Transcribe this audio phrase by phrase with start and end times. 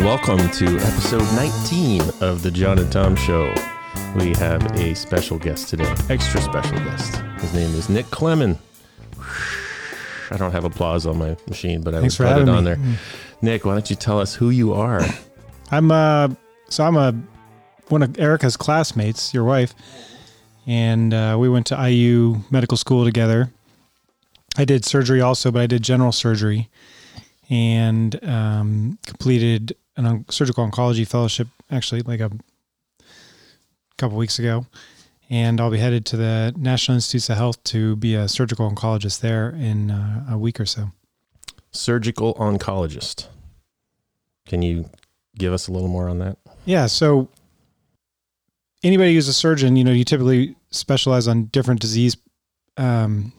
[0.00, 3.54] Welcome to episode 19 of the Jon and Tom Show.
[4.16, 7.16] We have a special guest today, extra special guest.
[7.40, 8.56] His name is Nick Klemen.
[10.30, 12.74] I don't have applause on my machine, but I Thanks put it on me.
[12.74, 12.78] there.
[13.42, 15.02] Nick, why don't you tell us who you are?
[15.70, 16.28] I'm uh
[16.70, 17.14] so I'm a
[17.88, 19.74] one of Erica's classmates, your wife,
[20.66, 23.50] and uh, we went to IU medical school together.
[24.56, 26.70] I did surgery also, but I did general surgery
[27.50, 32.30] and um, completed an on- surgical oncology fellowship actually like a
[33.96, 34.66] couple weeks ago.
[35.28, 39.20] And I'll be headed to the National Institutes of Health to be a surgical oncologist
[39.20, 40.90] there in uh, a week or so.
[41.70, 43.28] Surgical oncologist.
[44.46, 44.90] Can you
[45.38, 46.38] give us a little more on that?
[46.64, 46.86] Yeah.
[46.86, 47.28] So
[48.82, 52.16] anybody who's a surgeon, you know, you typically specialize on different disease.
[52.76, 53.32] Um,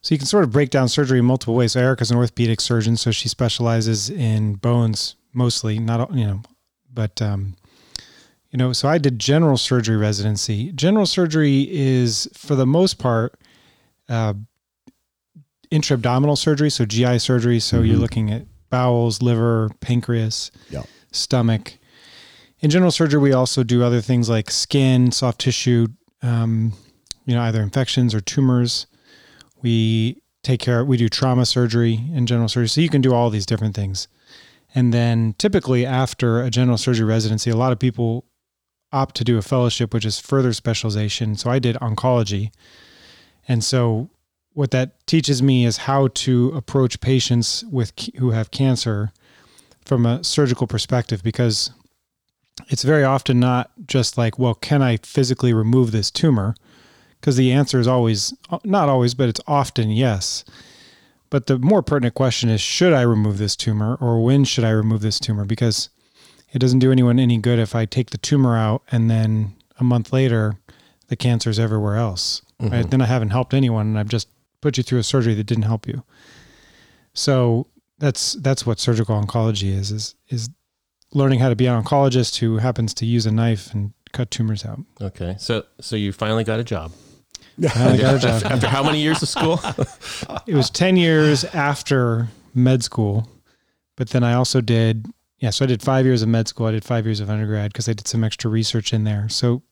[0.00, 1.72] so you can sort of break down surgery in multiple ways.
[1.72, 6.42] So Erica's an orthopedic surgeon, so she specializes in bones mostly, not you know,
[6.92, 7.56] but um,
[8.50, 8.72] you know.
[8.72, 10.72] So I did general surgery residency.
[10.72, 13.38] General surgery is, for the most part,
[14.08, 14.34] uh,
[15.70, 17.58] intra-abdominal surgery, so GI surgery.
[17.60, 18.00] So you're Mhm.
[18.00, 20.82] looking at bowels, liver, pancreas, Yeah.
[21.12, 21.78] stomach.
[22.60, 25.88] In general surgery, we also do other things like skin, soft tissue,
[26.22, 26.72] um,
[27.26, 28.86] you know, either infections or tumors.
[29.62, 30.84] We take care.
[30.84, 34.08] We do trauma surgery in general surgery, so you can do all these different things.
[34.74, 38.24] And then typically after a general surgery residency, a lot of people
[38.92, 41.36] opt to do a fellowship, which is further specialization.
[41.36, 42.50] So I did oncology,
[43.46, 44.10] and so
[44.54, 49.12] what that teaches me is how to approach patients with who have cancer
[49.84, 51.70] from a surgical perspective because
[52.68, 56.54] it's very often not just like, well, can I physically remove this tumor?
[57.20, 60.44] Because the answer is always, uh, not always, but it's often yes.
[61.30, 64.70] But the more pertinent question is, should I remove this tumor or when should I
[64.70, 65.44] remove this tumor?
[65.44, 65.88] Because
[66.52, 69.84] it doesn't do anyone any good if I take the tumor out and then a
[69.84, 70.58] month later,
[71.08, 72.42] the cancer is everywhere else.
[72.60, 72.70] Right?
[72.70, 72.90] Mm-hmm.
[72.90, 74.28] Then I haven't helped anyone and I've just
[74.60, 76.04] put you through a surgery that didn't help you.
[77.12, 77.66] So
[77.98, 80.50] that's that's what surgical oncology is is is
[81.12, 84.64] learning how to be an oncologist who happens to use a knife and cut tumors
[84.64, 84.80] out.
[85.00, 85.36] Okay.
[85.38, 86.92] So so you finally got a job.
[87.58, 88.42] I got a job.
[88.44, 89.60] After how many years of school?
[90.46, 93.28] It was 10 years after med school,
[93.96, 95.06] but then I also did
[95.38, 97.72] yeah, so I did 5 years of med school, I did 5 years of undergrad
[97.72, 99.28] because I did some extra research in there.
[99.28, 99.62] So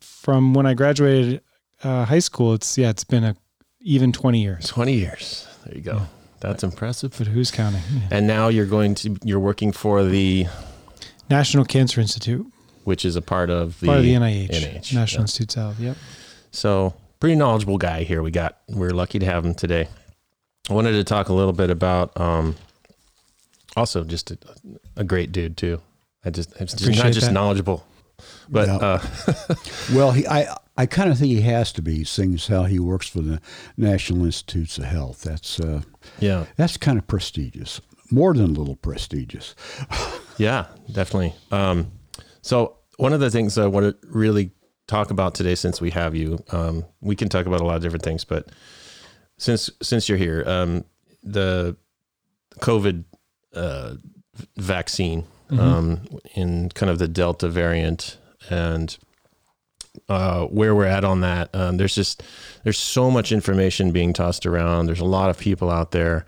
[0.00, 1.42] from when I graduated
[1.82, 3.36] uh, high school, it's yeah, it's been a
[3.80, 4.66] even 20 years.
[4.66, 5.46] 20 years.
[5.64, 6.02] There you go.
[6.40, 7.14] That's impressive.
[7.16, 7.82] But who's counting?
[7.92, 8.08] Yeah.
[8.10, 10.46] And now you're going to you're working for the
[11.30, 12.46] National Cancer Institute,
[12.84, 15.24] which is a part of the part of the NIH, NIH, National yeah.
[15.24, 15.80] Institutes of Health.
[15.80, 15.96] Yep.
[16.50, 18.20] So pretty knowledgeable guy here.
[18.20, 19.86] We got we're lucky to have him today.
[20.68, 22.56] I wanted to talk a little bit about um
[23.76, 24.38] also just a,
[24.96, 25.80] a great dude too.
[26.24, 27.32] I just it's just not just that.
[27.32, 27.86] knowledgeable,
[28.48, 28.98] but uh
[29.94, 32.80] Well, he, I I kind of think he has to be, seeing as how he
[32.80, 33.40] works for the
[33.76, 35.22] National Institutes of Health.
[35.22, 35.82] That's uh,
[36.18, 36.46] yeah.
[36.56, 39.54] that's kind of prestigious, more than a little prestigious.
[40.38, 41.34] Yeah, definitely.
[41.52, 41.92] Um,
[42.40, 44.50] so one of the things I want to really
[44.86, 47.82] talk about today, since we have you, um, we can talk about a lot of
[47.82, 48.48] different things, but
[49.38, 50.84] since since you're here, um,
[51.22, 51.76] the
[52.60, 53.04] COVID
[53.54, 53.94] uh,
[54.56, 56.00] vaccine um,
[56.34, 58.96] in kind of the Delta variant and
[60.08, 62.22] uh, where we're at on that, um, there's just
[62.64, 64.86] there's so much information being tossed around.
[64.86, 66.24] There's a lot of people out there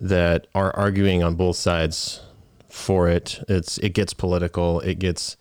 [0.00, 2.20] that are arguing on both sides
[2.68, 3.42] for it.
[3.48, 4.80] It's it gets political.
[4.80, 5.36] It gets,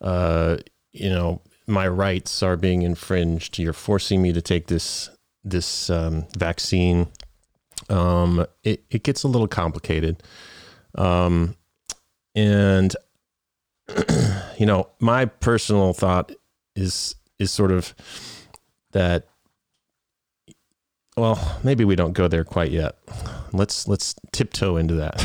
[0.00, 0.58] uh,
[0.92, 3.58] you know, my rights are being infringed.
[3.58, 5.10] You're forcing me to take this
[5.44, 7.08] this um, vaccine.
[7.88, 10.22] Um, it it gets a little complicated,
[10.96, 11.56] um,
[12.34, 12.96] and
[14.58, 16.32] you know, my personal thought
[16.74, 17.94] is is sort of
[18.92, 19.26] that.
[21.16, 22.96] Well, maybe we don't go there quite yet.
[23.52, 25.16] Let's let's tiptoe into that.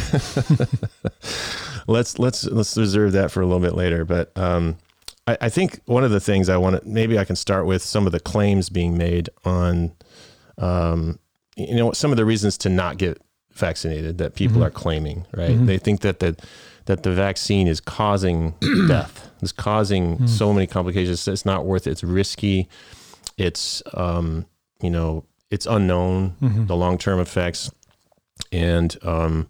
[1.88, 4.03] let's let's let's reserve that for a little bit later.
[4.03, 4.78] But um,
[5.28, 7.81] I, I think one of the things I want to maybe I can start with
[7.81, 9.93] some of the claims being made on,
[10.58, 11.20] um,
[11.55, 13.22] you know, some of the reasons to not get
[13.53, 14.66] vaccinated that people Mhm.
[14.66, 15.25] are claiming.
[15.34, 15.52] Right?
[15.58, 15.66] Mhm.
[15.67, 16.35] They think that the
[16.85, 18.55] that the vaccine is causing
[18.90, 19.29] death.
[19.41, 20.29] It's causing Mm.
[20.29, 21.26] so many complications.
[21.28, 21.91] It's not worth it.
[21.91, 22.67] It's risky.
[23.37, 24.46] It's um,
[24.81, 26.67] you know, it's unknown Mhm.
[26.67, 27.72] the long term effects,
[28.52, 29.47] and um,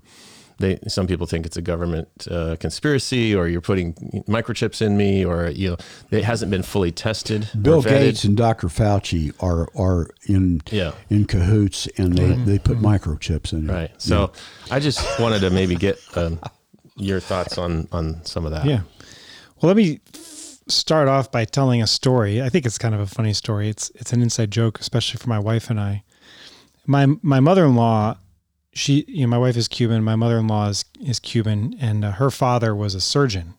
[0.64, 3.94] they some people think it's a government uh, conspiracy, or you're putting
[4.28, 5.78] microchips in me, or you know,
[6.10, 7.50] it hasn't been fully tested.
[7.62, 7.82] Bill.
[7.82, 8.68] Gates and Dr.
[8.70, 13.74] Fauci are are in Yeah, in cahoots, and they, they put microchips in it.
[13.74, 13.92] right.
[14.02, 14.32] So
[14.72, 16.40] I just wanted to maybe get um,
[16.96, 18.66] your thoughts on on some of that.
[18.66, 18.82] Yeah.
[19.62, 20.00] Well, let me
[20.68, 22.42] start off by telling a story.
[22.42, 23.68] I think it's kind of a funny story.
[23.70, 26.04] It's it's an inside joke, especially for my wife and I.
[26.86, 28.18] My my mother in law,
[28.74, 30.04] she you know my wife is Cuban.
[30.04, 33.54] My mother in law is is Cuban, and uh, her father was a surgeon,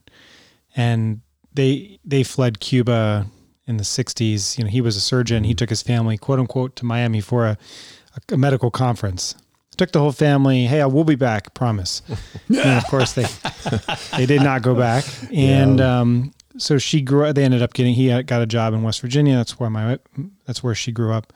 [0.77, 1.21] and
[1.53, 3.27] they they fled Cuba
[3.67, 4.59] in the '60s.
[4.59, 5.45] You know, he was a surgeon.
[5.45, 7.59] He took his family, quote unquote, to Miami for a,
[8.17, 9.35] a, a medical conference.
[9.77, 10.67] Took the whole family.
[10.67, 11.53] Hey, I will be back.
[11.55, 12.03] Promise.
[12.49, 13.27] and of course, they
[14.17, 15.05] they did not go back.
[15.33, 17.33] And um, so she grew.
[17.33, 17.95] They ended up getting.
[17.95, 19.37] He got a job in West Virginia.
[19.37, 19.99] That's where my
[20.47, 21.33] that's where she grew up.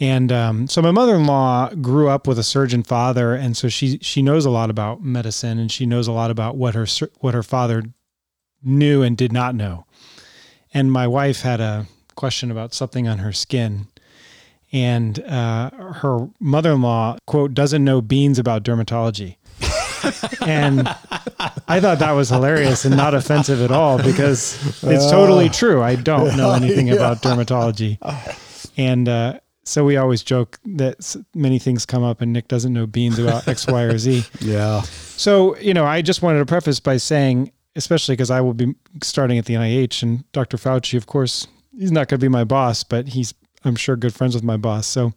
[0.00, 4.22] And um, so my mother-in-law grew up with a surgeon father, and so she she
[4.22, 6.86] knows a lot about medicine, and she knows a lot about what her
[7.18, 7.84] what her father
[8.62, 9.84] knew and did not know.
[10.72, 13.88] And my wife had a question about something on her skin,
[14.72, 19.36] and uh, her mother-in-law quote doesn't know beans about dermatology.
[20.46, 20.88] and
[21.68, 25.82] I thought that was hilarious and not offensive at all because it's totally true.
[25.82, 27.98] I don't know anything about dermatology,
[28.78, 32.88] and uh, so we always joke that many things come up and Nick doesn't know
[32.88, 34.24] beans about X, Y, or Z.
[34.40, 34.82] Yeah.
[34.82, 38.74] So, you know, I just wanted to preface by saying, especially because I will be
[39.02, 40.56] starting at the NIH and Dr.
[40.56, 41.46] Fauci, of course,
[41.78, 43.32] he's not going to be my boss, but he's,
[43.64, 44.88] I'm sure, good friends with my boss.
[44.88, 45.12] So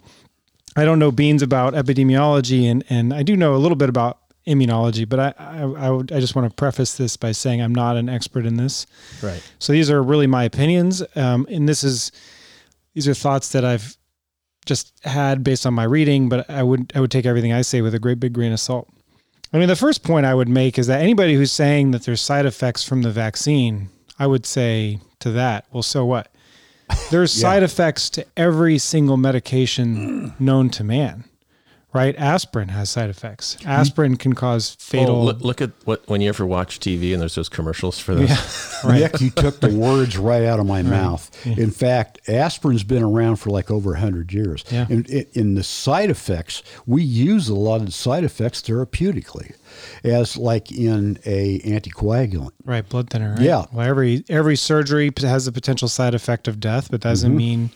[0.76, 4.20] I don't know beans about epidemiology and, and I do know a little bit about
[4.46, 7.74] immunology, but I, I, I, would, I just want to preface this by saying I'm
[7.74, 8.86] not an expert in this.
[9.24, 9.42] Right.
[9.58, 11.02] So these are really my opinions.
[11.16, 12.12] Um, and this is,
[12.94, 13.98] these are thoughts that I've
[14.66, 17.82] just had based on my reading, but I would, I would take everything I say
[17.82, 18.90] with a great big grain of salt.
[19.54, 22.22] I mean, the first point I would make is that anybody who's saying that there's
[22.22, 26.30] side effects from the vaccine, I would say to that, well, so what?
[27.12, 31.26] There's side effects to every single medication known to man,
[31.94, 32.16] right?
[32.18, 33.58] Aspirin has side effects.
[33.66, 35.16] Aspirin can cause fatal.
[35.18, 38.16] Oh, look, look at what when you ever watch TV and there's those commercials for
[38.16, 38.80] this.
[38.84, 39.00] right.
[39.02, 41.30] Nick, you took the words right out of my mouth.
[41.46, 44.64] In fact, aspirin's been around for like over 100 years.
[44.72, 44.88] Yeah.
[44.90, 49.56] And in, in the side effects, we use a lot of the side effects therapeutically
[50.04, 52.52] as like in a anticoagulant.
[52.66, 53.32] Right, blood thinner.
[53.34, 53.42] Right?
[53.42, 53.66] Yeah.
[53.72, 57.38] Well, every every surgery has the potential side effect of death, but doesn't Mm-hmm.
[57.38, 57.72] mean.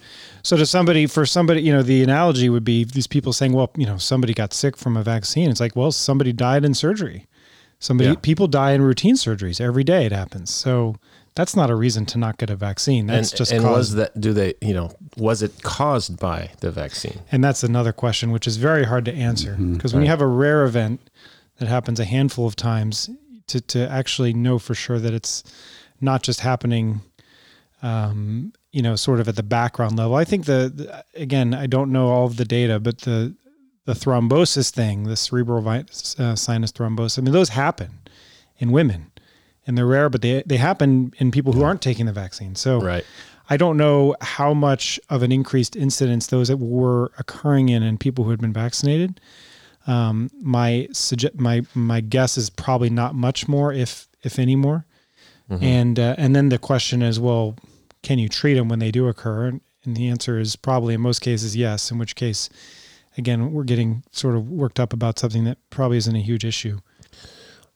[0.47, 3.69] So to somebody, for somebody, you know, the analogy would be these people saying, "Well,
[3.75, 7.27] you know, somebody got sick from a vaccine." It's like, well, somebody died in surgery.
[7.79, 8.15] Somebody, Yeah.
[8.21, 10.05] people die in routine surgeries every day.
[10.05, 10.49] It happens.
[10.53, 10.95] So
[11.35, 13.07] that's not a reason to not get a vaccine.
[13.07, 16.51] That's and just and caused was that do they you know was it caused by
[16.61, 17.19] the vaccine?
[17.29, 19.73] And that's another question, which is very hard to answer Mm-hmm.
[19.73, 21.01] because when you have a rare event
[21.59, 23.09] that happens a handful of times,
[23.47, 25.43] to, to actually know for sure that it's
[25.99, 27.01] not just happening,
[27.87, 30.15] um, you know, sort of at the background level.
[30.15, 33.35] I think the, the again, I don't know all of the data, but the
[33.85, 35.85] the thrombosis thing, the cerebral vi-
[36.19, 37.91] uh, sinus thrombosis, I mean, those happen
[38.57, 39.11] in women,
[39.65, 42.55] and they're rare, but they they happen in people who aren't taking the vaccine.
[42.55, 43.05] So Right.
[43.49, 47.97] I don't know how much of an increased incidence those that were occurring in in
[47.97, 49.21] people who had been vaccinated.
[49.85, 54.85] Um, my suggest my my guess is probably not much more, if if any more.
[55.49, 57.55] And uh, and then the question is, well,
[58.07, 59.47] can you treat them when they do occur?
[59.47, 61.91] And, and the answer is probably in most cases yes.
[61.91, 62.49] In which case,
[63.17, 66.79] again, we're getting sort of worked up about something that probably isn't a huge issue.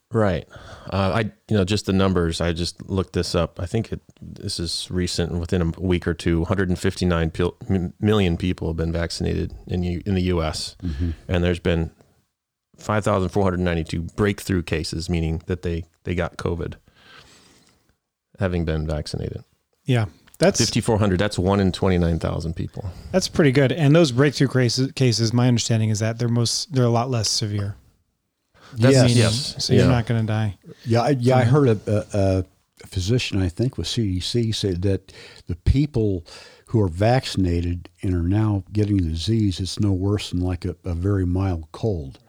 [0.09, 0.47] Right.
[0.89, 1.19] Uh, I
[1.49, 2.39] you know just the numbers.
[2.39, 3.59] I just looked this up.
[3.59, 5.33] I think it this is recent.
[5.33, 7.57] Within a week or two, 159 pil-
[7.99, 10.77] million people have been vaccinated in U- in the U.S.
[11.27, 11.91] and there's been
[12.77, 16.75] 5,492 breakthrough cases, meaning that they they got COVID,
[18.39, 19.43] having been vaccinated.
[19.85, 20.05] Yeah,
[20.41, 21.17] that's 5,400.
[21.19, 22.83] That's one in 29,000 people.
[23.11, 23.71] That's pretty good.
[23.71, 27.29] And those breakthrough cases, cases, my understanding is that they're most they're a lot less
[27.29, 27.75] severe.
[28.73, 29.01] That's- Yes.
[29.03, 30.57] Meaning- yes, So you're not going to die.
[30.85, 31.37] Yeah, I, yeah.
[31.37, 31.79] I heard a,
[32.13, 32.45] a,
[32.83, 35.11] a physician, I think, with CDC said that
[35.47, 36.25] the people
[36.67, 40.75] who are vaccinated and are now getting the disease, it's no worse than like a,
[40.85, 42.19] a very mild cold.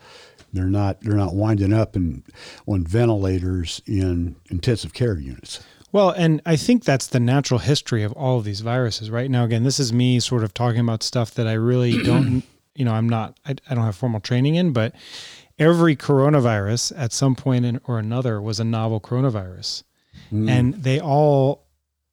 [0.53, 2.25] They're not they're not winding up in
[2.67, 5.61] on ventilators in intensive care units.
[5.93, 9.11] Well, and I think that's the natural history of all of these viruses.
[9.11, 12.43] Right now, again, this is me sort of talking about stuff that I really don't,
[12.75, 14.95] you know, I'm not, I, I don't have formal training in, but
[15.59, 19.83] every coronavirus at some point in, or another was a novel coronavirus.
[20.31, 20.49] Hmm.
[20.49, 21.67] And they all,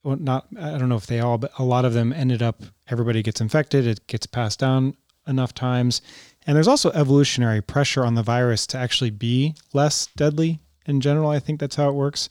[0.04, 2.62] well, not, I don't know if they all, but a lot of them ended up,
[2.90, 6.02] everybody gets infected, it gets passed down enough times.
[6.46, 11.30] And there's also evolutionary pressure on the virus to actually be less deadly in general.
[11.30, 12.30] I think that's how it works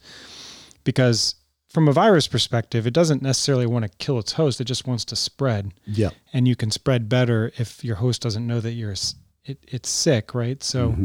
[0.88, 1.34] because
[1.68, 4.58] from a virus perspective, it doesn't necessarily want to kill its host.
[4.58, 6.10] It just wants to spread, Yeah.
[6.32, 8.94] and you can spread better if your host doesn't know that you're
[9.44, 10.62] it, it's sick, right?
[10.62, 10.96] So,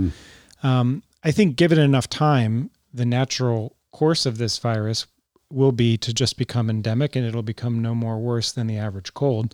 [0.63, 5.05] um, I think given enough time, the natural course of this virus
[5.49, 9.13] will be to just become endemic and it'll become no more worse than the average
[9.13, 9.53] cold.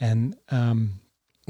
[0.00, 0.94] And um,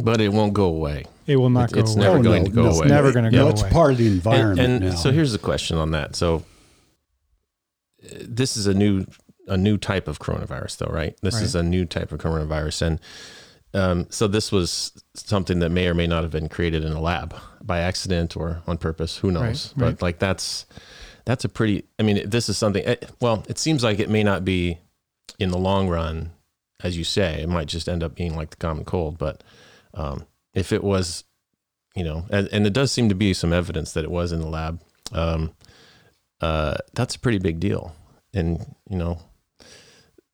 [0.03, 1.05] but it won't go away.
[1.27, 2.05] It will not It- go it's away.
[2.05, 2.69] never Oh, going no, to go no.
[2.69, 2.89] It's away.
[2.89, 4.95] never going to No, go it's part of the And, environment and now.
[4.97, 6.15] so here's the question on that.
[6.15, 6.45] So
[8.21, 9.07] this is a new
[9.49, 11.17] a new type of coronavirus, though, right?
[11.21, 13.01] This is a new type of coronavirus, and
[13.75, 17.01] um, so this was something that may or may not have been created in a
[17.01, 19.19] lab by accident or on purpose.
[19.19, 19.69] Who knows?
[19.69, 20.03] Right, but right.
[20.03, 20.67] like that's
[21.25, 21.85] that's a pretty.
[21.99, 22.85] I mean, this is something.
[22.85, 24.79] eh, Well, it seems like it may not be
[25.39, 26.33] in the long run,
[26.83, 27.43] as you say.
[27.43, 29.19] It might just end up being like the common cold.
[29.19, 29.43] But
[29.95, 31.25] um, if it was,
[31.97, 34.41] you know, and, and it does seem to be some evidence that it was in
[34.41, 34.81] the lab.
[35.13, 35.53] Um,
[36.43, 37.95] uh, that's a pretty big deal,
[38.35, 39.19] and you know,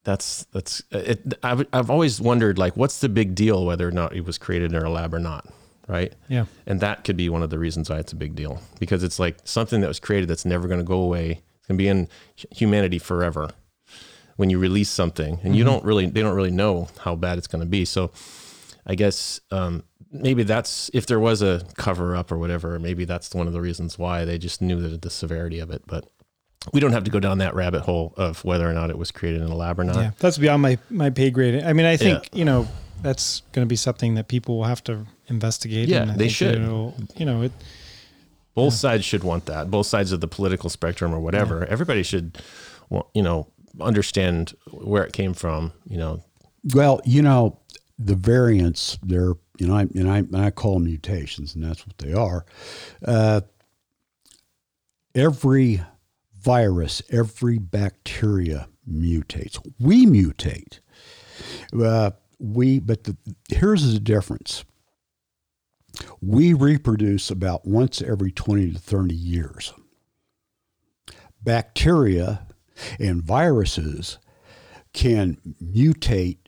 [0.04, 1.34] that's that's it.
[1.42, 4.72] I've I've always wondered like, what's the big deal whether or not it was created
[4.72, 5.46] in a lab or not,
[5.86, 6.14] right?
[6.28, 6.46] Yeah.
[6.66, 9.18] And that could be one of the reasons why it's a big deal because it's
[9.18, 11.42] like something that was created that's never going to go away.
[11.58, 13.50] It's going to be in humanity forever.
[14.36, 17.48] When you release something, and you don't really, they don't really know how bad it's
[17.48, 17.84] going to be.
[17.84, 18.12] So,
[18.86, 22.78] I guess um, maybe that's if there was a cover up or whatever.
[22.78, 25.82] Maybe that's one of the reasons why they just knew the, the severity of it.
[25.86, 26.04] But
[26.72, 29.10] we don't have to go down that rabbit hole of whether or not it was
[29.10, 29.96] created in a lab or not.
[29.96, 31.62] Yeah, that's beyond my my pay grade.
[31.62, 32.66] I mean, I think you know
[33.02, 35.88] that's going to be something that people will have to investigate.
[35.88, 36.56] Yeah, and they should.
[37.16, 37.52] you know, it,
[38.54, 39.70] Both sides should want that.
[39.70, 41.64] Both sides of the political spectrum or whatever.
[41.66, 42.38] Everybody should,
[43.14, 43.46] you know,
[43.80, 45.72] understand where it came from.
[45.86, 46.24] You know,
[46.74, 47.60] Well, you know,
[48.00, 51.86] the variants, they're, you know, I, and, I, and I call them mutations, and that's
[51.86, 52.46] what they are.
[53.04, 53.40] Uh,
[55.14, 55.82] every
[56.40, 59.58] virus, every bacteria mutates.
[59.78, 60.80] We mutate.
[61.78, 63.16] Uh, we, but the,
[63.48, 64.64] here's the difference.
[66.20, 69.72] We reproduce about once every 20 to 30 years.
[71.42, 72.46] Bacteria
[73.00, 74.18] and viruses
[74.92, 76.38] can mutate,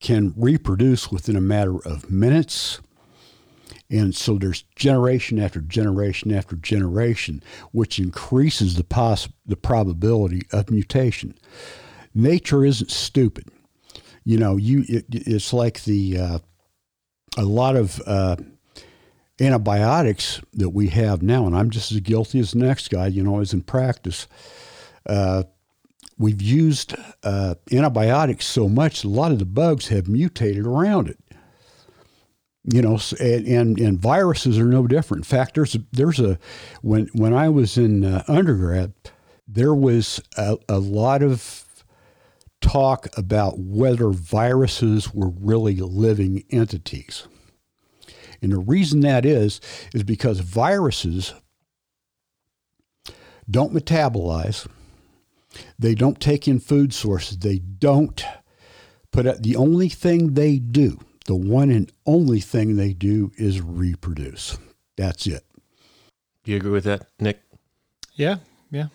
[0.00, 2.80] can reproduce within a matter of minutes.
[3.90, 7.42] And so there's generation after generation after generation,
[7.72, 11.34] which increases the poss- the probability of mutation.
[12.14, 13.48] Nature isn't stupid.
[14.24, 16.38] You know, you it, it's like the uh,
[17.36, 18.36] a lot of uh,
[19.40, 23.08] antibiotics that we have now, and I'm just as guilty as the next guy.
[23.08, 24.28] You know, as in practice,
[25.06, 25.44] uh,
[26.20, 31.18] we've used uh, antibiotics so much, a lot of the bugs have mutated around it.
[32.62, 35.20] You know, and, and, and viruses are no different.
[35.20, 36.38] In fact, there's there's a
[36.82, 38.92] when when I was in uh, undergrad,
[39.48, 41.64] there was a, a lot of
[42.60, 47.26] talk about whether viruses were really living entities.
[48.42, 49.60] And the reason that is,
[49.94, 51.32] is because viruses
[53.50, 54.66] don't metabolize,
[55.78, 58.22] they don't take in food sources, they don't
[59.10, 63.60] put out, the only thing they do, the one and only thing they do is
[63.60, 64.58] reproduce.
[64.96, 65.44] That's it.
[66.44, 67.40] do you agree with that, Nick?
[68.14, 68.36] yeah,
[68.70, 68.86] yeah.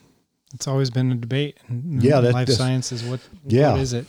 [0.53, 1.57] It's always been a debate.
[1.67, 3.19] And Yeah, that- life that's- science is what.
[3.45, 3.71] Yeah.
[3.71, 4.05] What is it?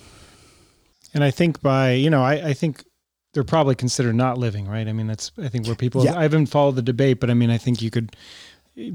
[1.12, 2.84] And I think by you know, I, I think
[3.32, 4.86] they're probably considered not living, right?
[4.86, 6.04] I mean, that's I think where people.
[6.04, 6.16] Yeah.
[6.16, 8.14] I haven't followed the debate, but I mean, I think you could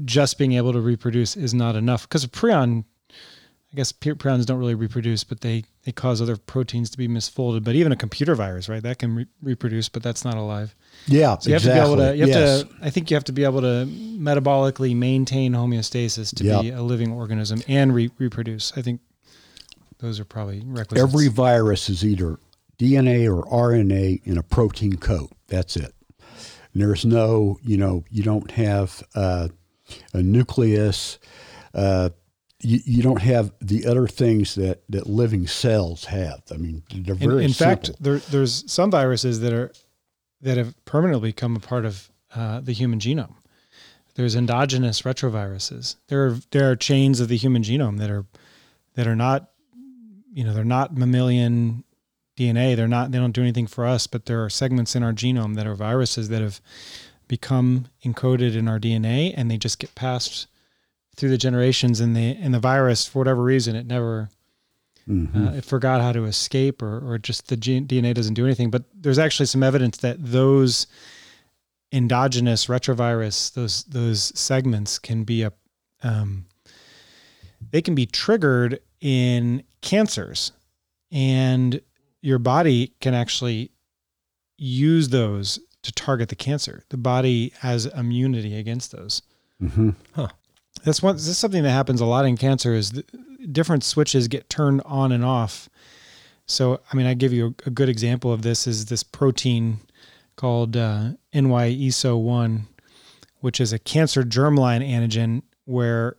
[0.04, 2.84] just being able to reproduce is not enough because a prion.
[3.72, 7.08] I guess pri- prions don't really reproduce, but they they cause other proteins to be
[7.08, 7.64] misfolded.
[7.64, 10.74] But even a computer virus, right, that can re- reproduce, but that's not alive.
[11.06, 11.56] Yeah, So you exactly.
[11.56, 12.16] have to be able to.
[12.16, 12.62] You have yes.
[12.64, 12.68] to.
[12.82, 17.12] I think you have to be able to metabolically maintain homeostasis to be a living
[17.12, 18.72] organism and re- reproduce.
[18.76, 19.00] I think
[19.98, 21.00] those are probably requisites.
[21.00, 22.38] Every virus is either
[22.78, 25.30] DNA or RNA in a protein coat.
[25.48, 25.94] That's it.
[26.74, 29.48] And there's no, you know, you don't have uh,
[30.12, 31.18] a nucleus.
[31.74, 32.10] Uh,
[32.62, 36.42] you, you don't have the other things that, that living cells have.
[36.52, 39.72] I mean, they're in, very in fact, there, there's some viruses that are
[40.40, 43.34] that have permanently become a part of uh, the human genome.
[44.14, 45.96] There's endogenous retroviruses.
[46.08, 48.26] There are there are chains of the human genome that are
[48.94, 49.50] that are not,
[50.32, 51.84] you know, they're not mammalian
[52.36, 52.76] DNA.
[52.76, 53.10] They're not.
[53.10, 54.06] They don't do anything for us.
[54.06, 56.60] But there are segments in our genome that are viruses that have
[57.26, 60.46] become encoded in our DNA, and they just get passed
[61.16, 62.00] through the generations.
[62.00, 64.28] And the and the virus, for whatever reason, it never
[65.08, 65.48] Mhm.
[65.48, 68.70] uh, it forgot how to escape or, or just the gene, DNA doesn't do anything.
[68.70, 70.86] But there's actually some evidence that those
[71.92, 75.52] endogenous retrovirus, those those segments can be a
[76.02, 76.46] um,
[77.70, 80.52] they can be triggered in cancers,
[81.10, 81.80] and
[82.20, 83.70] your body can actually
[84.58, 86.84] use those to target the cancer.
[86.90, 89.22] The body has immunity against those.
[90.84, 91.16] That's one.
[91.16, 92.74] This is something that happens a lot in cancer.
[92.74, 92.90] Is
[93.50, 95.68] different switches get turned on and off.
[96.46, 99.78] So, I mean, I give you a, a good example of this is this protein
[100.36, 102.62] called uh, NY-ESO1,
[103.40, 106.16] which is a cancer germline antigen, where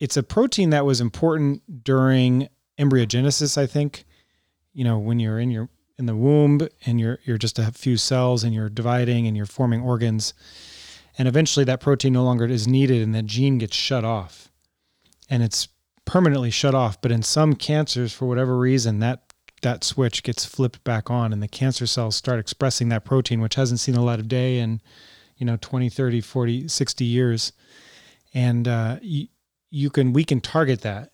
[0.00, 2.48] it's a protein that was important during
[2.78, 3.58] embryogenesis.
[3.58, 4.04] I think,
[4.72, 7.96] you know, when you're in your in the womb and you're you're just a few
[7.96, 10.34] cells and you're dividing and you're forming organs
[11.18, 14.50] and eventually that protein no longer is needed and that gene gets shut off.
[15.28, 15.68] And it's
[16.04, 20.84] permanently shut off but in some cancers for whatever reason that that switch gets flipped
[20.84, 24.20] back on and the cancer cells start expressing that protein which hasn't seen a light
[24.20, 24.82] of day in
[25.36, 27.52] you know 20 30 40 60 years.
[28.32, 29.28] And uh, you,
[29.70, 31.10] you can we can target that.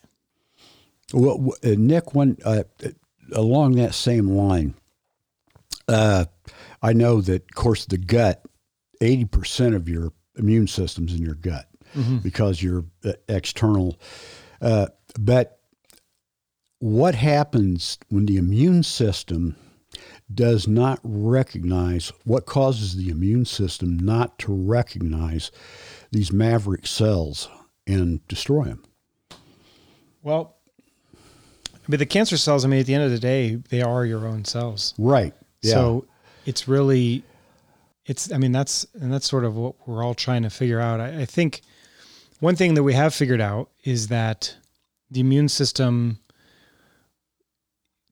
[1.12, 2.62] Well, uh, Nick, one uh,
[3.32, 4.74] along that same line,
[5.88, 6.26] uh,
[6.80, 8.42] I know that, of course, the gut,
[9.00, 11.66] eighty percent of your immune system's in your gut
[12.22, 13.98] because you're uh, external.
[14.60, 14.86] Uh,
[15.18, 15.58] but
[16.78, 19.56] what happens when the immune system
[20.32, 25.50] does not recognize what causes the immune system not to recognize
[26.12, 27.48] these maverick cells
[27.86, 28.84] and destroy them?
[30.22, 30.56] well
[31.88, 34.26] but the cancer cells i mean at the end of the day they are your
[34.26, 35.34] own cells Right.
[35.62, 35.72] Yeah.
[35.74, 36.04] So
[36.46, 37.24] it's really,
[38.10, 41.00] it's, I mean, that's, and that's sort of what we're all trying to figure out.
[41.00, 41.60] I, I think
[42.40, 44.54] one thing that we have figured out is that
[45.12, 46.18] the immune system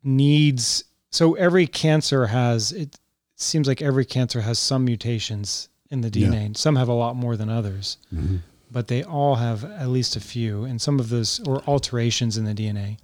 [0.04, 2.96] needs, so every cancer has, it
[3.36, 6.28] seems like every cancer has some mutations in the Yeah.
[6.28, 6.56] DNA.
[6.56, 8.40] Some have a lot more than others, Mhm.
[8.70, 12.44] but they all have at least a few, and some of those, or alterations in
[12.44, 12.98] the DNA.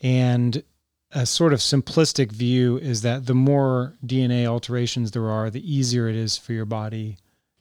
[0.00, 0.62] And
[1.12, 6.08] a sort of simplistic view is that the more DNA alterations there are, the easier
[6.08, 7.16] it is for your body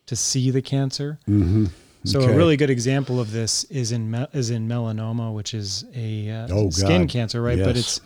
[0.05, 1.19] to see the cancer.
[1.27, 1.69] Mhm.
[2.03, 2.33] So Okay.
[2.33, 6.29] a really good example of this is in me- is in melanoma, which is a
[6.29, 7.09] uh, Oh, skin God.
[7.09, 7.57] cancer, right?
[7.59, 7.99] But it's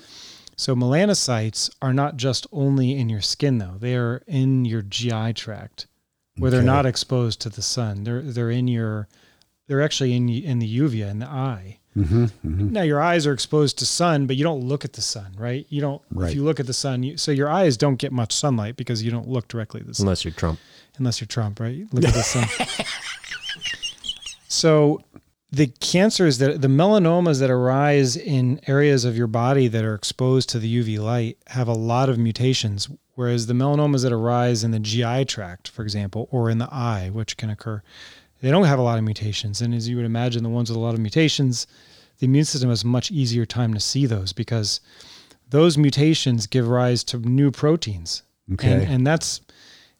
[0.56, 5.34] so melanocytes are not just only in your skin though; they are in your GI
[5.34, 5.88] tract,
[6.38, 8.04] where they're not exposed to the sun.
[8.04, 9.08] They're they're in your
[9.68, 11.80] they're actually in in the uvea in the eye.
[11.98, 12.72] Mhm, mhm.
[12.72, 15.66] Now your eyes are exposed to sun, but you don't look at the sun, right?
[15.70, 16.02] You don't.
[16.12, 16.30] Right.
[16.30, 19.04] If you look at the sun, you, so your eyes don't get much sunlight because
[19.04, 20.60] you don't look directly at the sun, unless you're Trump.
[20.98, 21.76] unless you're Trump, right?
[21.76, 22.48] You Look at the sun.
[24.48, 25.02] so
[25.52, 30.48] the cancers that the melanomas that arise in areas of your body that are exposed
[30.50, 34.72] to the UV light have a lot of mutations, whereas the melanomas that arise in
[34.72, 37.82] the GI tract, for example, or in the eye, which can occur,
[38.42, 39.62] they don't have a lot of mutations.
[39.62, 41.68] And as you would imagine, the ones with a lot of mutations,
[42.20, 44.82] the immune system has a much easier time to see those because
[45.50, 48.24] those mutations give rise to new proteins.
[48.54, 48.72] Okay.
[48.72, 49.42] And, and that's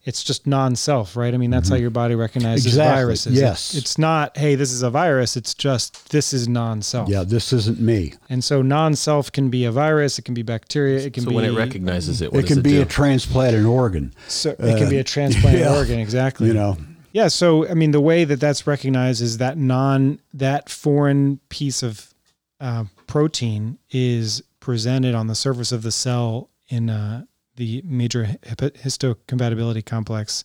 [0.04, 1.32] it's just non-self, right?
[1.32, 2.80] I mean, that's how your body recognizes Mm-hmm.
[2.80, 3.38] Exactly, viruses.
[3.38, 3.74] It- yes.
[3.76, 5.36] it's not, hey, this is a virus.
[5.36, 7.08] It's just this is non-self.
[7.08, 8.14] Yeah, this isn't me.
[8.28, 10.18] And so non-self can be a virus.
[10.18, 10.98] It can be bacteria.
[11.06, 12.82] It can So be when it recognizes it, what It does can it be do?
[12.82, 14.12] a transplanted organ.
[14.26, 15.76] so it can be a transplanted yeah.
[15.76, 16.00] organ.
[16.00, 16.48] Exactly.
[16.48, 16.76] You know,
[17.12, 17.28] Yeah.
[17.28, 22.12] So I mean, the way that that's recognized is that non that foreign piece of
[22.60, 27.24] uh, protein is presented on the surface of the cell in uh,
[27.56, 30.42] the major histocompatibility complex,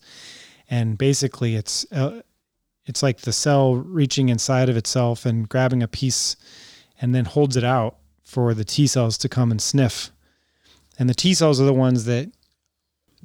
[0.68, 2.20] and basically it's uh,
[2.84, 6.36] it's like the cell reaching inside of itself and grabbing a piece,
[7.00, 10.10] and then holds it out for the T cells to come and sniff.
[10.98, 12.30] And the T cells are the ones that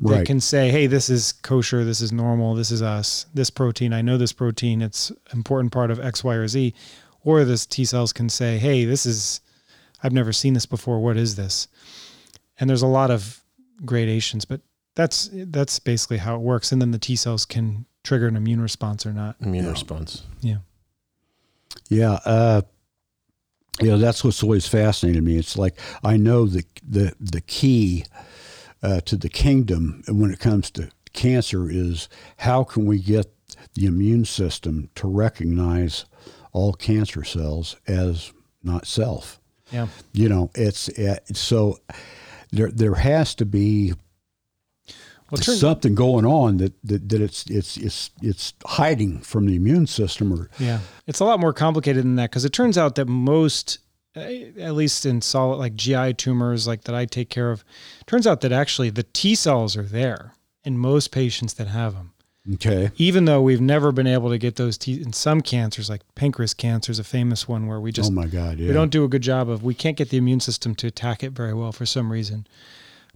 [0.01, 0.25] that Right.
[0.25, 4.01] can say, hey, this is kosher, this is normal, this is us, this protein, I
[4.01, 6.73] know this protein, it's important part of X, Y, or Z.
[7.25, 9.39] Or this T cells can say, hey, this is,
[10.03, 11.67] I've never seen this before, what is this?
[12.59, 13.41] And there's a lot of
[13.85, 14.61] gradations, but
[14.95, 16.71] that's that's basically how it works.
[16.71, 19.35] And then the T cells can trigger an immune response or not.
[19.39, 19.71] immune Yeah.
[19.71, 20.23] response.
[20.41, 20.57] Yeah.
[21.89, 22.61] yeah, uh,
[23.81, 25.37] you know that's what's always fascinated me.
[25.37, 28.05] It's like I know the the the key
[28.83, 33.31] uh, to the kingdom when it comes to cancer is how can we get
[33.75, 36.05] the immune system to recognize
[36.51, 38.31] all cancer cells as
[38.63, 39.39] not self.
[39.71, 39.87] Yeah.
[40.13, 41.79] You know, it's uh, so
[42.51, 43.93] there there has to be
[45.31, 49.87] Well, something going on that, that, that it's it's it's it's hiding from the immune
[49.87, 53.07] system or Yeah, it's a lot more complicated than that because it turns out that
[53.07, 53.79] most,
[54.15, 57.63] at least in solid like GI tumors, like that I take care of,
[58.05, 62.13] turns out that actually the T cells are there in most patients that have them.
[62.53, 66.01] okay Even though we've never been able to get those T in some cancers, like
[66.15, 68.91] pancreas cancer is a famous one where we just oh my god yeah we don't
[68.91, 71.53] do a good job of we can't get the immune system to attack it very
[71.53, 72.45] well for some reason.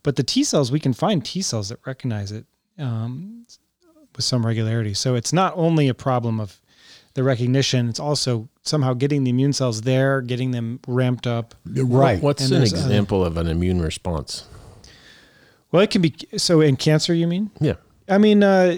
[0.04, 2.46] But the T cells, we can find T cells that recognize it
[2.80, 3.46] um,
[4.16, 4.94] with some regularity.
[4.94, 6.62] So it's not only a problem of
[7.17, 7.89] the recognition.
[7.89, 11.56] It's also somehow getting the immune cells there, getting them ramped up.
[11.65, 12.21] Right.
[12.21, 14.45] What's And an there's other- example of an immune response?
[15.71, 17.13] Well, it can be so in cancer.
[17.13, 17.49] You mean?
[17.60, 17.73] Yeah.
[18.08, 18.77] I mean, uh,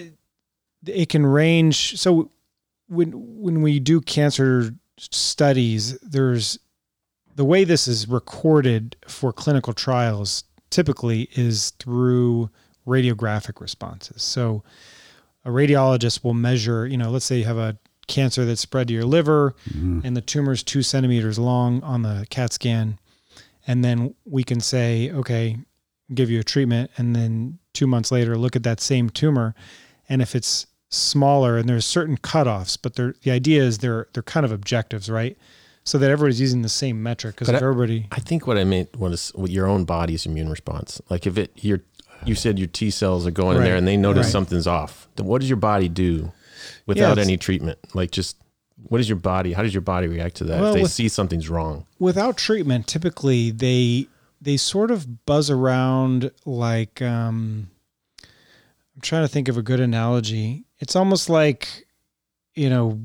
[0.88, 2.00] it can range.
[2.00, 2.32] So
[2.88, 6.58] when when we do cancer studies, there's
[7.36, 10.46] the way this is recorded for clinical trials.
[10.70, 12.50] Typically, is through
[12.88, 14.22] radiographic responses.
[14.24, 14.64] So
[15.44, 16.88] a radiologist will measure.
[16.88, 17.78] You know, let's say you have a
[18.10, 20.02] cancer that's spread to your liver, mm-hmm.
[20.04, 23.00] and the tumor is two centimeters long on the CAT scan,
[23.66, 25.58] and then we can say, okay,
[26.14, 29.54] give you a treatment and then two months later look at that same tumor
[30.08, 34.24] and if it's smaller and there's certain cutoffs but they're, the idea is they're they're
[34.24, 35.38] kind of objectives right
[35.84, 38.58] so that everybody's using the same metric because But if I- everybody I think what
[38.58, 41.02] I meant was with your own body's immune response.
[41.10, 41.82] Like if it your
[42.26, 44.32] you said your T cells are going in there and they notice right.
[44.32, 45.08] something's off.
[45.16, 46.34] Then what does your body do
[46.86, 47.80] without it's- any treatment?
[47.94, 48.38] Like just
[48.88, 50.92] what does your body how does your body react to that Well, if they with-
[50.92, 51.86] see something's wrong?
[52.00, 54.08] without treatment typically they
[54.42, 57.68] they sort of buzz around like um
[58.96, 61.88] i'm trying to think of a good analogy it's almost like
[62.56, 63.00] you know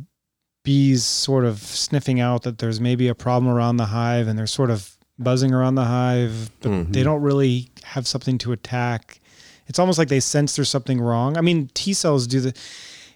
[0.63, 4.47] bees sort of sniffing out that there's maybe a problem around the hive and they're
[4.47, 6.93] sort of buzzing around the hive but Mhm.
[6.93, 9.19] they don't really have something to attack
[9.67, 12.55] it's almost like they sense there's something wrong i mean t cells do the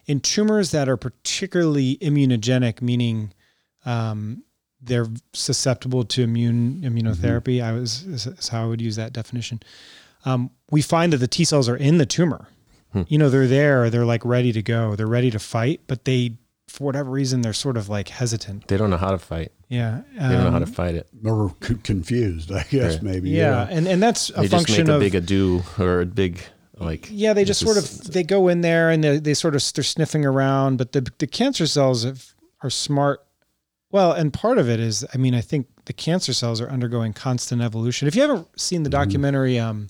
[0.08, 3.32] in tumors that are particularly immunogenic meaning
[3.84, 4.42] um,
[4.80, 7.62] they're susceptible to immune immunotherapy.
[7.62, 9.60] I was is, is how I would use that definition.
[10.24, 12.48] Um, we find that the T cells are in the tumor.
[12.92, 13.02] Hmm.
[13.08, 13.90] You know, they're there.
[13.90, 14.96] They're like ready to go.
[14.96, 18.66] They're ready to fight, but they, for whatever reason, they're sort of like hesitant.
[18.68, 19.52] They don't know how to fight.
[19.68, 21.06] Yeah, They don't know how to um, fight it.
[21.24, 23.02] Or c- confused, I guess, Right.
[23.02, 23.30] maybe.
[23.30, 26.06] Yeah, and and that's a They just make function a of big ado or a
[26.06, 26.40] big
[26.80, 27.32] like yeah.
[27.32, 29.84] They just sort is- of they go in there and they they sort of they're
[29.84, 33.24] sniffing around, but the the cancer cells have, are smart.
[33.90, 37.14] Well, and part of it is, I mean, I think the cancer cells are undergoing
[37.14, 38.06] constant evolution.
[38.06, 39.88] If you haven't seen the documentary um,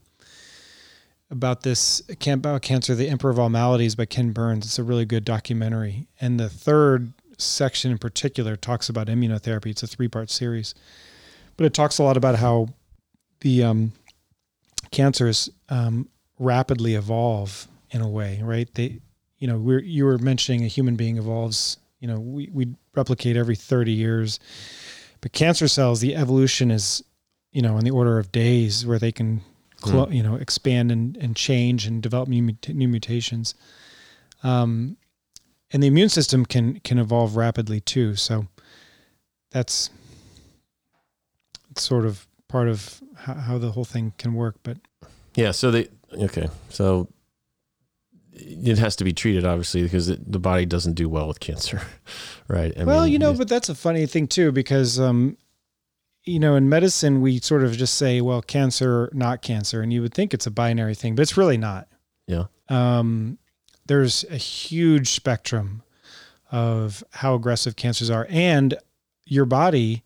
[1.30, 4.84] about this can- about cancer, "The Emperor of All Maladies" by Ken Burns, it's a
[4.84, 6.06] really good documentary.
[6.20, 9.66] And the third section in particular talks about immunotherapy.
[9.66, 10.74] It's a three part series,
[11.56, 12.68] but it talks a lot about how
[13.40, 13.92] the um,
[14.90, 18.72] cancers um, rapidly evolve in a way, right?
[18.74, 19.00] They,
[19.38, 21.78] you know, we're you were mentioning a human being evolves.
[22.00, 24.38] You know, we we replicate every thirty years,
[25.20, 27.02] but cancer cells, the evolution is,
[27.52, 29.42] you know, in the order of days, where they can,
[29.80, 33.54] clo- you know, expand and and change and develop new mut- new mutations.
[34.42, 34.96] Um,
[35.70, 38.14] and the immune system can can evolve rapidly too.
[38.14, 38.46] So
[39.50, 39.90] that's
[41.76, 44.56] sort of part of how, how the whole thing can work.
[44.62, 44.78] But
[45.34, 46.48] Yeah, so they okay.
[46.70, 47.08] So
[48.32, 51.82] it has to be treated obviously because it, the body doesn't do well with cancer,
[52.48, 52.76] right?
[52.78, 55.36] I well, mean, you know, but that's a funny thing too, because um,
[56.24, 60.02] you know, in medicine we sort of just say, well, cancer, not cancer, and you
[60.02, 61.88] would think it's a binary thing, but it's really not.
[62.26, 62.44] Yeah.
[62.68, 63.38] Um,
[63.86, 65.82] there's a huge spectrum
[66.52, 68.74] of how aggressive cancers are, and
[69.24, 70.02] your body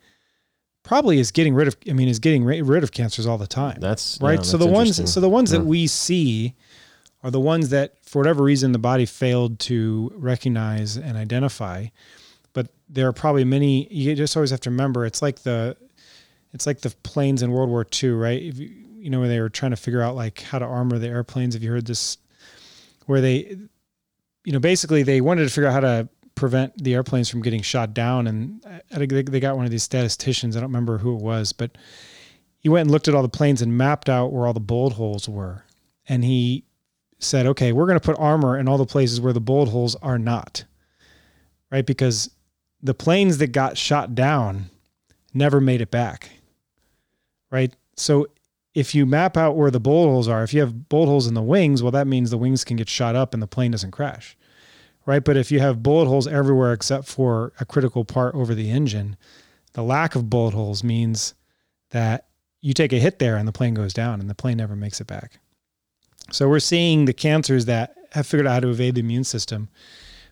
[0.83, 1.77] probably is getting rid of.
[1.89, 3.79] I mean, is getting ri- rid of cancers all the time.
[3.81, 4.39] that's right?
[4.39, 6.55] yeah, so that's the ones, so the ones that we see
[7.23, 11.87] are the ones that, for whatever reason, the body failed to recognize and identify.
[12.53, 13.87] But there are probably many.
[13.93, 15.77] You just always have to remember, it's like the,
[16.53, 18.43] it's like the planes in World War II, right?
[18.43, 18.71] If you,
[19.03, 21.55] you know, when they were trying to figure out like how to armor the airplanes.
[21.55, 22.19] Have you heard this?
[23.07, 23.57] Where they,
[24.45, 26.09] you know, basically they wanted to figure out how to
[26.43, 30.57] prevent the airplanes from getting shot down, and they got one of these statisticians.
[30.57, 31.79] I don't remember who it was, but
[32.59, 34.95] he went and looked at all the planes and mapped out where all the bullet
[34.95, 35.63] holes were.
[36.09, 36.65] And he
[37.21, 39.95] said, okay, we're going to put armor in all the places where the bullet holes
[40.03, 40.65] are not.
[41.71, 41.87] Right?
[41.87, 42.29] Because
[42.83, 44.69] the planes that got shot down
[45.33, 46.29] never made it back.
[47.53, 47.73] Right?
[47.95, 48.27] So
[48.75, 51.35] if you map out where the bullet holes are, if you have bullet holes in
[51.35, 53.93] the wings, well, that means the wings can get shot up and the plane doesn't
[53.93, 54.37] crash.
[55.05, 55.25] Right?
[55.25, 59.17] But if you have bullet holes everywhere except for a critical part over the engine,
[59.73, 61.35] the lack of bullet holes means
[61.91, 62.27] that
[62.61, 65.01] you take a hit there and the plane goes down and the plane never makes
[65.01, 65.41] it back.
[66.31, 69.69] So we're seeing the cancers that have figured out how to evade the immune system,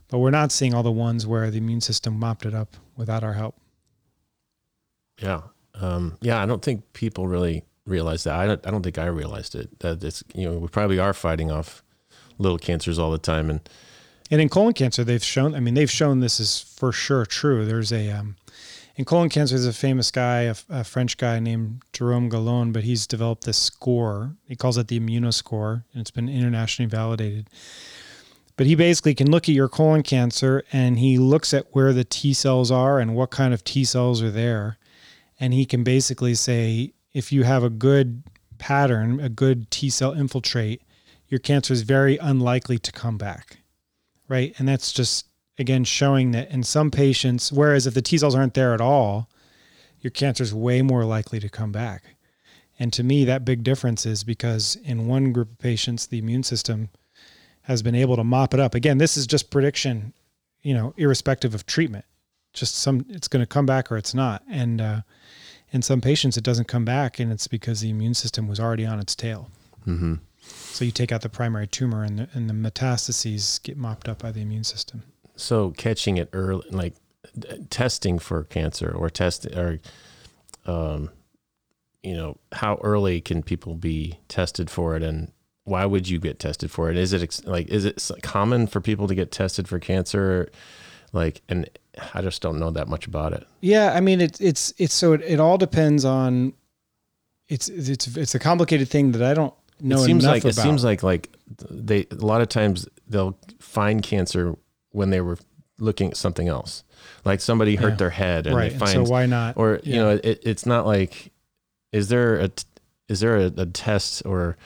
[0.09, 3.25] but we're not seeing all the ones where the immune system mopped it up without
[3.25, 3.57] our help.
[5.21, 5.41] Yeah.
[5.75, 8.39] Um, yeah, I don't think people really realize that.
[8.39, 9.81] I don't, I don't think I realized it.
[9.81, 11.83] That it's, you know, we probably are fighting off
[12.39, 13.51] little cancers all the time.
[13.51, 13.69] And
[14.31, 17.65] And in colon cancer, they've shown, I mean, they've shown this is for sure true.
[17.65, 18.37] There's a, um,
[18.97, 22.85] in colon cancer, there's a famous guy, a, a French guy named Jerome Galon, but
[22.85, 24.37] he's developed this score.
[24.47, 27.49] He calls it the immunoscore, and it's been internationally validated.
[28.57, 32.05] But he basically can look at your colon cancer and he looks at where the
[32.05, 34.77] T cells are and what kind of T cells are there.
[35.41, 38.23] And he can basically say, if you have a good
[38.59, 40.83] pattern, a good T cell infiltrate,
[41.27, 43.60] your cancer is very unlikely to come back.
[44.31, 44.55] Right.
[44.59, 45.27] And that's just,
[45.59, 49.29] again, showing that in some patients, whereas if the T cells aren't there at all,
[50.01, 52.15] your cancer is way more likely to come back.
[52.79, 56.45] And to me, that big difference is because in one group of patients, the immune
[56.45, 56.91] system
[57.63, 58.77] has been able to mop it up.
[58.77, 60.15] Again, this is just prediction,
[60.63, 62.05] you know, irrespective of treatment.
[62.53, 64.45] Just some, it's going to come back or it's not.
[64.49, 65.01] And uh,
[65.73, 68.87] in some patients, it doesn't come back, and it's because the immune system was already
[68.87, 69.51] on its tail.
[69.87, 70.15] Mm-hmm.
[70.73, 74.21] So you take out the primary tumor, and the, and the metastases get mopped up
[74.21, 75.03] by the immune system.
[75.37, 76.95] So catching it early, like
[77.71, 79.81] testing for cancer or test or,
[80.67, 81.11] um,
[82.03, 85.33] you know, how early can people be tested for it, and
[85.65, 86.97] why would you get tested for it?
[86.97, 90.51] Is it ex- like is it common for people to get tested for cancer?
[91.13, 91.69] Like, and
[92.15, 93.47] I just don't know that much about it.
[93.61, 96.55] Yeah, I mean it's it's it's so it, it all depends on.
[97.49, 100.51] It's it's it's a complicated thing that I don't know it seems like about.
[100.59, 101.31] it seems like like
[101.71, 104.57] they a lot of times they'll find cancer
[104.93, 105.39] when they were
[105.79, 106.85] looking at something else,
[107.25, 107.97] like somebody hurt Yeah.
[107.97, 108.69] their head and right.
[108.69, 109.57] they and find so why not?
[109.57, 111.33] or you know it, it's not like
[111.93, 112.51] is there a
[113.09, 114.57] is there a, a test or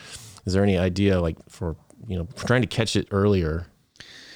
[0.44, 3.66] is there any idea like for you know trying to catch it earlier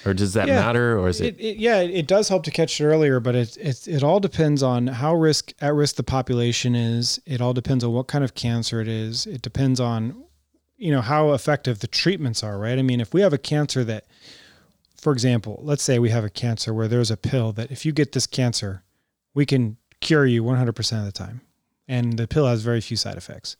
[0.07, 0.61] or does that Yeah.
[0.61, 3.35] matter or is it, it, it, yeah, it does help to catch it earlier, but
[3.35, 7.21] it, it it all depends on how risk at risk the population is.
[7.27, 9.27] It all depends on what kind of cancer it is.
[9.27, 10.23] It depends on,
[10.79, 12.59] you know, how effective the treatments are.
[12.59, 12.79] Right.
[12.79, 14.07] I mean, if we have a cancer that,
[14.97, 17.93] for example, let's say we have a cancer where there's a pill that if you
[17.93, 18.85] get this cancer,
[19.35, 21.41] we can cure you 100% of the time,
[21.87, 23.57] and the pill has very few side effects.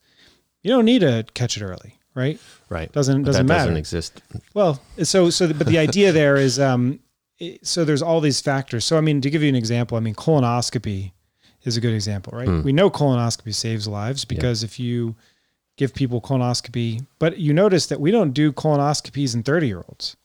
[0.63, 2.39] You don't need to catch it early, right?
[2.69, 3.59] right Doesn't doesn't matter.
[3.59, 4.21] doesn't exist
[4.53, 6.99] Well, so so, but the idea there is, um,
[7.61, 8.83] so there's all these factors.
[8.83, 11.13] So I mean, to give you an example, I mean, colonoscopy
[11.63, 12.47] is a good example, right?
[12.47, 12.63] Hmm.
[12.63, 15.15] We know colonoscopy saves lives because if you
[15.79, 20.17] give people colonoscopy, but you notice that we don't do colonoscopies in 30 year olds,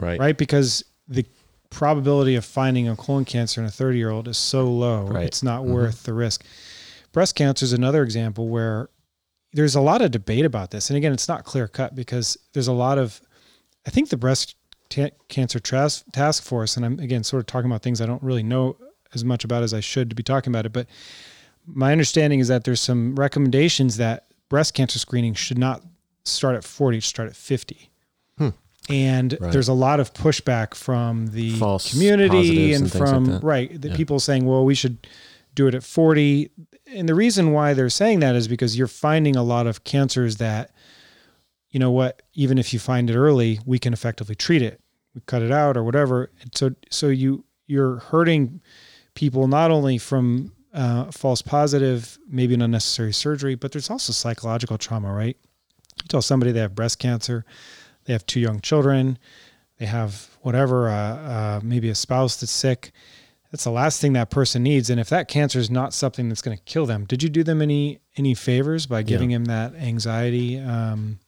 [0.00, 0.36] right right?
[0.36, 1.24] Because the
[1.70, 5.24] probability of finding a colon cancer in a 30 year old is so low, Right.
[5.26, 5.68] it's not Mhm.
[5.68, 6.44] worth the risk.
[7.12, 8.88] Breast cancer is another example where
[9.52, 10.90] there's a lot of debate about this.
[10.90, 13.20] And again, it's not clear cut because there's a lot of,
[13.86, 14.56] I think the breast
[14.88, 18.22] ta- cancer tras- task force, and I'm again sort of talking about things I don't
[18.24, 18.76] really know
[19.14, 20.88] as much about as I should to be talking about it, but
[21.64, 25.82] my understanding is that there's some recommendations that breast cancer screening should not
[26.24, 27.90] start at 40, should start at 50.
[28.38, 28.48] Hmm.
[28.88, 29.52] And Right.
[29.52, 33.80] there's a lot of pushback from the False community and, and things like from right
[33.80, 33.96] the Yeah.
[33.96, 35.06] people saying, well, we should
[35.54, 36.50] do it at 40.
[36.86, 40.36] And the reason why they're saying that is because you're finding a lot of cancers
[40.36, 40.70] that,
[41.70, 44.80] you know what, even if you find it early, we can effectively treat it.
[45.14, 46.30] We cut it out or whatever.
[46.42, 48.60] And so so you you're hurting
[49.14, 54.76] people not only from uh, false positive, maybe an unnecessary surgery, but there's also psychological
[54.76, 55.36] trauma, right?
[56.02, 57.44] You tell somebody they have breast cancer,
[58.04, 59.18] they have two young children,
[59.78, 62.92] they have whatever, uh, uh, maybe a spouse that's sick.
[63.50, 64.90] That's the last thing that person needs.
[64.90, 67.44] And if that cancer is not something that's going to kill them, did you do
[67.44, 70.58] them any any favors by giving them that anxiety?
[70.58, 71.20] Um,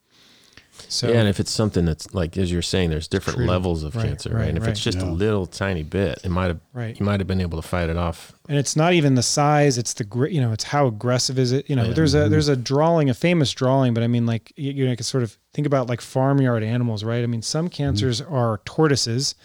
[0.89, 3.51] so yeah, and if it's something that's like as you're saying, there's different Treated.
[3.51, 4.47] levels of Right, cancer, right, right?
[4.49, 4.71] And if right.
[4.71, 7.61] it's just a little tiny bit, it might have right, you might have been able
[7.61, 8.33] to fight it off.
[8.49, 11.69] and it's not even the size; it's the you know, it's how aggressive is it?
[11.69, 11.93] You know, Yeah.
[11.93, 12.29] there's a Mhm.
[12.29, 15.03] there's a drawing, a famous drawing, but I mean, like you, you know, you can
[15.03, 17.23] sort of think about like farmyard animals, right?
[17.23, 19.35] I mean, some cancers are tortoises,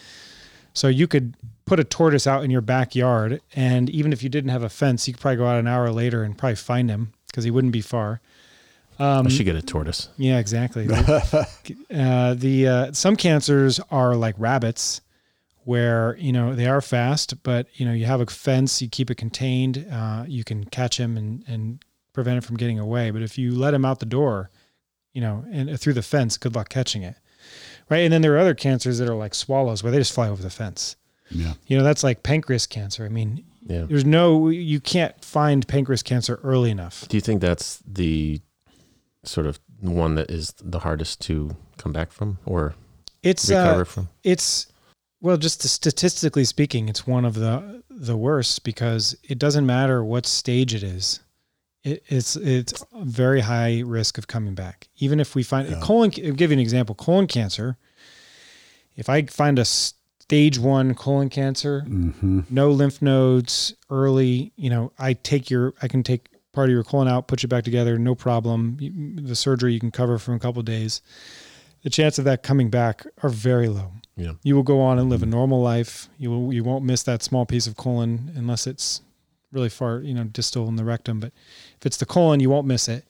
[0.74, 4.50] so you could put a tortoise out in your backyard, and even if you didn't
[4.50, 7.12] have a fence, you could probably go out an hour later and probably find him
[7.28, 8.20] because he wouldn't be far.
[8.98, 10.08] Um, I should get a tortoise.
[10.16, 10.86] Yeah, exactly.
[10.92, 15.00] uh, the uh, some cancers are like rabbits,
[15.64, 19.10] where you know they are fast, but you know you have a fence, you keep
[19.10, 23.10] it contained, uh, you can catch him and and prevent it from getting away.
[23.10, 24.50] But if you let him out the door,
[25.12, 27.16] you know, and uh, through the fence, good luck catching it.
[27.90, 30.28] Right, and then there are other cancers that are like swallows, where they just fly
[30.28, 30.96] over the fence.
[31.30, 31.54] yeah.
[31.66, 33.04] You know, that's like pancreas cancer.
[33.04, 33.84] I mean, Yeah.
[33.88, 37.06] there's no you can't find pancreas cancer early enough.
[37.08, 38.40] Do you think that's the
[39.24, 42.74] sort of one that is the hardest to come back from or
[43.22, 44.08] It's recover uh, from?
[44.24, 44.66] it's
[45.20, 50.26] well just statistically speaking it's one of the the worst because it doesn't matter what
[50.26, 51.20] stage it is
[51.84, 55.80] it, it's it's a very high risk of coming back even if we find Yeah.
[55.80, 57.76] colon I'll give you an example colon cancer
[58.96, 64.92] if i find a stage 1 colon cancer hmm no lymph nodes early you know
[64.98, 67.98] i take your i can take part of your colon out put you back together
[67.98, 68.76] no problem
[69.22, 71.02] the surgery you can cover from a couple of days
[71.82, 73.92] the chance of that coming back are very low.
[74.16, 74.32] Yeah.
[74.42, 76.08] You will go on and live a normal life.
[76.16, 79.02] You will you won't miss that small piece of colon unless it's
[79.50, 81.20] really far, you know, distal in the rectum.
[81.20, 81.32] But
[81.78, 83.04] if it's the colon, you won't miss it,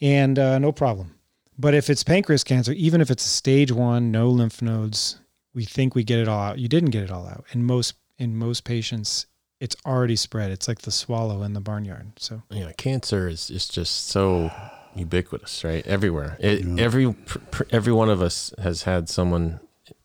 [0.00, 1.14] and uh, no problem.
[1.58, 5.18] But if it's pancreas cancer, even if it's a stage one, no lymph nodes,
[5.54, 6.58] we think we get it all out.
[6.58, 7.44] You didn't get it all out.
[7.52, 9.26] In most in most patients,
[9.60, 10.50] it's already spread.
[10.50, 12.12] It's like the swallow in the barnyard.
[12.18, 14.50] So Yeah, cancer is, is just so
[14.94, 15.86] ubiquitous, right?
[15.86, 16.36] Everywhere.
[16.40, 16.82] It, Yeah.
[16.82, 19.60] Every pr- pr- every one of us has had someone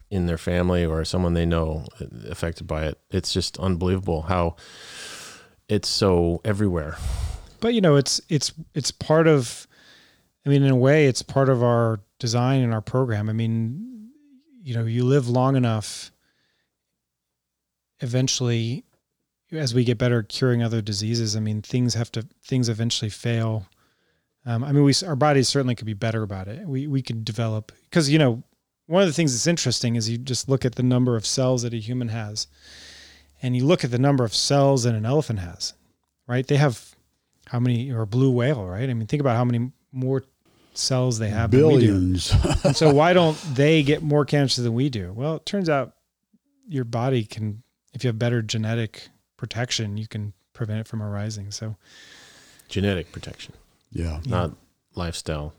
[0.09, 2.99] in their family or someone they know uh, affected by it.
[3.09, 4.55] It's just unbelievable how
[5.69, 6.97] it's so everywhere.
[7.61, 9.65] but you know it's it's it's part of
[10.45, 14.09] i mean in a way it's part of our design and our program i mean
[14.61, 16.11] you know you live long enough
[18.01, 18.83] eventually
[19.53, 23.09] as we get better at curing other diseases i mean things have to things eventually
[23.09, 23.67] fail
[24.45, 27.23] um, i mean we our bodies certainly could be better about it we we could
[27.23, 28.43] develop because you know
[28.87, 31.61] one of the things that's interesting is you just look at the number of cells
[31.61, 32.47] that a human has
[33.41, 35.73] and you look at the number of cells that an elephant has
[36.27, 36.93] right they have
[37.47, 38.89] how many or a blue whale, right?
[38.89, 40.23] I mean, think about how many more
[40.73, 41.87] cells they have than we do.
[41.87, 42.33] Billions.
[42.63, 45.13] And so why don't they get more cancer than we do?
[45.13, 45.93] Well, it turns out
[46.67, 47.61] your body can,
[47.93, 49.09] if you have better genetic
[49.47, 51.51] protection, you can prevent it from arising.
[51.51, 51.75] So,
[52.69, 53.53] Genetic protection,
[53.91, 54.21] yeah.
[54.25, 54.51] not
[54.95, 55.53] lifestyle.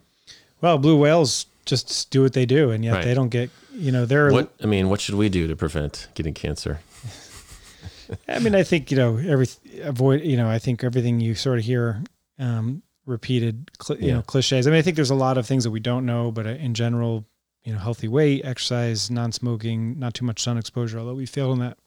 [0.63, 3.05] well, blue whales just do what they do, and yet Right.
[3.05, 4.33] they don't get, you know, they're.
[4.33, 6.81] What I mean, what should we do to prevent getting cancer?
[8.29, 9.49] I mean, I think you know every
[9.83, 10.23] avoid.
[10.23, 12.03] You know, I think everything you sort of hear
[12.39, 14.15] um, repeated, cl- you Yeah.
[14.17, 14.67] know, cliches.
[14.67, 16.51] I mean, I think there's a lot of things that we don't know, but uh,
[16.51, 17.25] in general,
[17.65, 20.99] you know, healthy weight, exercise, non-smoking, not too much sun exposure.
[20.99, 21.79] Although we failed on that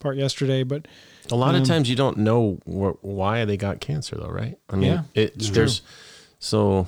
[0.00, 0.86] part yesterday, but
[1.30, 4.58] A lot Um, of times you don't know wh- why they got cancer, though, right?
[4.68, 5.82] I mean, Yeah, it, it's there's
[6.38, 6.86] so.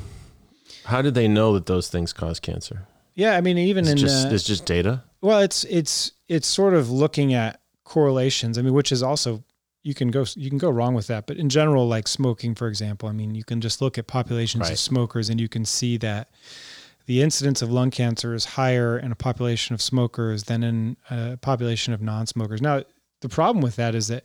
[0.87, 2.89] How did they know that those things cause cancer?
[3.15, 5.05] yeah, I mean, even It's in just uh, it's just data.
[5.21, 8.59] Well, it's it's it's sort of looking at correlations.
[8.59, 9.45] I mean, which is also
[9.85, 12.67] you can go you can go wrong with that, but in general, like smoking, for
[12.67, 14.73] example, I mean, you can just look at populations Right.
[14.73, 16.31] of smokers and you can see that
[17.07, 21.37] the incidence of lung cancer is higher in a population of smokers than in a
[21.37, 22.63] population of non-smokers.
[22.63, 22.83] Now,
[23.21, 24.25] the problem with that is that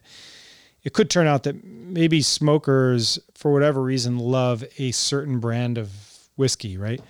[0.84, 5.92] it could turn out that maybe smokers, for whatever reason, love a certain brand of
[6.36, 7.02] whiskey, right?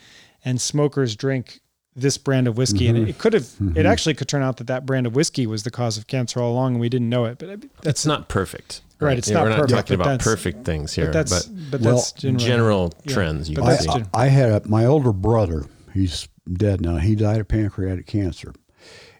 [0.43, 1.61] And smokers drink
[1.95, 3.85] this brand of whiskey, and it, it could have, it mm-hmm.
[3.85, 6.51] actually could turn out that that brand of whiskey was the cause of cancer all
[6.51, 7.39] along, and we didn't know it.
[7.39, 10.19] But I mean, That's not perfect, Right, it's Yeah, not We're not perfect, talking about
[10.19, 13.65] perfect things here, but that's, but, but Well, that's generally, general yeah, trends you but
[13.65, 13.89] can see.
[13.89, 15.65] gen- I, I had a, my older brother.
[15.93, 16.97] He's dead now.
[16.97, 18.53] He died of pancreatic cancer,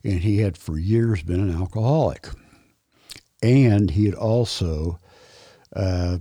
[0.04, 2.28] and he had for years been an alcoholic,
[3.44, 4.98] and he had also
[5.76, 6.20] uh,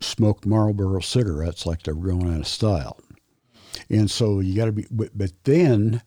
[0.00, 2.98] smoked Marlboro cigarettes like they were going out of style.
[3.90, 4.86] And so you got to be.
[4.90, 6.00] But, but then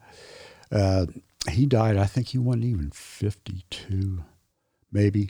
[0.71, 1.05] uh,
[1.49, 1.97] he died.
[1.97, 4.23] I think he wasn't even fifty-two,
[4.91, 5.29] maybe.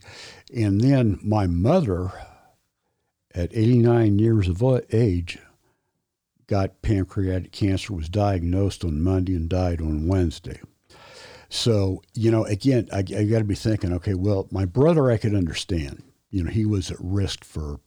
[0.55, 2.11] And then my mother,
[3.33, 5.39] at eighty-nine years of age,
[6.47, 10.61] got pancreatic cancer, was diagnosed on Monday and died on Wednesday.
[11.49, 15.17] So, you know, again, I, I got to be thinking, okay, well, my brother, I
[15.17, 16.03] could understand.
[16.29, 17.79] You know, he was at risk for,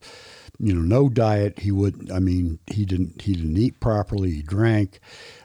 [0.57, 1.59] you know, no diet.
[1.59, 2.11] He wouldn't.
[2.11, 3.21] I mean, he didn't.
[3.21, 4.31] He didn't eat properly.
[4.31, 4.99] He drank.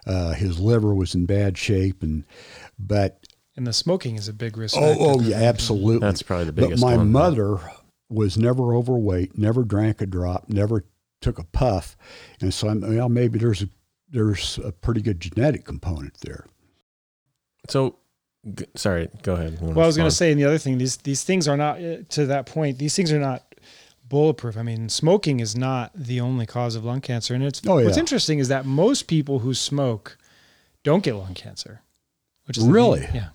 [0.07, 2.25] Uh, his liver was in bad shape, and
[2.79, 3.26] but
[3.57, 4.77] and the smoking is a big risk.
[4.79, 5.99] oh, oh yeah, absolutely.
[6.07, 6.83] That's probably the biggest.
[6.83, 7.11] But my one.
[7.13, 7.59] mother
[8.09, 10.85] was never overweight, never drank a drop, never
[11.21, 11.97] took a puff,
[12.41, 13.69] and so I'm, well, maybe there's a
[14.11, 16.47] there's a pretty good genetic component there.
[17.69, 17.97] So,
[18.55, 19.59] g- sorry, go ahead.
[19.61, 21.83] Well, I was going to say, and the other thing, these these things are not
[21.83, 22.79] uh, to that point.
[22.79, 23.43] These things are not
[24.09, 24.57] bulletproof.
[24.57, 27.97] I mean, smoking is not the only cause of lung cancer, and it's Oh, what's
[27.97, 28.01] yeah.
[28.01, 30.17] interesting is that most people who smoke
[30.85, 31.81] don't get lung cancer,
[32.45, 33.09] which is the- Really?
[33.13, 33.31] yeah,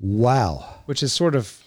[0.00, 0.74] Wow.
[0.86, 1.62] which is sort of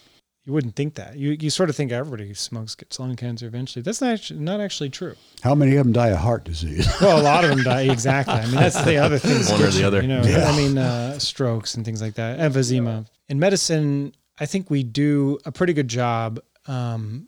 [0.45, 1.17] you wouldn't think that.
[1.17, 3.83] You you sort of think everybody who smokes gets lung cancer eventually.
[3.83, 5.15] That's not actually, not actually true.
[5.43, 6.87] How many of them die of heart disease?
[7.01, 8.33] Well, a lot of them die exactly.
[8.35, 9.45] I mean, that's the other thing.
[9.51, 10.01] One or the other.
[10.01, 10.49] You know, Yeah.
[10.49, 13.05] I mean, uh, strokes and things like that, emphysema.
[13.27, 17.27] In medicine, I think we do a pretty good job um,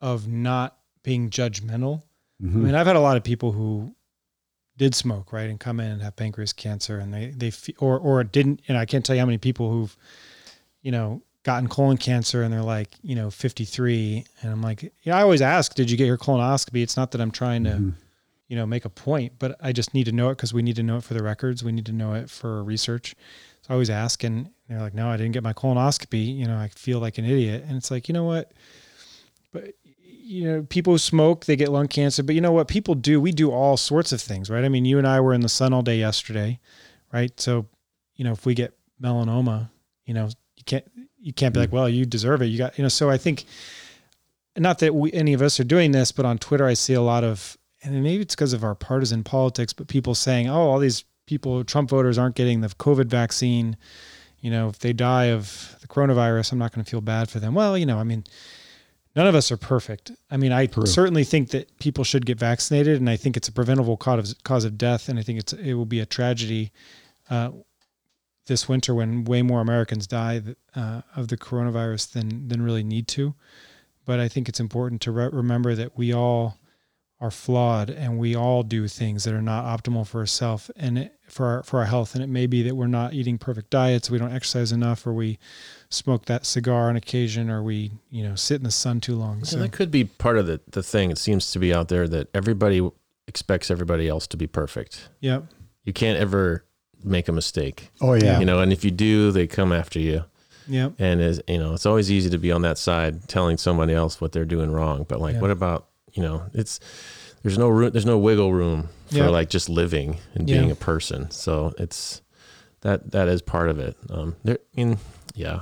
[0.00, 2.02] of not being judgmental.
[2.42, 2.54] I Mhm.
[2.54, 3.94] mean, I've had a lot of people who
[4.76, 7.98] did smoke, right, and come in and have pancreas cancer, and they they fe- or
[7.98, 8.62] or didn't.
[8.68, 9.96] And I can't tell you how many people who've,
[10.88, 15.18] you know, gotten colon cancer and they're like, you know, 53, and I'm like, yeah,
[15.18, 16.82] I always ask, did you get your colonoscopy?
[16.82, 17.92] It's not that I'm trying to Mhm.
[18.48, 20.76] you know, make a point, but I just need to know it because we need
[20.76, 21.62] to know it for the records.
[21.62, 23.14] We need to know it for research.
[23.60, 26.56] So I always ask, and they're like, "No, I didn't get my colonoscopy." You know,
[26.56, 28.52] I feel like an idiot, and it's like, you know what?
[29.52, 29.74] But
[30.30, 32.22] you know, people who smoke, they get lung cancer.
[32.22, 32.68] But you know what?
[32.68, 33.20] People do.
[33.20, 34.64] We do all sorts of things, right?
[34.64, 36.58] I mean, you and I were in the sun all day yesterday,
[37.12, 37.38] right?
[37.38, 37.66] So,
[38.16, 38.72] you know, if we get
[39.02, 39.68] melanoma,
[40.06, 40.28] you know,
[40.68, 40.84] can't
[41.20, 42.46] you can't be like, well, you deserve it.
[42.46, 42.88] You got, you know.
[42.88, 43.44] So I think,
[44.56, 47.02] not that we, any of us are doing this, but on Twitter I see a
[47.02, 50.78] lot of, and maybe it's because of our partisan politics, but people saying, oh, all
[50.78, 53.76] these people, Trump voters aren't getting the COVID vaccine.
[54.40, 57.40] You know, if they die of the coronavirus, I'm not going to feel bad for
[57.40, 57.54] them.
[57.54, 58.24] Well, you know, I mean,
[59.16, 60.12] none of us are perfect.
[60.30, 60.86] I mean, I True.
[60.86, 64.42] certainly think that people should get vaccinated, and I think it's a preventable cause of,
[64.44, 66.70] cause of death, and I think it's it will be a tragedy
[67.28, 67.50] uh,
[68.48, 70.42] this winter when way more Americans die
[70.74, 73.34] uh, of the coronavirus than than really need to.
[74.04, 76.58] But I think it's important to re- remember that we all
[77.20, 81.14] are flawed, and we all do things that are not optimal for ourselves and it,
[81.28, 82.14] for our for our health.
[82.14, 85.12] And it may be that we're not eating perfect diets, we don't exercise enough, or
[85.12, 85.38] we
[85.90, 89.44] smoke that cigar on occasion, or we you know sit in the sun too long.
[89.44, 91.10] So that could be part of the, the thing.
[91.10, 92.88] It seems to be out there that everybody
[93.26, 95.10] expects everybody else to be perfect.
[95.20, 95.42] yeah,
[95.84, 96.64] You can't ever
[97.04, 97.90] make a mistake.
[98.00, 98.38] Oh yeah.
[98.40, 100.24] You know, and if you do, they come after you.
[100.66, 103.94] yeah, And is you know, it's always easy to be on that side telling somebody
[103.94, 105.04] else what they're doing wrong.
[105.08, 105.40] But like Yeah.
[105.40, 106.80] what about, you know, it's
[107.42, 109.28] there's no room there's no wiggle room for Yeah.
[109.28, 111.30] like just living and being a person.
[111.30, 112.20] So it's
[112.82, 113.96] that that is part of it.
[114.10, 114.98] Um there I mean,
[115.34, 115.60] yeah.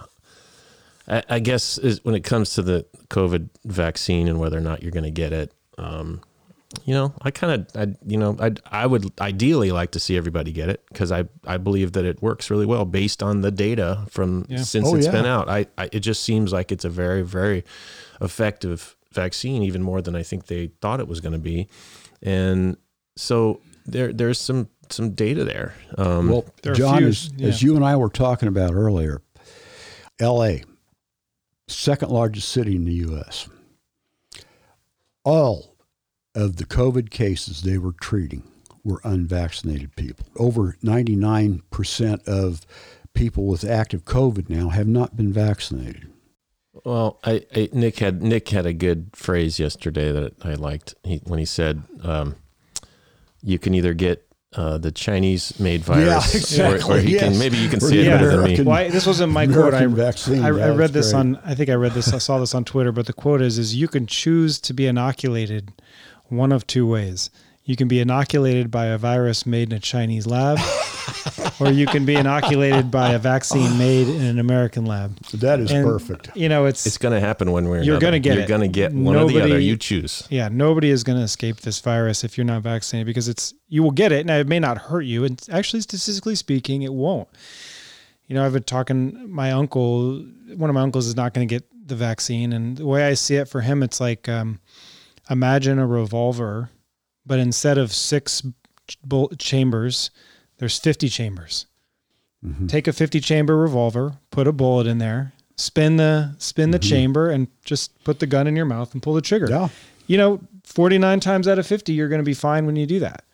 [1.08, 4.82] I, I guess is when it comes to the COVID vaccine and whether or not
[4.82, 6.20] you're going to get it, um,
[6.84, 10.16] you know, I kind of, I, you know, I, I would ideally like to see
[10.16, 13.50] everybody get it because I, I believe that it works really well based on the
[13.50, 14.58] data from Yeah.
[14.62, 15.12] since Oh, it's yeah.
[15.12, 15.48] been out.
[15.48, 17.64] I, I, it just seems like it's a very, very
[18.20, 21.68] effective vaccine, even more than I think they thought it was going to be.
[22.22, 22.76] And
[23.16, 25.74] so there, there's some, some data there.
[25.96, 27.48] Um, Well, There Jon, few- as, yeah.
[27.48, 29.22] as you and I were talking about earlier,
[30.18, 30.64] L.A.,
[31.68, 33.48] second largest city in the U.S.
[35.24, 35.75] All
[36.36, 38.44] of the COVID cases they were treating
[38.84, 40.26] were unvaccinated people.
[40.36, 42.66] Over 99% of
[43.14, 46.08] people with active COVID now have not been vaccinated.
[46.84, 50.94] Well, I, I Nick had Nick had a good phrase yesterday that I liked.
[51.04, 52.36] He, when he said, um,
[53.42, 57.70] "You can either get uh, the Chinese-made virus, or, or exactly, he can maybe you
[57.70, 59.72] can see say it the better than me." American- Well, I, this wasn't my quote.
[59.72, 60.44] I, American vaccine.
[60.44, 61.18] I, I That's read this great.
[61.20, 61.36] on.
[61.44, 62.12] I think I read this.
[62.12, 62.92] I saw this on Twitter.
[62.92, 65.72] But the quote is: "Is you can choose to be inoculated
[66.28, 67.30] one of two ways.
[67.64, 70.58] You can be inoculated by a virus made in a Chinese lab,
[71.60, 75.72] or you can be inoculated by a vaccine made in an American lab." That is
[75.72, 76.30] And, perfect.
[76.36, 78.06] You know, it's, It's going to happen one way or You're another.
[78.06, 79.58] gonna get You're going to get one or the other.
[79.58, 80.28] You choose.
[80.30, 83.82] yeah, nobody is going to escape this virus if you're not vaccinated because it's you
[83.82, 84.26] will get it.
[84.26, 87.26] Now it may not hurt you, and actually, statistically speaking, it won't.
[88.28, 89.28] You know, I've been talking.
[89.28, 90.24] My uncle,
[90.54, 93.14] one of my uncles, is not going to get the vaccine, and the way I
[93.14, 94.60] see it for him, it's like um,
[95.30, 96.70] imagine a revolver,
[97.24, 98.42] but instead of six
[99.04, 100.10] bullet chambers,
[100.58, 101.66] there's 50 chambers.
[102.44, 102.68] Mhm.
[102.68, 107.30] Take a 50 chamber revolver, put a bullet in there, spin the spin the chamber,
[107.30, 109.68] and just put the gun in your mouth and pull the trigger Yeah.
[110.06, 113.00] you know, 49 times out of 50, you're going to be fine when you do
[113.00, 113.24] that.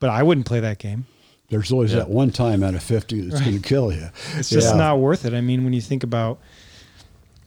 [0.00, 1.06] But I wouldn't play that game.
[1.50, 2.00] There's always Yeah.
[2.00, 4.10] that one time out of 50 that's going to kill you.
[4.36, 4.76] It's just Yeah.
[4.76, 5.32] not worth it.
[5.32, 6.40] I mean, when you think about,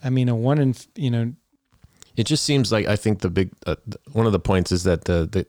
[0.04, 1.34] I mean, a one in, you know,
[2.18, 3.76] It just seems like I think the big uh,
[4.12, 5.46] one of the points is that the the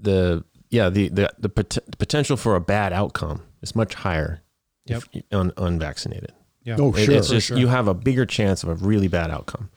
[0.00, 4.42] the yeah the the the pot- potential for a bad outcome is much higher
[4.86, 6.32] if you- un, unvaccinated.
[6.64, 6.76] yeah.
[6.78, 7.14] Oh, It- sure.
[7.14, 7.58] it's just sure.
[7.58, 9.70] you have a bigger chance of a really bad outcome,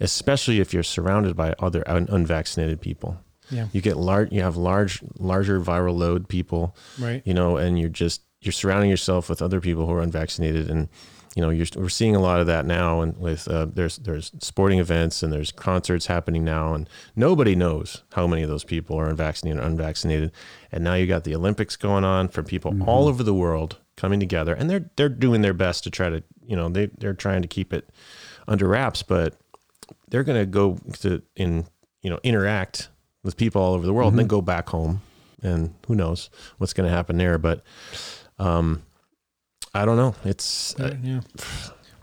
[0.00, 3.18] especially if you're surrounded by other un- unvaccinated people.
[3.50, 3.68] Yeah.
[3.72, 4.32] You get large.
[4.32, 6.74] You have large, larger viral load people.
[6.98, 7.22] Right.
[7.26, 10.88] You know, and you're just you're surrounding yourself with other people who are unvaccinated, and
[11.34, 13.00] you know you're we're seeing a lot of that now.
[13.00, 18.02] And with uh, there's there's sporting events and there's concerts happening now, and nobody knows
[18.12, 20.32] how many of those people are unvaccinated or unvaccinated.
[20.70, 24.20] And now you got the Olympics going on for people all over the world coming
[24.20, 27.42] together, and they're they're doing their best to try to you know they they're trying
[27.42, 27.88] to keep it
[28.46, 29.34] under wraps, but
[30.08, 31.66] they're going to go to in
[32.02, 32.88] you know interact
[33.22, 35.00] with people all over the world and then go back home
[35.42, 37.62] and who knows what's going to happen there but
[38.38, 38.82] um
[39.74, 41.20] i don't know it's uh, yeah.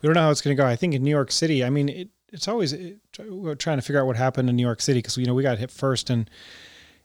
[0.02, 0.68] We don't know how it's going to go.
[0.68, 3.82] I think in New York City, I mean, it, it's always it, we're trying to
[3.82, 6.10] figure out what happened in New York City because, you know, we got hit first.
[6.10, 6.30] And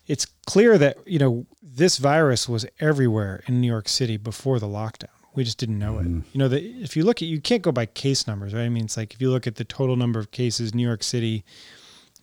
[0.07, 4.69] it's clear that, you know, this virus was everywhere in New York City before the
[4.69, 5.09] lockdown.
[5.35, 6.05] We just didn't know it.
[6.33, 8.62] You know, the, if you look at, you can't go by case numbers, right?
[8.62, 11.03] I mean, it's like if you look at the total number of cases, New York
[11.03, 11.45] City,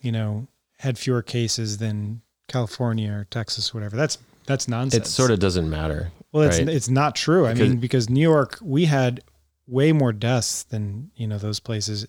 [0.00, 0.46] you know,
[0.78, 3.96] had fewer cases than California or Texas, or whatever.
[3.96, 4.16] That's
[4.46, 5.08] that's nonsense.
[5.08, 6.68] it sort of doesn't matter Well, it's right?
[6.68, 7.46] it's not true.
[7.46, 9.22] I Because- mean, because New York, we had
[9.66, 12.06] way more deaths than you know those places.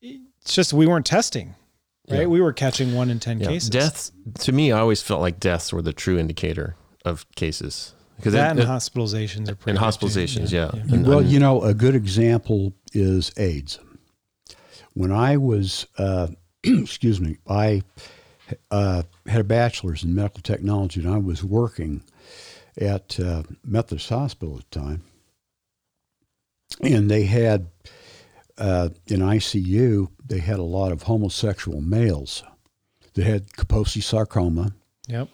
[0.00, 1.54] It's just we weren't testing,
[2.08, 2.20] right?
[2.20, 2.26] Yeah.
[2.26, 3.48] We were catching one in ten yeah.
[3.48, 3.68] cases.
[3.70, 8.32] deaths to me i always felt like deaths were the true indicator of cases because
[8.32, 10.70] that and hospitalizations are pretty and hospitalizations, yeah.
[10.72, 10.80] yeah.
[10.94, 13.78] And- well, and- you know, a good example is AIDS.
[14.94, 16.28] When I was, uh,
[16.64, 17.82] excuse me, I
[18.70, 22.02] uh, had a bachelor's in medical technology, and I was working
[22.78, 25.02] at uh, Methodist Hospital at the time,
[26.82, 27.68] and they had
[28.58, 32.42] uh, in ICU they had a lot of homosexual males
[33.14, 34.72] that had Kaposi sarcoma.
[35.08, 35.28] Yep.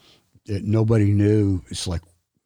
[0.47, 1.63] It, nobody knew.
[1.69, 2.03] It's like,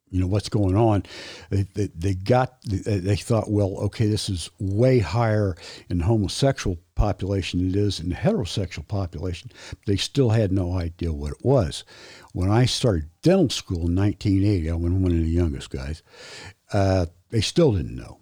[0.09, 1.03] you know, what's going on.
[1.49, 5.55] They, they, they got, they, thought, well, okay, this is way higher
[5.89, 9.51] in the homosexual population than it is in the heterosexual population.
[9.85, 11.83] They still had no idea what it was.
[12.33, 16.01] When I started dental school in 1980, I was one of the youngest guys,
[16.71, 18.19] uh, they still didn't know.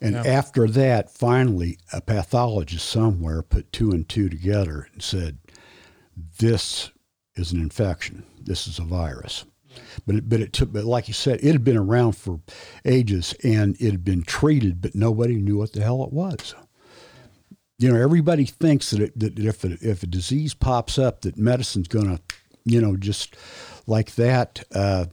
[0.00, 0.22] And Yeah.
[0.22, 5.38] after that, finally, a pathologist somewhere put two and two together and said,
[6.38, 6.90] this
[7.34, 8.24] is an infection.
[8.40, 9.44] This is a virus.
[10.06, 12.40] But but it took, but like you said, it had been around for
[12.84, 16.54] ages and it had been treated, but nobody knew what the hell it was.
[17.78, 21.36] You know, everybody thinks that, it, that if a, if a disease pops up, that
[21.36, 22.22] medicine's going to,
[22.64, 23.36] you know, just
[23.88, 25.06] like that, uh,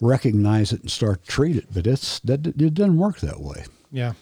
[0.00, 1.66] recognize it and start to treat it.
[1.72, 3.64] But it's that it doesn't work that way.
[3.90, 4.14] Yeah.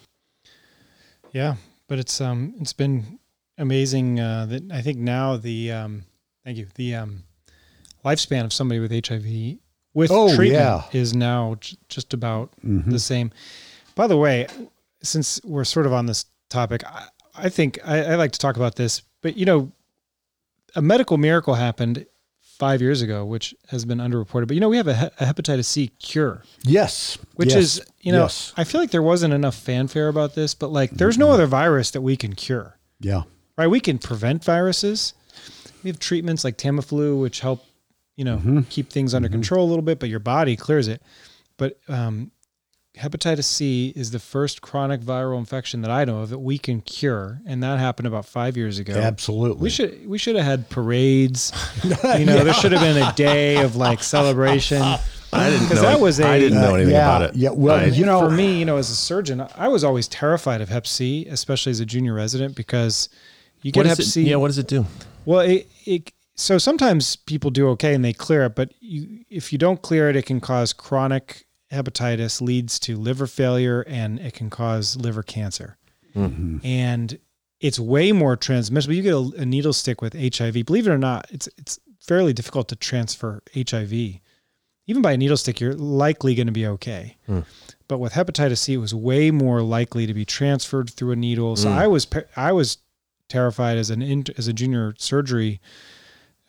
[1.33, 1.57] Yeah,
[1.89, 3.19] but it's um it's been
[3.59, 6.05] amazing uh, that I think now the um
[6.45, 7.25] thank you the um
[8.05, 9.59] lifespan of somebody with HIV
[9.95, 10.83] with Oh, treatment yeah.
[10.93, 12.91] is now j- just about Mhm.
[12.91, 13.31] the same.
[13.95, 14.47] By the way,
[15.03, 18.57] since we're sort of on this topic, I, I think I, I like to talk
[18.57, 19.03] about this.
[19.23, 19.71] But you know,
[20.75, 22.07] a medical miracle happened
[22.41, 24.47] five years ago, which has been underreported.
[24.49, 27.81] But you know, we have a, he- a hepatitis C cure Yes, which yes, is
[28.01, 28.53] you know yes.
[28.57, 31.91] i feel like there wasn't enough fanfare about this but like there's no other virus
[31.93, 33.23] that we can cure yeah,
[33.57, 35.15] right we can prevent viruses
[35.83, 37.65] we have treatments like tamiflu which help
[38.17, 41.03] you know keep things under control a little bit but your body clears it
[41.57, 42.31] but um,
[42.97, 46.81] hepatitis c is the first chronic viral infection that i know of that we can
[46.81, 49.61] cure and that happened about five years ago absolutely.
[49.63, 51.53] we should we should have had parades
[51.85, 54.81] you know there should have been a day of like celebration
[55.33, 55.89] I didn't 'Cause know.
[55.89, 57.35] that was I a- didn't know Uh, anything yeah, about it.
[57.35, 60.07] yeah, well, I- you know- for me, you know, as a surgeon, I was always
[60.07, 63.09] terrified of Hep C, especially as a junior resident, because
[63.61, 64.23] you get Hep it, C.
[64.23, 64.87] yeah, what does it do?
[65.25, 69.53] well, it, it so sometimes people do okay and they clear it, but you, if
[69.53, 74.35] you don't clear it, it can cause chronic hepatitis, leads to liver failure, and it
[74.35, 75.77] can cause liver cancer.
[76.15, 76.59] Mm-hmm.
[76.65, 77.19] And
[77.61, 78.95] it's way more transmissible.
[78.95, 80.67] You get a, a needle stick with HIV.
[80.67, 83.93] Believe it or not, it's it's fairly difficult to transfer HIV.
[84.87, 87.17] Even by a needle stick, you're likely going to be okay.
[87.27, 87.41] Hmm.
[87.89, 91.57] But with hepatitis C, it was way more likely to be transferred through a needle.
[91.57, 91.79] So hmm.
[91.79, 92.07] I was
[92.37, 92.79] I was
[93.29, 95.61] terrified as an as a junior surgery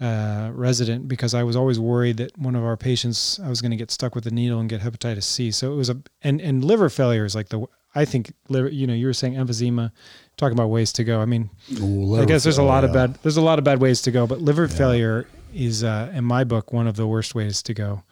[0.02, 3.72] uh, resident because I was always worried that one of our patients I was going
[3.72, 5.52] to get stuck with a needle and get hepatitis C.
[5.52, 8.68] So it was a and and liver failure is like the I think liver.
[8.70, 9.92] You know, you were saying emphysema,
[10.36, 11.22] talking about ways to go.
[11.22, 11.50] I mean,
[11.82, 14.12] Oh, I guess there's a lot of bad there's a lot of bad ways to
[14.12, 17.74] go, but liver failure is uh, in my book one of the worst ways to
[17.74, 18.04] go.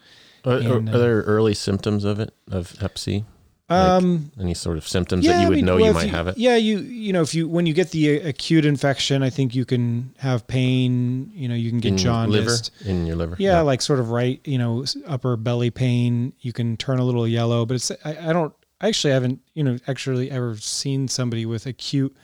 [0.45, 3.25] Are, are- And, uh, are there early symptoms of it of Hep C?
[3.73, 6.09] Like Um, any sort of symptoms that you I would mean, know well, you might
[6.09, 6.37] have it?
[6.37, 9.55] Yeah, you you know if you when you get the uh, acute infection, I think
[9.55, 11.31] you can have pain.
[11.33, 13.35] You know, you can get in liver, in your liver.
[13.39, 16.33] Yeah, like sort of right, you know, upper belly pain.
[16.39, 19.63] You can turn a little yellow, but it's I, I don't I actually haven't you
[19.63, 22.15] know actually ever seen somebody with acute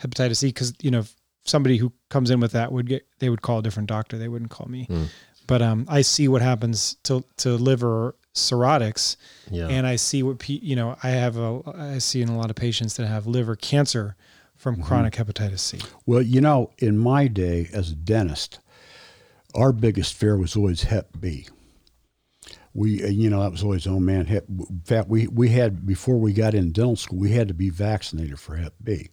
[0.00, 1.04] hepatitis C because you know
[1.44, 4.18] somebody who comes in with that would get they would call a different doctor.
[4.18, 4.84] They wouldn't call me.
[4.84, 5.04] Hmm.
[5.46, 9.16] But um, I see what happens to to liver cirrhotics,
[9.50, 9.68] yeah.
[9.68, 10.96] and I see what pe- you know.
[11.02, 14.16] I have a I see in a lot of patients that have liver cancer
[14.56, 14.84] from Mm-hmm.
[14.84, 15.78] chronic hepatitis C.
[16.06, 18.58] Well, you know, in my day as a dentist,
[19.54, 21.46] our biggest fear was always Hep B.
[22.72, 24.46] We, uh, you know, that was always, oh man, Hep.
[24.48, 27.70] In fact, we, we had, before we got in dental school, we had to be
[27.70, 29.10] vaccinated for Hep B.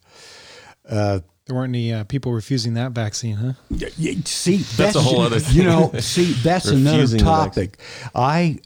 [0.89, 3.53] There weren't any uh, people refusing that vaccine, huh?
[3.69, 7.79] Y- y- See, That's a whole other You know, see, that's another topic.
[8.15, 8.59] I,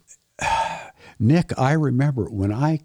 [1.19, 2.81] Nick, I remember when I,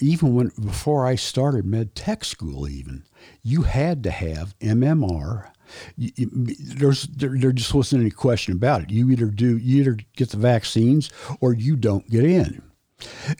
[0.00, 3.04] even when before I started med tech school, even
[3.42, 5.50] you had to have MMR.
[5.96, 8.90] You, you- there's there, there just wasn't any question about it.
[8.90, 12.62] You either do you either get the vaccines or you don't get in.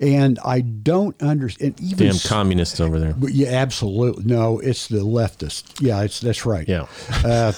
[0.01, 1.81] And I don't understand.
[1.81, 3.15] Even Damn communists over there.
[3.29, 4.25] yeah, absolutely.
[4.25, 5.81] No, it's the leftist.
[5.81, 6.69] Yeah, it's that's right.
[6.69, 6.87] Yeah.
[7.25, 7.53] Uh,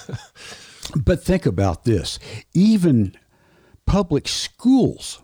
[1.04, 2.18] but think about this.
[2.54, 3.14] Even
[3.84, 5.20] public schools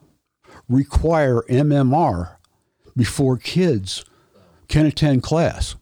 [0.68, 2.36] require MMR
[2.96, 4.04] before kids
[4.68, 5.76] can attend class.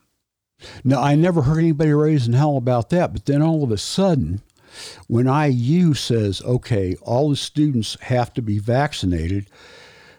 [0.83, 4.43] Now, I never heard anybody raising hell about that, but then all of a sudden,
[5.07, 9.47] When IU says, okay, all the students have to be vaccinated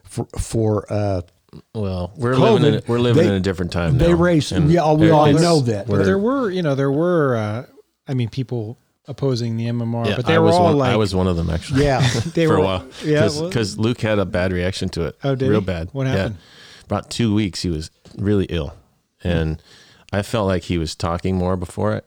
[0.03, 1.21] for, for uh,
[1.73, 3.97] Well, we're COVID, living in a, we're living they- in a different time.
[3.97, 5.87] they now, raise- and yeah, we all know that.
[5.87, 7.65] But there were, you know, there were, uh,
[8.07, 10.91] I mean, people opposing the MMR, yeah, but they I were was all one, like,
[10.91, 11.83] I was one of them actually.
[11.83, 11.99] yeah,
[12.33, 12.87] they for were, a while.
[13.03, 15.17] Yeah, because well, Luke had a bad reaction to it.
[15.23, 15.65] Oh, did real he?
[15.65, 15.89] bad.
[15.91, 16.13] What Yeah.
[16.15, 16.37] happened?
[16.85, 18.75] About two weeks, he was really ill,
[19.23, 19.61] and
[20.13, 22.05] I felt like he was talking more before it,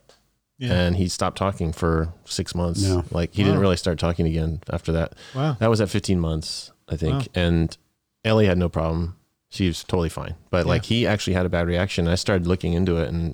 [0.59, 0.73] yeah.
[0.73, 2.83] and he stopped talking for six months.
[2.83, 3.05] No.
[3.11, 5.15] Like he didn't really start talking again after that.
[5.35, 5.57] wow.
[5.59, 7.15] That was at 15 months, I think.
[7.15, 7.27] Wow.
[7.35, 7.77] And
[8.25, 9.17] Ellie had no problem.
[9.51, 10.35] She was totally fine.
[10.51, 12.07] But like he actually had a bad reaction.
[12.07, 13.33] I started looking into it and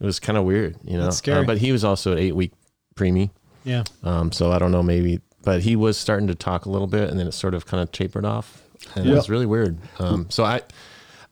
[0.00, 1.04] it was kind of weird, you know.
[1.04, 1.40] That's scary.
[1.40, 2.52] Uh, but he was also at eight week
[2.96, 3.30] preemie.
[3.64, 3.84] Yeah.
[4.02, 7.08] Um, so I don't know, maybe, but he was starting to talk a little bit
[7.10, 8.62] and then it sort of kind of tapered off.
[8.94, 9.78] And it was really weird.
[9.98, 10.60] Um, so I,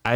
[0.03, 0.15] I,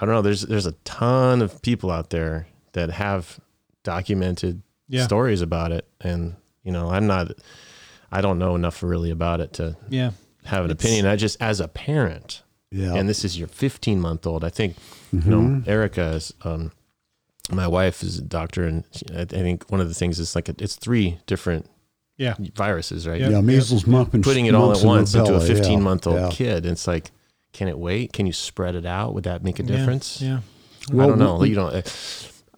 [0.00, 0.22] I don't know.
[0.22, 3.40] There's, there's a ton of people out there that have
[3.82, 5.04] documented Yeah.
[5.04, 5.86] stories about it.
[6.00, 7.32] And, you know, I'm not,
[8.12, 10.12] I don't know enough really about it to Yeah.
[10.44, 11.06] have an It's- opinion.
[11.06, 12.94] I just, as a parent, yeah.
[12.94, 14.76] and this is your 15 month old, I think,
[15.12, 15.24] Mhm.
[15.24, 16.70] you know, Erica is, um,
[17.52, 20.34] my wife is a doctor, and she, I, I think one of the things is
[20.34, 21.66] like it's three different
[22.16, 22.34] Yeah.
[22.54, 23.20] viruses, right?
[23.20, 23.30] Yep.
[23.30, 26.06] yeah, measles, mumps, and Putting it all at once into a rubella, yeah, 15 month
[26.06, 26.28] old yeah.
[26.30, 27.10] kid, and it's like,
[27.52, 28.12] can it wait?
[28.12, 29.14] Can you spread it out?
[29.14, 30.20] Would that make a difference?
[30.22, 30.40] Yeah.
[30.90, 31.36] I Well, don't know.
[31.36, 31.74] we- You don't.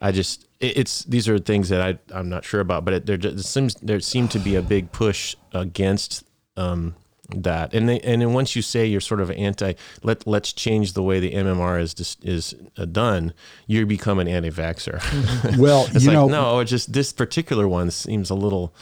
[0.00, 3.06] I just it, it's these are things that I I'm not sure about, but it,
[3.06, 6.24] there just seems there seemed to be a big push against
[6.56, 6.94] um,
[7.36, 10.92] that, and they, and then once you say you're sort of anti, let let's change
[10.92, 13.32] the way the MMR is dis, is uh, done,
[13.66, 15.56] you become an anti-vaxxer.
[15.58, 18.74] Well, it's you like know, no, it just this particular one seems a little.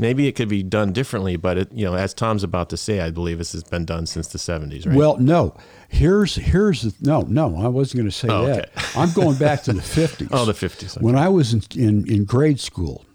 [0.00, 3.00] Maybe it could be done differently, but it, you know, as Tom's about to say,
[3.00, 4.94] I believe this has been done since the 70s, right?
[4.94, 5.56] Well, no.
[5.88, 7.56] Here's here's the, no no.
[7.60, 8.70] I wasn't going to say Oh, that.
[8.76, 9.00] okay.
[9.00, 10.28] I'm going back to the 50s.
[10.30, 10.96] oh, the 50s.
[10.98, 11.04] okay.
[11.04, 13.06] When I was in, in, in grade school,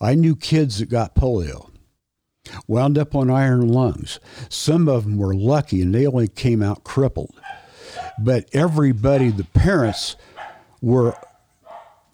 [0.00, 1.70] I knew kids that got polio,
[2.66, 4.20] wound up on iron lungs.
[4.48, 7.34] Some of them were lucky and they only came out crippled.
[8.18, 10.16] But everybody, the parents,
[10.80, 11.14] were,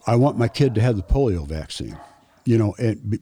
[0.06, 1.98] I want my kid to have the polio vaccine.
[2.44, 3.20] You know, and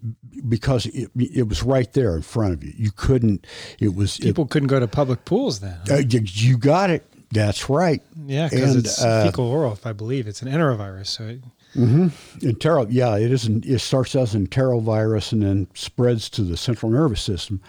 [0.49, 2.73] because it, it was right there in front of you.
[2.75, 3.47] You couldn't.
[3.79, 4.19] It was.
[4.19, 5.79] It, People couldn't go to public pools then.
[5.91, 7.07] uh, you, you got it.
[7.31, 8.03] That's right.
[8.27, 10.27] Yeah, because it's uh, fecal oral, if I believe.
[10.27, 11.09] It's an enterovirus.
[11.09, 11.41] So it,
[11.77, 13.64] Entero, yeah, it isn't.
[13.66, 17.61] It starts as an enterovirus and then spreads to the central nervous system.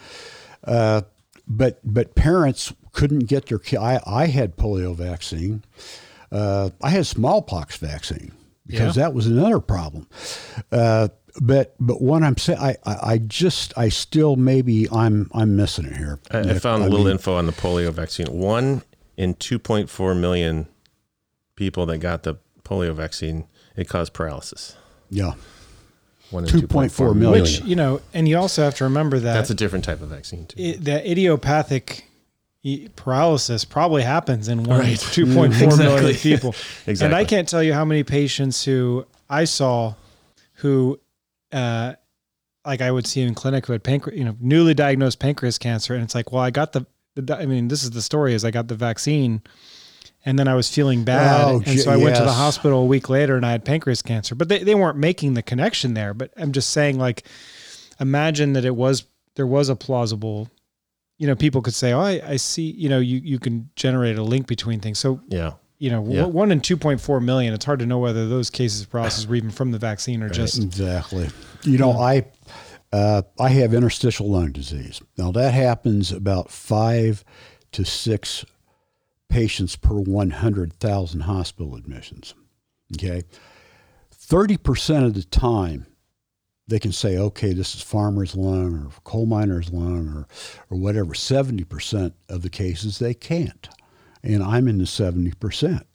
[0.64, 1.02] Uh,
[1.46, 3.78] but but parents couldn't get their kid.
[3.78, 5.64] I I had polio vaccine.
[6.30, 8.32] Uh, I had smallpox vaccine
[8.66, 9.04] because Yeah.
[9.04, 10.08] that was another problem.
[10.70, 11.08] Uh,
[11.40, 15.84] but but what I'm saying, I, I I just I still maybe I'm I'm missing
[15.86, 16.18] it here.
[16.30, 18.26] I, I found a little mean, info on the polio vaccine.
[18.28, 18.82] One
[19.16, 20.66] in 2.4 million
[21.56, 23.44] people that got the polio vaccine,
[23.76, 24.76] it caused paralysis.
[25.10, 25.32] Yeah,
[26.30, 27.42] One 2.4 million.
[27.42, 30.08] which, you know, and you also have to remember that That's a different type of
[30.08, 30.60] vaccine too.
[30.62, 32.06] it, that idiopathic
[32.96, 34.96] paralysis probably happens in one Right.
[34.98, 36.14] 2.4 million Exactly.
[36.14, 36.50] people.
[36.86, 37.04] Exactly.
[37.06, 39.94] And I can't tell you how many patients who I saw
[40.56, 41.00] who,
[41.50, 41.94] uh,
[42.64, 45.94] like I would see in clinic who had pancreas, you know, newly diagnosed pancreas cancer.
[45.94, 48.44] And it's like, well, I got the, the I mean, this is the story is
[48.44, 49.42] I got the vaccine
[50.24, 51.44] and then I was feeling bad.
[51.48, 54.02] Oh, and so I went to the hospital a week later and I had pancreas
[54.02, 56.14] cancer, but they, they weren't making the connection there.
[56.14, 57.24] But I'm just saying like,
[58.00, 59.04] imagine that it was,
[59.36, 60.48] there was a plausible,
[61.18, 64.16] you know, people could say, oh, I, I see, you know, you, you can generate
[64.16, 64.98] a link between things.
[64.98, 65.52] So Yeah.
[65.78, 66.24] you know, Yeah.
[66.26, 67.52] one in 2.4 million.
[67.54, 70.28] It's hard to know whether those cases of paralysis were even from the vaccine or
[70.28, 71.28] just, Exactly.
[71.64, 72.26] You know, I
[72.92, 75.00] uh, I have interstitial lung disease.
[75.16, 77.24] Now that happens about five
[77.72, 78.44] to six
[79.32, 82.34] patients per one hundred thousand hospital admissions.
[82.94, 83.22] Okay,
[84.10, 85.86] thirty percent of the time
[86.68, 90.26] they can say, okay, this is farmer's lung or coal miner's lung or
[90.70, 91.14] or whatever.
[91.14, 93.68] Seventy percent of the cases they can't.
[94.22, 95.86] And I'm in the seventy percent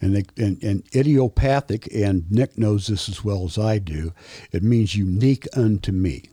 [0.00, 4.12] and, they, and and idiopathic, and Nick knows this as well as I do.
[4.52, 6.30] It means unique unto me.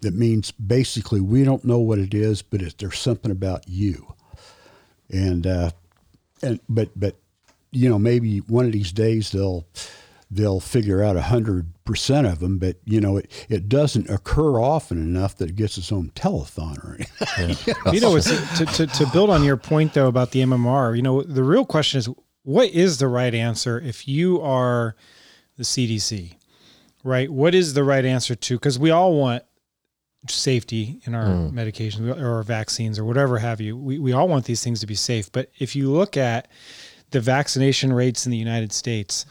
[0.00, 4.15] That means basically we don't know what it is, but it, there's something about you.
[5.10, 5.70] And uh,
[6.42, 7.16] and but but
[7.70, 9.66] you know maybe one of these days they'll
[10.30, 14.60] they'll figure out a hundred percent of them, but you know it, it doesn't occur
[14.60, 16.96] often enough that it gets its own telethon or
[17.38, 17.74] anything.
[17.92, 21.02] you know, it's to, to, to build on your point though about the MMR, you
[21.02, 22.08] know, the real question is
[22.42, 24.96] what is the right answer if you are
[25.56, 26.34] the CDC,
[27.02, 27.30] right?
[27.30, 29.44] What is the right answer to, cause we all want
[30.30, 31.52] safety in our mm.
[31.52, 33.76] medications or our vaccines or whatever have you.
[33.76, 35.30] We, we all want these things to be safe.
[35.30, 36.48] But if you look at
[37.10, 39.26] the vaccination rates in the United States,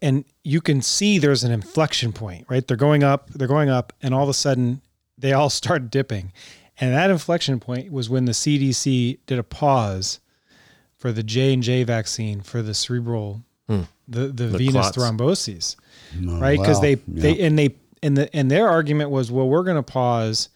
[0.00, 2.66] and you can see there's an inflection point, right?
[2.66, 4.82] They're going up, they're going up, and all of a sudden
[5.16, 6.32] they all start dipping.
[6.80, 10.20] And that inflection point was when the CDC did a pause
[10.96, 13.82] for the J and J vaccine for the cerebral, hmm.
[14.08, 14.96] the the, The venous clots.
[14.96, 15.76] thromboses,
[16.18, 16.58] No, oh, right?
[16.58, 16.82] Because wow.
[16.82, 17.22] they Yeah.
[17.22, 17.74] they and they
[18.04, 20.48] and the and their argument was, well, we're going to pause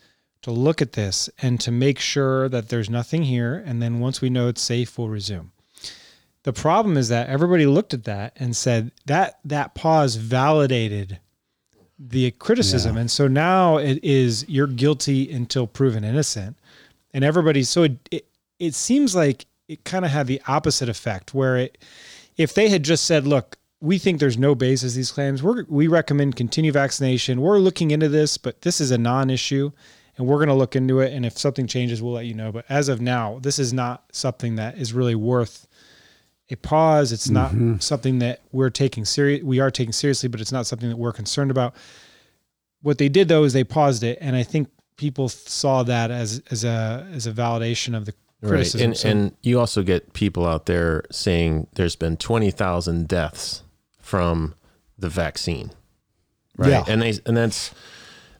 [0.42, 4.20] to look at this and to make sure that there's nothing here, and then once
[4.20, 5.50] we know it's safe, we'll resume.
[6.44, 11.18] The problem is that everybody looked at that and said that that pause validated
[11.98, 13.00] the criticism, Yeah.
[13.02, 16.56] and so now it is you're guilty until proven innocent,
[17.12, 17.64] and everybody.
[17.64, 18.26] So it it,
[18.60, 21.78] it seems like it kind of had the opposite effect, where it
[22.36, 23.57] if they had just said, look.
[23.80, 25.42] We think there's no basis these claims.
[25.42, 27.40] We're, we recommend continue vaccination.
[27.40, 29.70] We're looking into this, but this is a non-issue,
[30.16, 31.12] and we're going to look into it.
[31.12, 32.50] And if something changes, we'll let you know.
[32.50, 35.68] But as of now, this is not something that is really worth
[36.50, 37.12] a pause.
[37.12, 37.78] It's not mm-hmm.
[37.78, 39.42] something that we're taking serious.
[39.44, 41.74] We are taking seriously, but it's not something that we're concerned about.
[42.82, 46.42] What they did though is they paused it, and I think people saw that as
[46.50, 48.50] as a as a validation of the Right.
[48.50, 48.84] criticism.
[48.84, 53.62] And, So- and you also get people out there saying there's been 20,000 deaths
[54.08, 54.54] from
[54.98, 55.70] the vaccine.
[56.56, 56.70] Right.
[56.70, 56.84] Yeah.
[56.88, 57.74] And they, and that's,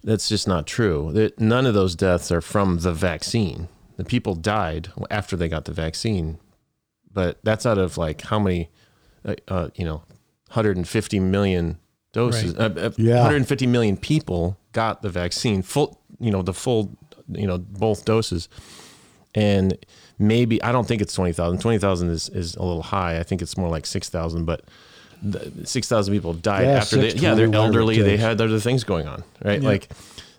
[0.02, 1.12] that's just not true.
[1.12, 3.68] That none of those deaths are from the vaccine.
[3.98, 6.38] The people died after they got the vaccine,
[7.12, 8.70] but that's out of like how many,
[9.24, 10.02] uh, uh, you know,
[10.48, 11.78] 150 million
[12.12, 12.54] doses.
[12.56, 13.16] Uh, uh, Yeah.
[13.16, 16.96] 150 million people got the vaccine full, you know, the full,
[17.30, 18.48] you know, both doses.
[19.34, 19.76] And
[20.18, 21.60] maybe, I don't think it's 20,000.
[21.60, 23.18] 20,000 is, is a little high.
[23.18, 24.62] I think it's more like 6,000, but
[25.22, 28.02] the 6,000 people died Yeah, after they, yeah, they're 20, whatever it elderly.
[28.02, 29.60] They had other things going on, right?
[29.62, 29.68] Yeah.
[29.68, 29.88] Like,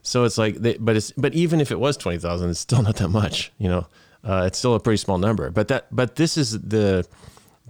[0.02, 2.96] so it's like, they, but it's, but even if it was 20,000, it's still not
[2.98, 3.88] that much, you know,
[4.24, 7.06] uh, it's still a pretty small number, but that, but this is the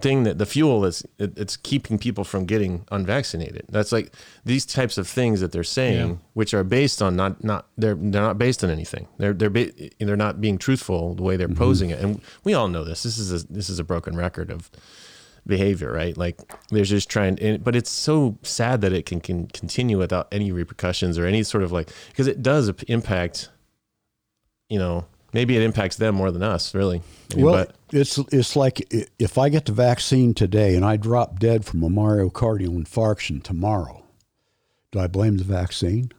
[0.00, 3.66] thing that the fuel is, it, it's keeping people from getting unvaccinated.
[3.68, 4.12] That's like
[4.46, 6.16] these types of things that they're saying, Yeah.
[6.32, 9.08] which are based on not, not, they're, they're not based on anything.
[9.18, 12.00] They're, they're, ba- they're not being truthful the way they're posing it.
[12.00, 14.70] And we all know this, this is a, this is a broken record of,
[15.46, 16.16] behavior, right?
[16.16, 16.38] Like
[16.70, 20.52] they're just trying, and, but it's so sad that it can, can continue without any
[20.52, 23.50] repercussions or any sort of like, because it does impact,
[24.68, 27.02] you know, maybe it impacts them more than us, really.
[27.32, 28.86] I mean, Well, but it's it's like
[29.18, 34.04] if I get the vaccine today and I drop dead from a myocardial infarction tomorrow,
[34.92, 36.12] do I blame the vaccine?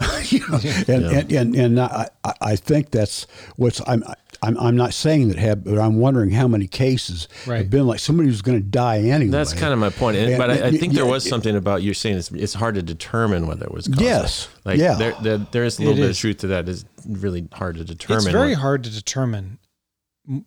[0.24, 1.18] you know, and, Yeah.
[1.18, 2.08] and, and and I
[2.40, 3.26] I- think that's
[3.56, 4.02] what's I'm
[4.42, 7.58] I'm I'm not saying that have, but I'm wondering how many cases Right.
[7.58, 9.30] have been like somebody who's going to die anyway.
[9.30, 10.16] that's kind of my point.
[10.16, 12.74] And, And- but I, I think there was something about you saying it's, it's hard
[12.74, 14.00] to determine whether it was caused.
[14.00, 14.48] Yes.
[14.64, 14.94] Like Yeah.
[14.94, 16.16] there, there, there is a little It bit is.
[16.16, 16.68] of truth to that.
[16.68, 18.18] It's really hard to determine.
[18.24, 19.58] it's very what- hard to determine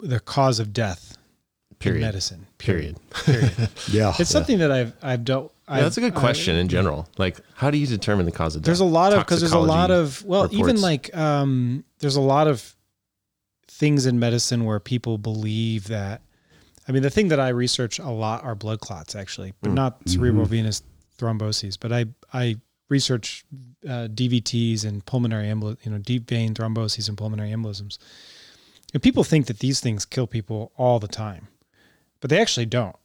[0.01, 1.17] the cause of death
[1.79, 1.97] period.
[2.01, 2.47] in medicine.
[2.57, 2.97] Period.
[3.25, 3.69] Period.
[3.91, 4.13] yeah.
[4.19, 5.53] It's something that I've I've dealt.
[5.69, 7.07] Yeah, that's a good I've- question in general.
[7.17, 8.65] Like, how do you determine the cause of death?
[8.67, 12.21] There's a lot of because there's a lot of well, even like um, there's a
[12.21, 12.75] lot of
[13.75, 16.21] things in medicine where people believe that.
[16.87, 19.97] I mean, the thing that I research a lot are blood clots, actually, but not
[20.07, 20.83] cerebral venous
[21.17, 21.77] thromboses.
[21.79, 22.57] But I I
[22.89, 23.43] research
[23.85, 27.97] uh, DVTs and pulmonary embol, you know, deep vein thromboses and pulmonary embolisms.
[28.93, 31.47] And people think that these things kill people all the time,
[32.21, 32.95] but they actually don't.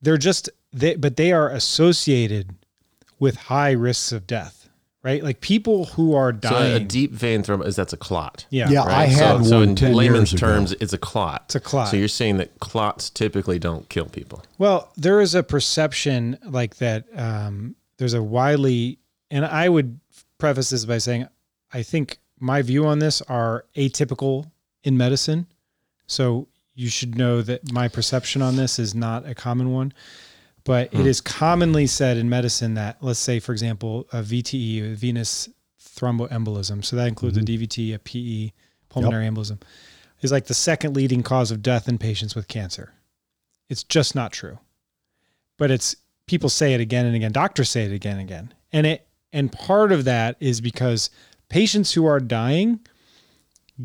[0.00, 2.54] They're just they, but they are associated
[3.18, 4.55] with high risks of death,
[5.06, 5.22] right?
[5.22, 6.52] Like people who are dying.
[6.52, 6.82] So dying.
[6.82, 8.44] a deep vein thrombosis, that's a clot.
[8.50, 8.88] yeah, Yeah, right?
[8.88, 10.46] I had so, so in 10 layman's years ago.
[10.48, 11.42] terms, it's a clot.
[11.44, 11.88] It's a clot.
[11.88, 14.42] So you're saying that clots typically don't kill people.
[14.58, 17.04] Well, there is a perception like that.
[17.14, 18.98] Um, there's a widely,
[19.30, 20.00] and I would
[20.38, 21.28] preface this by saying,
[21.72, 24.50] I think my view on this are atypical
[24.82, 25.46] in medicine.
[26.08, 29.92] So you should know that my perception on this is not a common one.
[30.66, 31.06] But it hmm.
[31.06, 35.48] is commonly said in medicine that, let's say, for example, a VTE, a venous
[35.80, 37.62] thromboembolism, so that includes a mm-hmm.
[37.62, 38.52] DVT, a PE,
[38.88, 39.62] pulmonary embolism,
[40.22, 42.92] is like the second leading cause of death in patients with cancer.
[43.68, 44.58] It's just not true.
[45.56, 45.94] But it's
[46.26, 47.30] people say it again and again.
[47.30, 48.54] Doctors say it again and again.
[48.72, 51.10] And it and part of that is because
[51.48, 52.80] patients who are dying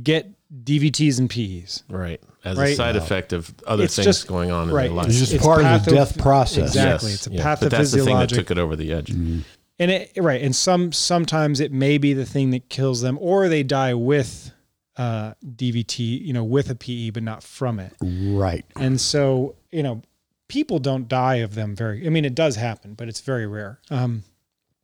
[0.01, 0.31] get
[0.63, 1.83] DVTs and PEs.
[1.89, 2.21] Right.
[2.43, 2.75] As a Right.
[2.75, 4.83] side effect of other It's things just- going on in right.
[4.83, 5.07] their life.
[5.07, 6.69] It's just It's part of the death process.
[6.69, 7.11] Exactly.
[7.13, 9.07] It's a But that's the thing that took it over the edge.
[9.07, 9.39] Mm-hmm.
[9.79, 10.41] And it right.
[10.41, 14.51] And some sometimes it may be the thing that kills them, or they die with
[14.97, 17.93] uh, DVT, you know, with a PE, but not from it.
[18.01, 18.65] Right.
[18.75, 20.01] And so, you know,
[20.49, 23.79] people don't die of them very, I mean, it does happen, but it's very rare.
[23.89, 24.23] Um,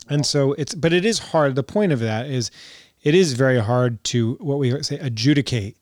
[0.09, 1.55] and so it's, but it is hard.
[1.55, 2.49] The point of that is
[3.08, 5.76] it is very hard to what we say adjudicate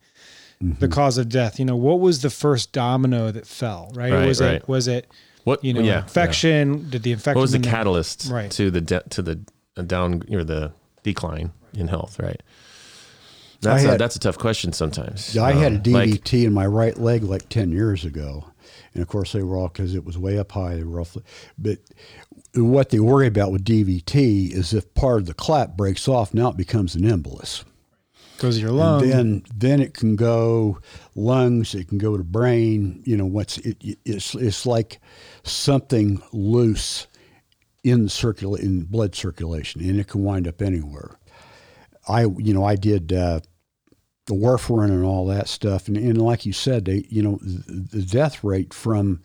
[0.64, 0.80] Mm-hmm.
[0.80, 1.60] the cause of death.
[1.60, 4.14] You know, what was the first domino that fell, right?
[4.14, 4.54] Right, was right.
[4.54, 5.06] it, was it,
[5.44, 5.62] What?
[5.66, 6.90] You know, yeah, infection.
[6.90, 7.36] Did the infection?
[7.38, 8.50] What was the in catalyst Right.
[8.52, 9.36] to the de- to the
[9.86, 10.72] down or the
[11.04, 12.18] decline in health?
[12.20, 12.42] Right.
[13.62, 15.36] That's a, that's a tough question sometimes.
[15.38, 18.46] I had a Um, like- DVT in my right leg like 10 years ago.
[18.94, 20.80] And of course, they were all because it was way up high.
[20.82, 21.24] Roughly,
[21.58, 21.80] but
[22.56, 26.50] what they worry about with DVT is if part of the clap breaks off, now
[26.50, 27.64] it becomes an embolus.
[28.38, 29.02] Goes to your lung.
[29.04, 30.80] And then, then it can go
[31.16, 31.74] lungs.
[31.74, 33.02] It can go to brain.
[33.06, 35.00] You know, what's it, it- it's it's like
[35.44, 37.08] something loose
[37.84, 41.18] in the circula- in blood circulation, and it can wind up anywhere.
[42.08, 43.40] I you know I did uh,
[44.28, 48.00] the warfarin and all that stuff, and, and like you said, they you know the,
[48.00, 49.22] the death rate from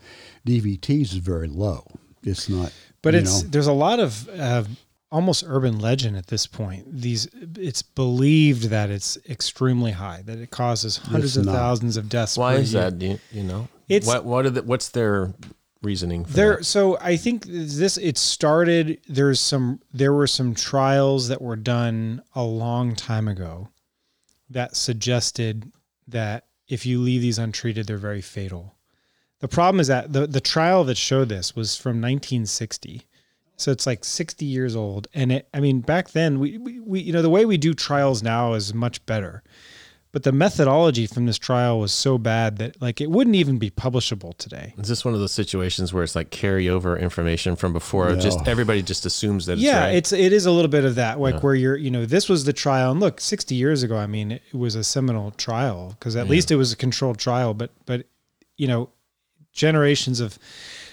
[0.46, 1.84] DVTs is very low.
[2.22, 2.70] It's not,
[3.02, 4.64] But it's know, there's a lot of uh,
[5.10, 6.86] almost urban legend at this point.
[7.00, 12.36] These it's believed that it's extremely high, that it causes hundreds of thousands of deaths.
[12.36, 12.90] Why per is year.
[12.90, 13.00] that?
[13.02, 13.68] You, you know?
[13.88, 15.32] It's- what what are the, what's their
[15.82, 16.64] reasoning for There, that?
[16.64, 19.00] so I think this it started.
[19.08, 23.68] There's some there were some trials that were done a long time ago
[24.50, 25.72] that suggested
[26.06, 28.74] that if you leave these untreated, they're very fatal.
[29.40, 33.06] The problem is that the the trial that showed this was from 1960,
[33.56, 35.08] so it's like 60 years old.
[35.14, 37.74] And it, I mean, back then we, we we you know the way we do
[37.74, 39.42] trials now is much better.
[40.12, 43.70] But the methodology from this trial was so bad that like it wouldn't even be
[43.70, 44.74] publishable today.
[44.76, 48.16] Is this one of those situations where it's like carryover information from before?
[48.16, 49.94] Just everybody just assumes that it's yeah right?
[49.94, 52.44] it's it is a little bit of that like where you're you know this was
[52.44, 56.16] the trial and look 60 years ago i mean it was a seminal trial because
[56.16, 58.04] at least it was a controlled trial but but
[58.56, 58.90] you know
[59.64, 60.38] generations of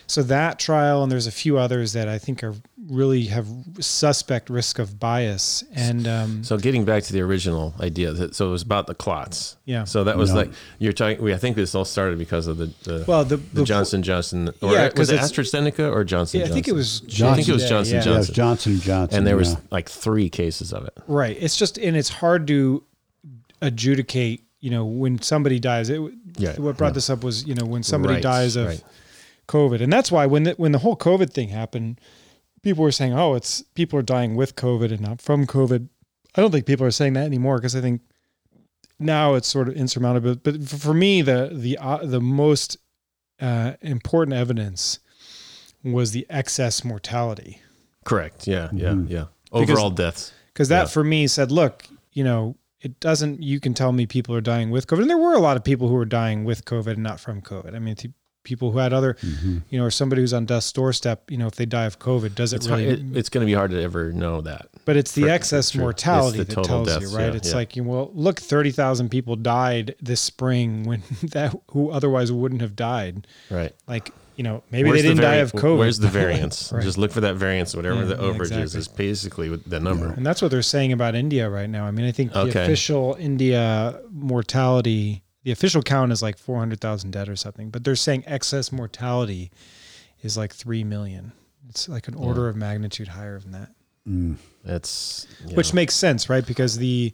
[0.10, 2.56] so that trial and there's a few others that i think are
[3.02, 3.46] really have
[3.80, 8.48] suspect risk of bias and um So getting back to the original idea, that, so
[8.48, 9.58] it was about the clots.
[9.66, 9.84] Yeah.
[9.84, 10.38] So that was No.
[10.40, 11.22] like you're talking.
[11.22, 14.40] We I think this all started because of the the, well the, the Johnson Johnson
[14.62, 16.40] or Yeah, was 'cause it it's- AstraZeneca or Johnson?
[16.40, 17.08] yeah, i think it Johnson?
[17.10, 18.04] was I think it was J&J, Johnson yeah.
[18.06, 18.36] yeah, was Johnson.
[18.36, 20.94] Johnson and Johnson, and there was like three cases of it.
[21.08, 21.36] Right.
[21.46, 22.84] It's just, and it's hard to
[23.62, 25.90] adjudicate, you know, when somebody dies.
[25.90, 26.02] It,
[26.38, 26.94] Yeah, What brought yeah.
[26.94, 28.84] this up was, you know, when somebody Right, dies of right.
[29.48, 29.82] COVID.
[29.82, 32.00] And that's why when the, when the whole COVID thing happened,
[32.64, 35.88] people were saying, oh, it's people are dying with COVID and not from COVID.
[36.36, 38.02] I don't think people are saying that anymore because I think
[39.00, 40.36] now it's sort of insurmountable.
[40.36, 42.78] But for me, the, the, uh, the most
[43.40, 45.00] uh, important evidence
[45.84, 47.62] was the excess mortality.
[48.04, 48.48] Correct.
[48.48, 48.70] Yeah.
[48.74, 48.90] Yeah.
[48.90, 49.10] Mhm.
[49.10, 49.26] Yeah.
[49.52, 50.32] Because- Overall deaths.
[50.54, 50.86] because that Yeah.
[50.88, 53.42] for me said, look, you know, it doesn't.
[53.42, 55.64] You can tell me people are dying with COVID, and there were a lot of
[55.64, 57.76] people who were dying with COVID and not from COVID.
[57.76, 58.14] I mean, t-
[58.44, 59.58] people who had other, Mm-hmm.
[59.70, 61.30] you know, or somebody who's on death's doorstep.
[61.30, 62.86] You know, if they die of COVID, does it It's, really?
[62.86, 64.68] hard, it, it's going to be hard to ever know that.
[64.86, 67.32] but it's the for- excess mortality the that tells deaths, you, right?
[67.32, 67.56] yeah, it's yeah.
[67.56, 72.76] like, well, look, thirty thousand people died this spring when that who otherwise wouldn't have
[72.76, 73.28] died.
[73.50, 73.74] Right.
[73.88, 75.78] Like, you know, maybe Where's they didn't die vari- of COVID.
[75.80, 76.72] Where's the variance?
[76.72, 76.84] Right.
[76.84, 77.76] Just look for that variance.
[77.76, 78.80] Whatever Yeah, the yeah, overage is, exactly.
[78.80, 80.08] is basically the number.
[80.14, 81.86] And that's what they're saying about India right now.
[81.86, 87.28] I mean, I think the official India mortality, the official count is like 400,000 dead
[87.28, 89.52] or something, but they're saying excess mortality
[90.22, 91.32] is like 3 million.
[91.70, 93.72] It's like an order of magnitude higher than that,
[94.66, 96.46] It's you which know, makes sense, right?
[96.46, 97.12] Because the,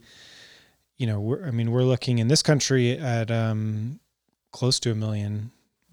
[0.98, 3.98] you know, we're, I mean, we're looking in this country at um,
[4.52, 5.50] close to a million.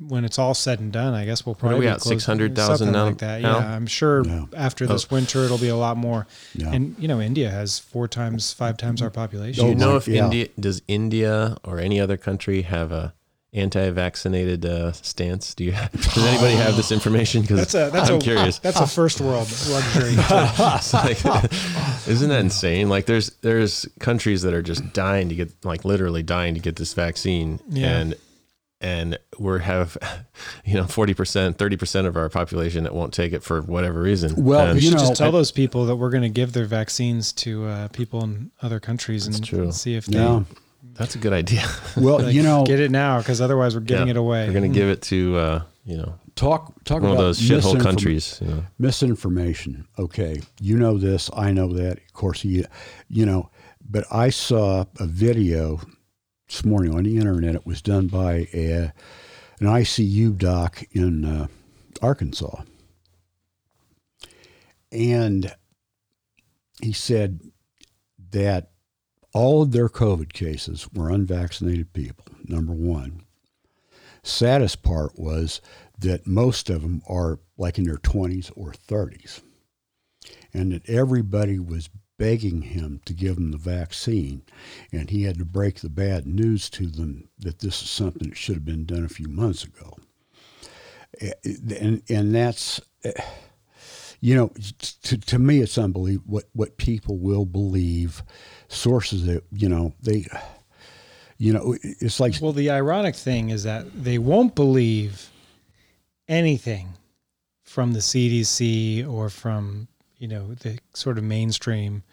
[0.07, 2.01] When it's all said and done, I guess we'll are probably we be at?
[2.01, 3.41] 600,000 now- like that.
[3.41, 3.59] now?
[3.59, 4.45] Yeah, I'm sure Yeah.
[4.55, 6.25] after this winter it'll be a lot more.
[6.55, 6.71] Yeah.
[6.71, 9.63] And you know, India has four times, five times our population.
[9.63, 10.23] do you Oh know if yeah.
[10.25, 13.13] India does India or any other country have a
[13.53, 15.53] anti-vaccinated uh, stance?
[15.53, 15.71] Do you?
[15.93, 17.41] Does anybody have this information?
[17.41, 18.59] Because That's a that's I'm a curious.
[18.59, 20.15] that's a first world luxury.
[20.93, 21.23] Like,
[22.07, 22.89] isn't that insane?
[22.89, 26.75] Like there's there's countries that are just dying to get like literally dying to get
[26.77, 27.97] this vaccine Yeah.
[27.99, 28.15] and
[28.81, 29.97] and we're have
[30.65, 34.43] you know 40% 30% of our population that won't take it for whatever reason.
[34.43, 36.51] Well, And- we you should know, just tell those people that we're going to give
[36.53, 39.71] their vaccines to uh, people in other countries and true.
[39.71, 40.43] see if they Yeah.
[40.93, 41.63] that's a good idea.
[41.97, 44.11] Well, like, you know, get it now because otherwise we're giving Yeah.
[44.11, 44.47] it away.
[44.47, 47.39] We're going to give it to uh, you know talk talk one of about those
[47.39, 48.63] shithole misinform- countries, you know.
[48.79, 49.87] misinformation.
[49.99, 51.97] Okay, you know this, I know that.
[51.97, 52.65] Of course, you
[53.09, 53.49] you know,
[53.89, 55.81] but I saw a video
[56.51, 57.55] this morning on the internet.
[57.55, 58.91] It was done by a,
[59.59, 61.47] an ICU doc in uh,
[62.01, 62.63] Arkansas,
[64.91, 65.55] and
[66.81, 67.39] he said
[68.31, 68.71] that
[69.33, 72.25] all of their COVID cases were unvaccinated people.
[72.43, 73.23] Number one.
[74.23, 75.61] Saddest part was
[75.97, 79.41] that most of them are like in their 20s or 30s,
[80.53, 81.89] and that everybody was
[82.21, 84.43] begging him to give them the vaccine,
[84.91, 88.37] and he had to break the bad news to them that this is something that
[88.37, 89.97] should have been done a few months ago.
[91.19, 91.31] Eh,
[91.79, 93.11] and and that's eh,
[94.19, 94.51] you know
[95.01, 98.21] to, to me it's unbelievable what what people will believe
[98.67, 100.27] sources that you know they
[101.39, 105.31] you know it's like well the ironic thing is that they won't believe
[106.27, 106.89] anything
[107.63, 109.87] from the CDC or from
[110.19, 112.03] you know the sort of mainstream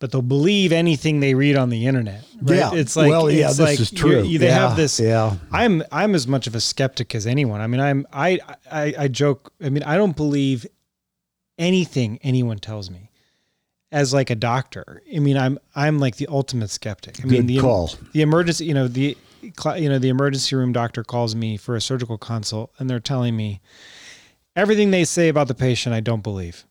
[0.00, 2.24] but they'll believe anything they read on the internet.
[2.40, 2.56] Right?
[2.58, 4.22] Yeah, it's like well, yeah, it's this like is true.
[4.22, 5.00] you- They Yeah, have this.
[5.00, 5.36] yeah.
[5.50, 7.60] I'm I'm as much of a skeptic as anyone.
[7.60, 8.38] I mean, I'm I
[8.70, 9.52] I, I joke.
[9.62, 10.66] I mean, I don't believe
[11.58, 13.10] anything anyone tells me.
[13.90, 17.20] As like a doctor, I mean, I'm I'm like the ultimate skeptic.
[17.22, 17.90] I mean, Good the call.
[18.12, 21.80] the emergency, you know, the you know the emergency room doctor calls me for a
[21.80, 23.62] surgical consult, and they're telling me
[24.54, 26.66] everything they say about the patient I don't believe.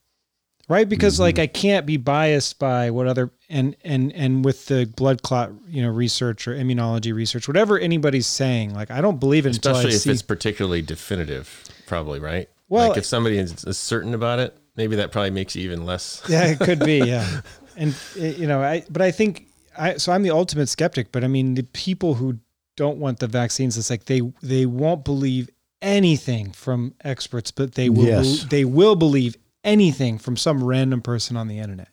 [0.69, 0.87] Right?
[0.89, 5.21] Because like I can't be biased by what other and and and with the blood
[5.23, 9.51] clot, you know, research or immunology research, whatever anybody's saying, like I don't believe it
[9.51, 12.49] Especially if see it's particularly definitive, probably, right?
[12.67, 15.85] Well- like if somebody is, is certain about it, maybe that probably makes you even
[15.85, 16.21] less.
[16.29, 17.41] yeah, it could be, yeah.
[17.79, 19.45] And eh, you know, I but I think
[19.77, 22.39] I so I'm the ultimate skeptic, but I mean the people who
[22.75, 25.47] don't want the vaccines, it's like they they won't believe
[25.81, 28.45] anything from experts, but they will Yes.
[28.49, 29.37] they will believe
[29.67, 31.89] anything from some random person on the internet.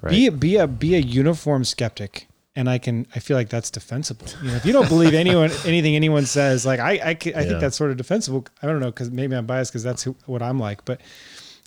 [0.00, 0.10] Right.
[0.10, 2.26] Be be a be a uniform skeptic.
[2.56, 4.26] And I can, I feel like that's defensible.
[4.42, 7.42] You know, if you don't believe anyone, anything anyone says, like I, I, I Yeah.
[7.44, 8.46] think that's sort of defensible.
[8.60, 10.84] I don't know, because maybe I'm biased because that's who, what I'm like.
[10.84, 11.00] But,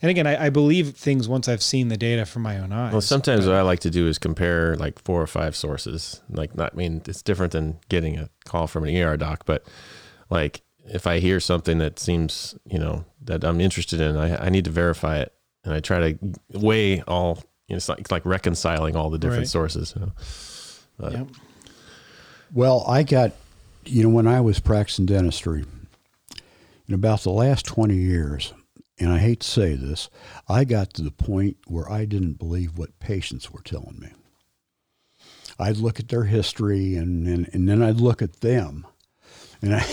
[0.02, 2.92] and again, I, I believe things once I've seen the data from my own eyes.
[2.92, 6.20] Well, sometimes what I like to do is compare like four or five sources.
[6.30, 9.66] Like, not I mean it's different than getting a call from an ER doc, but
[10.30, 14.50] like if I hear something that seems you know that I'm interested in, I, I
[14.50, 16.20] need to verify it, and I try to
[16.54, 17.44] weigh all.
[17.68, 19.48] You know, it's like it's like reconciling all the different Right.
[19.48, 19.94] sources.
[19.96, 20.12] You know?
[20.98, 21.28] But, Yep.
[22.54, 23.32] Well, I got,
[23.86, 25.64] you know, when I was practicing dentistry,
[26.88, 28.52] in about the last 20 years,
[29.00, 30.10] and I hate to say this,
[30.50, 34.10] I got to the point where I didn't believe what patients were telling me.
[35.58, 38.86] I'd look at their history and, and, and then I'd look at them.
[39.64, 39.86] And I,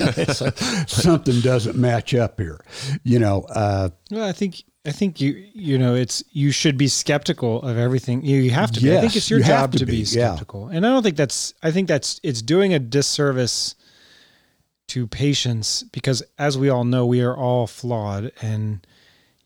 [0.00, 2.64] like, something doesn't match up here.
[3.02, 6.88] You know, uh, Well, I think I think you you know it's you should be
[6.88, 8.24] skeptical of everything.
[8.24, 8.80] You, you have to.
[8.80, 8.96] be.
[8.96, 10.04] I think it's your you job to to, be, be, yeah.
[10.34, 11.54] skeptical, and I don't think that's.
[11.62, 13.74] I think that's it's doing a disservice
[14.88, 18.86] to patients because, as we all know, we are all flawed, and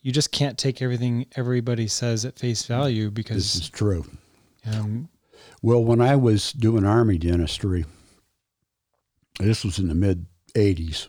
[0.03, 4.05] you just can't take everything everybody says at face value this because is true.
[4.73, 5.09] um,
[5.63, 7.85] Well, when I was doing army dentistry,
[9.39, 11.09] this was in the mid '80s,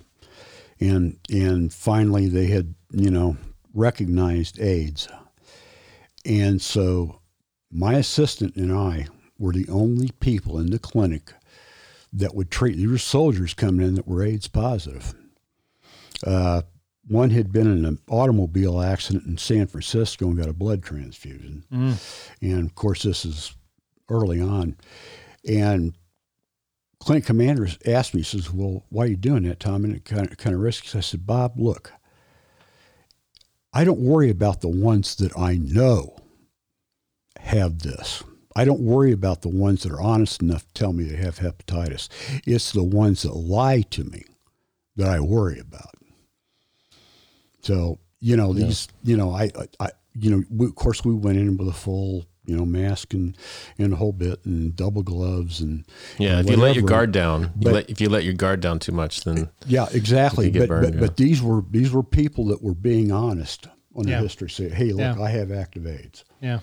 [0.79, 3.37] and and finally they had you know
[3.73, 5.07] recognized AIDS,
[6.25, 7.21] and so
[7.71, 9.07] my assistant and I
[9.37, 11.33] were the only people in the clinic
[12.11, 12.77] that would treat.
[12.77, 15.13] There were soldiers coming in that were AIDS positive.
[16.25, 16.63] Uh,
[17.07, 21.63] one had been in an automobile accident in San Francisco and got a blood transfusion.
[22.41, 23.55] And of course, this is
[24.09, 24.75] early on.
[25.47, 25.93] And
[26.99, 29.83] clinic commander asked me, he says, Well, why are you doing that, Tom?
[29.83, 30.87] And it kind of, kind of risky.
[30.87, 31.93] So I said, Bob, look,
[33.73, 36.17] I don't worry about the ones that I know
[37.39, 38.23] have this.
[38.55, 41.37] I don't worry about the ones that are honest enough to tell me they have
[41.39, 42.09] hepatitis.
[42.45, 44.23] It's the ones that lie to me
[44.95, 45.93] that I worry about.
[47.61, 51.13] So, you know, these, you know, I, I, I you know, we, of course we
[51.13, 53.37] went in with a full, you know, mask and,
[53.77, 55.85] and a whole bit and double gloves and
[56.17, 58.59] yeah, and if you let your guard down, you let, if you let your guard
[58.61, 60.45] down too much, then Yeah, exactly.
[60.47, 60.99] You get But, burned, but, yeah.
[61.01, 64.21] but these were these were people that were being honest on their Yeah.
[64.21, 64.49] history.
[64.49, 65.21] Say, hey, look, Yeah.
[65.21, 66.23] I have active AIDS.
[66.41, 66.59] Yeah.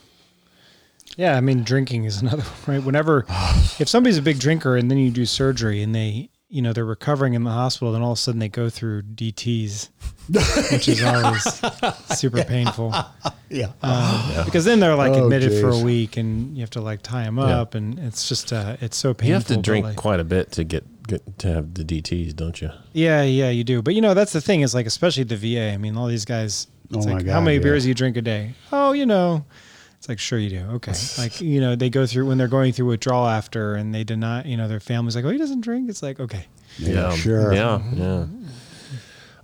[1.16, 2.84] Yeah, I mean, drinking is another one, right?
[2.84, 3.24] Whenever,
[3.78, 6.84] if somebody's a big drinker and then you do surgery and they, you know, they're
[6.86, 9.90] recovering in the hospital, then all of a sudden they go through DTs,
[10.72, 11.44] which is always
[12.18, 12.94] super painful.
[13.50, 13.72] Yeah.
[13.82, 17.02] Um, Because then they're like Oh, admitted for a week and you have to like
[17.02, 17.60] tie them Yeah.
[17.60, 19.28] up and it's just, uh, it's so painful.
[19.28, 22.34] you have to drink like- quite a bit to get, get to have the DTS,
[22.34, 22.70] don't you?
[22.92, 23.82] yeah, yeah, you do.
[23.82, 25.72] But you know, that's the thing is like, especially the VA.
[25.72, 27.62] I mean, all these guys, it's Oh my like, how many yeah.
[27.62, 28.54] beers do you drink a day?
[28.72, 29.44] Oh, you know,
[29.98, 30.66] it's like, sure you do.
[30.74, 30.92] Okay.
[31.18, 34.44] like, you know, they go through when they're going through withdrawal after and they deny,
[34.44, 35.88] you know, their family's like, oh, he doesn't drink.
[35.88, 36.46] It's like, okay.
[36.78, 37.52] Yeah, sure.
[37.52, 38.26] Yeah, yeah.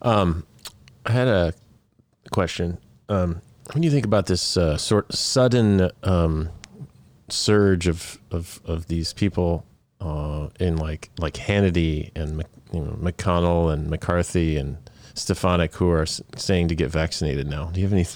[0.02, 0.46] Um,
[1.06, 1.54] I had a
[2.30, 2.78] question.
[3.08, 3.40] Um,
[3.72, 6.50] when do you think about this uh, sort sudden um,
[7.28, 9.64] surge of, of of these people
[10.00, 14.76] uh, in like like Hannity and Mc- you know, McConnell and McCarthy and
[15.14, 17.66] Stefanik who are saying to get vaccinated now?
[17.66, 18.06] Do you have any?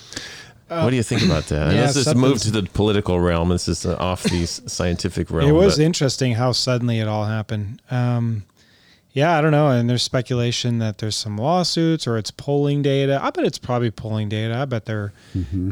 [0.68, 1.68] What do you think about that?
[1.68, 3.48] And yeah, this is moved to the political realm.
[3.50, 5.48] This is uh, off the scientific realm.
[5.48, 7.80] it was but- interesting how suddenly it all happened.
[7.90, 8.44] Um,
[9.12, 9.68] yeah, I don't know.
[9.70, 13.18] And there's speculation that there's some lawsuits or it's polling data.
[13.22, 14.54] I bet it's probably polling data.
[14.54, 15.12] I bet they're,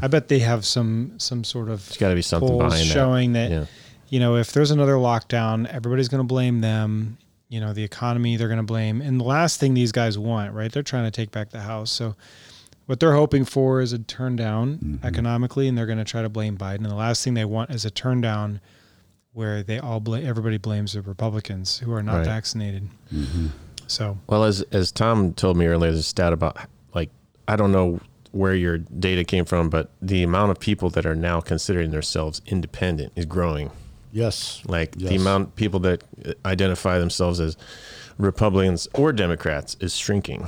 [0.00, 2.86] I bet they have some some sort of It's got to be something polls behind
[2.88, 3.50] showing that.
[3.50, 3.64] that, Yeah.
[4.08, 7.18] you know if there's another lockdown, everybody's going to blame them.
[7.50, 9.02] You know, the economy they're going to blame.
[9.02, 10.72] And the last thing these guys want, right?
[10.72, 11.90] They're trying to take back the house.
[11.90, 12.16] So
[12.86, 15.06] what they're hoping for is a turn down Mm-hmm.
[15.06, 16.76] economically, and they're going to try to blame Biden.
[16.76, 18.60] And the last thing they want is a turn down
[19.32, 22.26] where they all blame everybody blames the Republicans who are not Right.
[22.26, 22.88] vaccinated.
[23.86, 26.56] So Well, as as Tom told me earlier, there's a stat about
[26.94, 27.10] like
[27.48, 31.14] I don't know where your data came from, but the amount of people that are
[31.14, 33.70] now considering themselves independent is growing.
[34.12, 34.62] Yes.
[34.66, 36.02] Like the amount of people that
[36.44, 37.56] identify themselves as
[38.18, 40.46] Republicans or Democrats is shrinking.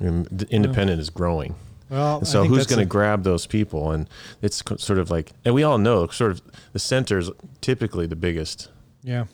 [0.00, 1.54] And the independent is growing.
[1.94, 3.92] Well, And so who's going to grab those people?
[3.92, 4.08] And
[4.42, 6.42] it's sort of like, and we all know, sort of
[6.72, 7.30] the center is
[7.60, 8.68] typically the biggest
[9.02, 9.24] yeah.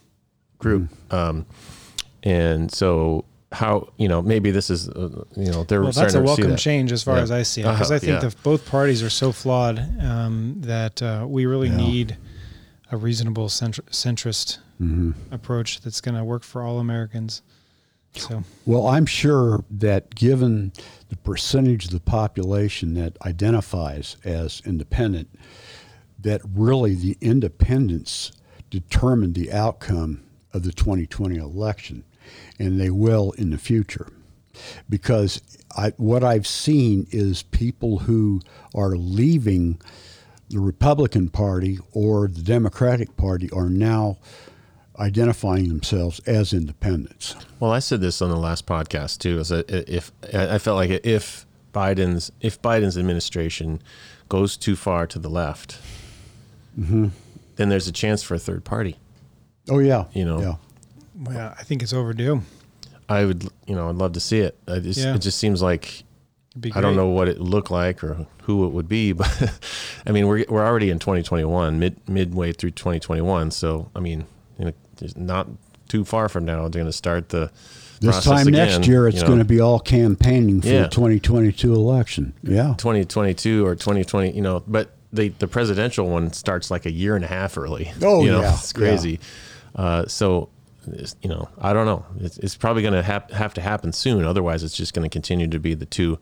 [0.59, 0.89] group.
[1.13, 1.47] Um,
[2.23, 6.21] and so how you know maybe this is uh, you know they're Well, that's a
[6.23, 6.59] welcome that.
[6.59, 7.23] change as far Yeah.
[7.23, 8.29] as I see it, because Uh-huh, I think yeah.
[8.29, 11.77] that both parties are so flawed um, that uh, we really Yeah.
[11.77, 12.17] need
[12.93, 15.11] a reasonable centr- centrist Mm-hmm.
[15.35, 17.43] approach that's going to work for all Americans.
[18.15, 20.73] So Well, I'm sure that given
[21.09, 25.29] the percentage of the population that identifies as independent,
[26.19, 28.33] that really the independents
[28.69, 32.05] determined the outcome of the 2020 election,
[32.59, 34.09] and they will in the future.
[34.89, 35.41] Because
[35.77, 38.41] I, what I've seen is people who
[38.75, 39.81] are leaving
[40.51, 44.19] the Republican Party or the Democratic Party are now
[45.01, 47.35] identifying themselves as independents.
[47.59, 49.39] Well, I said this on the last podcast too.
[49.39, 53.83] Is that if I felt like if Biden's if Biden's administration
[54.29, 55.79] goes too far to the left,
[56.79, 57.09] Mm-hmm.
[57.57, 58.97] then there's a chance for a third party.
[59.69, 60.41] Oh yeah, You know.
[60.41, 60.55] yeah.
[61.17, 62.43] well, I think it's overdue.
[63.09, 64.57] I would, you know, I'd love to see it.
[64.69, 65.15] I just, Yeah.
[65.17, 66.05] It just seems like
[66.75, 69.53] I don't know what it looked like or who it would be, but
[70.07, 73.51] I mean, we're we're already in 2021, mid midway through 2021.
[73.51, 74.40] So I mean, you know, it's
[75.17, 75.49] not
[75.89, 77.51] too far from now, they're going to start the
[78.01, 79.27] This time again, next year, it's you know.
[79.29, 80.83] going to be all campaigning for Yeah.
[80.83, 82.33] the 2022 election.
[82.43, 82.75] Yeah.
[82.79, 87.25] 2022 or 2020, you know, but the the presidential one starts like a year and
[87.25, 87.93] a half early.
[88.03, 89.19] Oh, you know, yeah, it's crazy.
[89.75, 90.49] Uh, so,
[91.21, 92.05] you know, I don't know.
[92.21, 94.25] It's, it's probably going to hap- have to happen soon.
[94.25, 96.19] Otherwise, it's just going to continue to be the two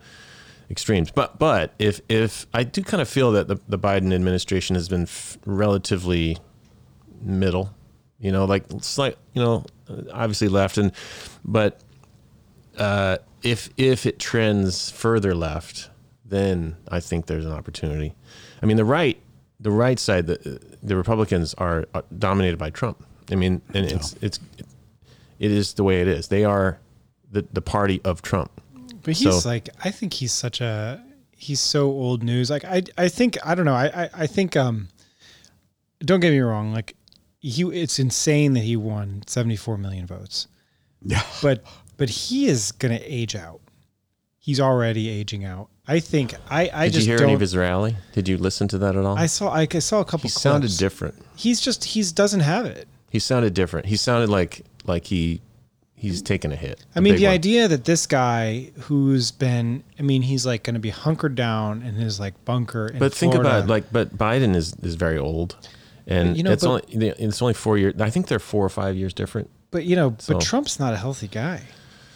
[0.70, 1.10] extremes.
[1.10, 4.88] But but if if I do kind of feel that the the Biden administration has
[4.88, 6.38] been f- relatively
[7.22, 7.70] middle,
[8.20, 9.64] you know, like slight, you know,
[10.12, 10.92] obviously left and
[11.44, 11.80] but
[12.76, 15.90] uh, if if it trends further left,
[16.24, 18.14] then I think there's an opportunity.
[18.62, 19.18] I mean, the right,
[19.60, 23.04] the right side, the the Republicans are, are dominated by Trump.
[23.30, 24.38] I mean, and it's it's
[25.38, 26.28] it is the way it is.
[26.28, 26.78] They are
[27.30, 28.50] the the party of Trump.
[29.02, 31.02] But he's So- like, I think he's such a,
[31.36, 32.50] he's so old news.
[32.50, 33.74] Like, I, I think, I don't know.
[33.74, 34.88] I, I, I think, um,
[36.00, 36.72] don't get me wrong.
[36.72, 36.94] Like,
[37.40, 40.48] he, it's insane that he won 74 million votes.
[41.04, 41.22] Yeah.
[41.42, 41.62] But,
[41.96, 43.60] but he is going to age out.
[44.38, 45.68] He's already aging out.
[45.86, 47.26] I think, I, I Did just you hear don't.
[47.28, 47.96] any of his rally?
[48.12, 49.16] Did you listen to that at all?
[49.16, 51.14] I saw, I, I saw a couple he sounded different.
[51.36, 52.88] He's just, he's doesn't have it.
[53.10, 53.86] He sounded different.
[53.86, 55.40] He sounded like like he
[55.94, 56.84] he's taken a hit.
[56.94, 57.32] I a mean, the one.
[57.32, 61.82] idea that this guy who's been, I mean, he's like going to be hunkered down
[61.82, 62.88] in his like bunker.
[62.88, 63.58] In But think Florida.
[63.60, 65.56] about like, but Biden is is very old,
[66.08, 67.94] and You know, it's but- only it's only four years.
[68.00, 69.50] I think they're four or five years different.
[69.70, 71.60] But you know, So- but Trump's not a healthy guy.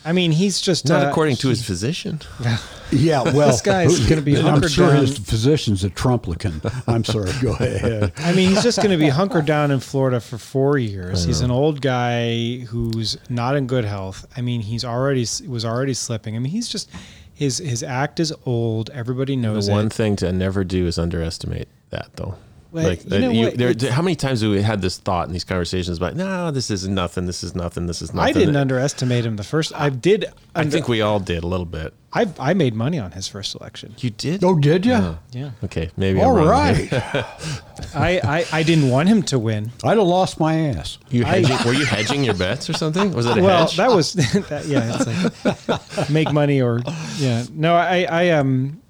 [0.05, 2.21] I mean, he's just Not uh, according to he- his physician.
[2.91, 3.23] Yeah.
[3.33, 5.01] Well, This guy's who- gonna be I'm hunkered sure down.
[5.07, 6.61] his physician's a Trumplican.
[6.87, 7.31] I'm sorry.
[7.41, 8.13] Go ahead.
[8.19, 11.25] I mean, he's just going to be hunkered down in Florida for four years.
[11.25, 14.27] He's an old guy who's not in good health.
[14.37, 16.37] I mean, he's already was already slipping.
[16.37, 16.91] I mean, he's just
[17.33, 18.91] his his act is old.
[18.91, 19.93] Everybody knows The one it.
[19.95, 22.35] thing to never do is underestimate that, though.
[22.73, 23.59] Well, like you know you- what?
[23.79, 26.71] there- how many times have we had this thought in these conversations about no, this
[26.71, 28.35] is nothing, this is nothing, this is nothing.
[28.35, 29.73] I didn't underestimate him the first.
[29.75, 30.25] I did.
[30.55, 31.93] I think we all did a little bit.
[32.15, 33.95] I I made money on his first election.
[33.99, 34.43] You did?
[34.45, 35.17] Oh, did you?
[35.33, 36.21] Yeah, Okay, maybe.
[36.21, 36.89] All I'm wrong right.
[37.95, 39.71] I, I I didn't want him to win.
[39.85, 40.99] I'd have lost my ass.
[41.11, 43.13] You hedging, were you hedging your bets or something?
[43.13, 43.77] Was it a well hedge?
[43.77, 44.13] that was
[44.49, 46.81] that, yeah it's like make money or
[47.19, 48.81] yeah no i i um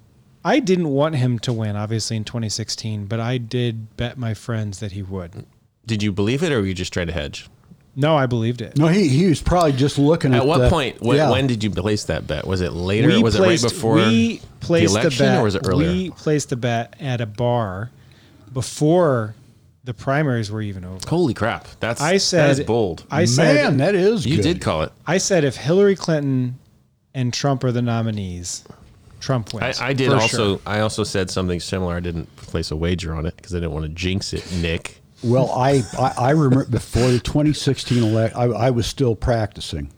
[0.45, 4.79] i didn't want him to win obviously in 2016 but i did bet my friends
[4.79, 5.45] that he would
[5.85, 7.49] did you believe it, or were you just trying to hedge?
[7.95, 10.41] no i believed it No, he, he was probably just looking at it.
[10.41, 11.01] At what the- point?
[11.01, 11.29] When, yeah.
[11.29, 12.47] when did you place that bet?
[12.47, 13.07] Was it later?
[13.09, 15.91] we was placed, it right before we the placed election, bet or was it earlier?
[15.91, 17.91] we placed the bet at a bar
[18.53, 19.35] before
[19.83, 20.99] the primaries were even over.
[21.07, 21.67] Holy crap!
[21.79, 23.05] That's I said that is bold.
[23.11, 24.43] I said Man, that is you good.
[24.43, 24.91] did call it.
[25.05, 26.57] I said if Hillary Clinton
[27.13, 28.63] and Trump are the nominees,
[29.23, 29.79] Trump I, wins.
[29.79, 30.57] I did also.
[30.57, 30.61] sure.
[30.65, 31.95] I also said something similar.
[31.95, 35.01] I didn't place a wager on it because I didn't want to jinx it, Nick.
[35.23, 39.91] Well, I, I, I remember before the 2016 election, I, I was still practicing.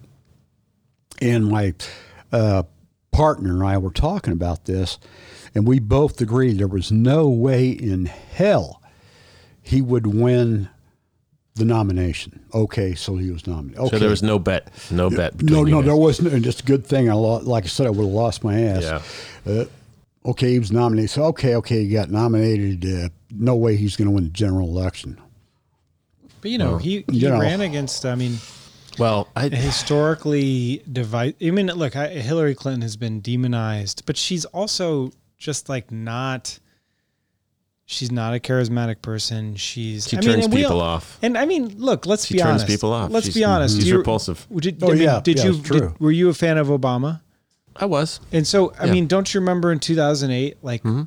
[1.20, 1.74] And my
[2.32, 2.64] uh,
[3.12, 5.00] partner and I were talking about this,
[5.56, 8.82] and we both agreed there was no way in hell
[9.64, 10.70] he would win
[11.56, 12.40] the nomination.
[12.54, 13.80] Okay, so he was nominated.
[13.80, 13.96] Okay.
[13.96, 14.70] So there was no bet.
[14.92, 15.34] No bet.
[15.36, 16.34] no, between you no, there wasn't.
[16.34, 17.10] And just a good thing.
[17.10, 18.84] I lost, like I said, I would have lost my ass.
[19.46, 19.52] Yeah.
[19.52, 19.66] Uh,
[20.26, 21.10] okay, he was nominated.
[21.10, 22.86] So okay, okay, he got nominated.
[22.86, 25.20] Uh, no way he's going to win the general election.
[26.42, 27.40] But you know, he, he you know.
[27.40, 28.06] ran against.
[28.06, 28.38] I mean,
[29.00, 31.36] Well, I, historically divide.
[31.42, 36.60] I mean, look, I, Hillary Clinton has been demonized, but she's also just like not.
[37.88, 39.56] She's not a charismatic person.
[39.56, 41.20] She's She I turns and we people all- off.
[41.22, 42.68] And I mean, look, let's She be turns honest.
[42.68, 43.12] people off.
[43.12, 43.76] Let's She's- be honest.
[43.76, 44.48] she's You- repulsive.
[44.56, 45.22] Did, Oh, I mean, yeah.
[45.24, 45.80] did Yeah, you true.
[45.80, 47.22] did- were you a fan of Obama?
[47.76, 48.20] I was.
[48.32, 48.94] And so, I Yeah.
[48.94, 50.58] mean, don't you remember in 2008?
[50.64, 51.04] Like, mm-hmm.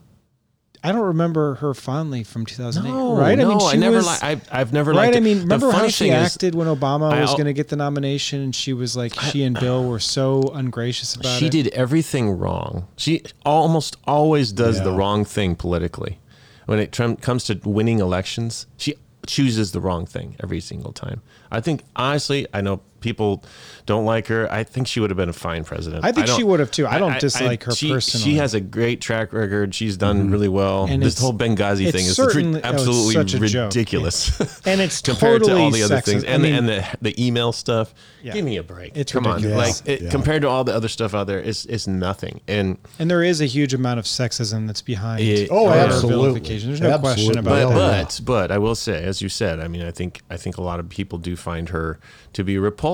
[0.85, 3.37] I don't remember her fondly from 2008, No, right?
[3.37, 3.97] no, I mean, she never.
[3.97, 4.97] was, li- I, I've never right.
[4.99, 5.19] liked it.
[5.19, 7.53] Right, I mean, remember how she thing is, acted when Obama I was going to
[7.53, 11.37] get the nomination, and she was like, she and Bill uh, were so ungracious about
[11.41, 11.53] she it.
[11.53, 12.87] She did everything wrong.
[12.97, 16.21] She almost always does the wrong thing politically.
[16.69, 18.95] When it trum- comes to winning elections, she
[19.27, 21.23] chooses the wrong thing every single time.
[21.51, 23.45] I think honestly, I know people
[23.87, 24.51] don't like her.
[24.53, 26.05] I think she would have been a fine president.
[26.05, 26.87] I think don't- she would have too.
[26.87, 28.25] I don't dislike her she, personally.
[28.25, 29.75] She has a great track record.
[29.75, 30.87] She's done really well.
[30.87, 33.65] And this whole Benghazi thing is certainly- ri- oh, it's absolutely such a joke.
[33.75, 34.39] ridiculous.
[34.67, 36.05] And it's compared to all the other sexist.
[36.05, 37.95] things, I and mean- the, and the the email stuff.
[38.23, 38.33] Yeah.
[38.35, 38.97] Give me a break.
[38.97, 39.81] It's Come on, ridiculous.
[39.81, 40.11] like it, Yeah.
[40.11, 42.41] compared to all the other stuff out there, it's it's nothing.
[42.49, 45.21] And and there is a huge amount of sexism that's behind.
[45.23, 46.41] It- Oh, Uh, absolutely.
[46.41, 48.21] There's no question about but Oh, that.
[48.25, 50.63] but but I will say, as you said, I mean, I think I think a
[50.63, 51.99] lot of people do find her
[52.33, 52.88] to be repulsive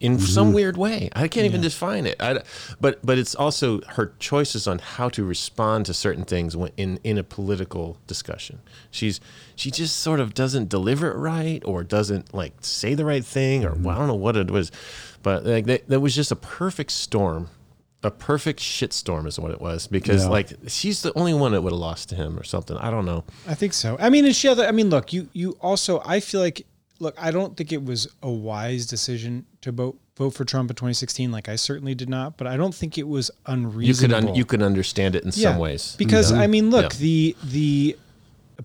[0.00, 0.24] in Mm-hmm.
[0.26, 1.08] some weird way.
[1.14, 2.16] I can't even define it.
[2.20, 2.42] I,
[2.80, 6.98] but but it's also her choices on how to respond to certain things when in
[7.04, 8.60] in a political discussion.
[8.90, 9.20] She's
[9.54, 13.64] she just sort of doesn't deliver it right or doesn't like say the right thing
[13.64, 13.84] or Mm-hmm.
[13.84, 14.72] well, I don't know what it was,
[15.22, 17.48] but like that, that was just a perfect storm.
[18.04, 20.30] A perfect shitstorm is what it was because Yeah.
[20.30, 22.76] like she's the only one that would have lost to him or something.
[22.76, 23.22] I don't know.
[23.46, 23.96] I think so.
[24.00, 24.66] I mean, and she other.
[24.66, 26.02] I mean, look, you you also.
[26.04, 26.66] I feel like,
[27.02, 30.76] look, I don't think it was a wise decision to vote vote for Trump in
[30.76, 31.32] 2016.
[31.32, 32.36] Like, I certainly did not.
[32.36, 33.82] But I don't think it was unreasonable.
[33.86, 34.28] you could unreasonable.
[34.30, 36.40] un- you could understand it in Yeah, some ways because mm-hmm.
[36.40, 36.98] I mean, look, Yeah.
[36.98, 37.96] the the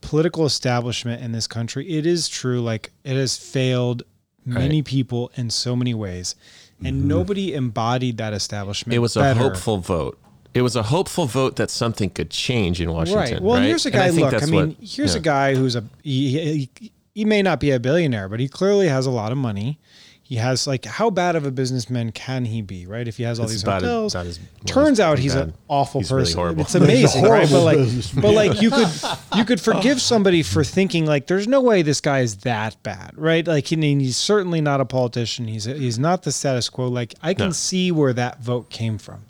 [0.01, 1.89] political establishment in this country.
[1.89, 2.61] It is true.
[2.61, 4.03] Like, it has failed
[4.45, 6.35] many people in so many ways,
[6.83, 7.07] and mm-hmm.
[7.07, 8.95] nobody embodied that establishment.
[8.95, 10.17] it was a hopeful vote.
[10.53, 13.33] It was a hopeful vote that something could change in Washington.
[13.33, 13.41] Right.
[13.41, 13.67] Well, right?
[13.67, 14.31] here's a And I guy.
[14.31, 15.19] Look, I mean, what- here's yeah.
[15.19, 18.87] a guy who's a he, he, he may not be a billionaire, but he clearly
[18.89, 19.79] has a lot of money.
[20.21, 23.07] He has like how bad of a businessman can he be, right?
[23.07, 25.47] If he has all It's these as- hotels, as- well, turns out he's bad.
[25.47, 26.37] an awful He's person.
[26.37, 26.61] horrible.
[26.61, 27.49] It's amazing, right?
[27.49, 27.77] But like,
[28.21, 28.89] but like you could
[29.35, 33.13] you could forgive somebody for thinking like there's no way this guy is that bad,
[33.15, 33.47] right?
[33.47, 35.47] Like he, he's certainly not a politician.
[35.47, 36.87] He's he's not the status quo.
[36.87, 37.51] Like I can No.
[37.53, 39.21] see where that vote came from.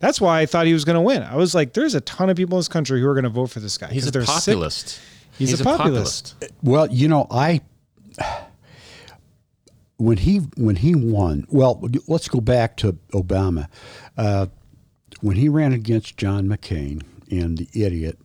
[0.00, 1.22] That's why I thought he was going to win.
[1.22, 3.28] I was like, there's a ton of people in this country who are going to
[3.30, 3.88] vote for this guy.
[3.92, 4.56] He's a they're sick.
[5.48, 5.50] Populist.
[5.50, 6.34] He's a populist.
[6.62, 7.60] Well, you know, I
[9.96, 11.46] when he when he won.
[11.50, 13.68] Well, let's go back to Obama.
[14.16, 14.46] Uh,
[15.20, 18.18] when he ran against John McCain and the idiot,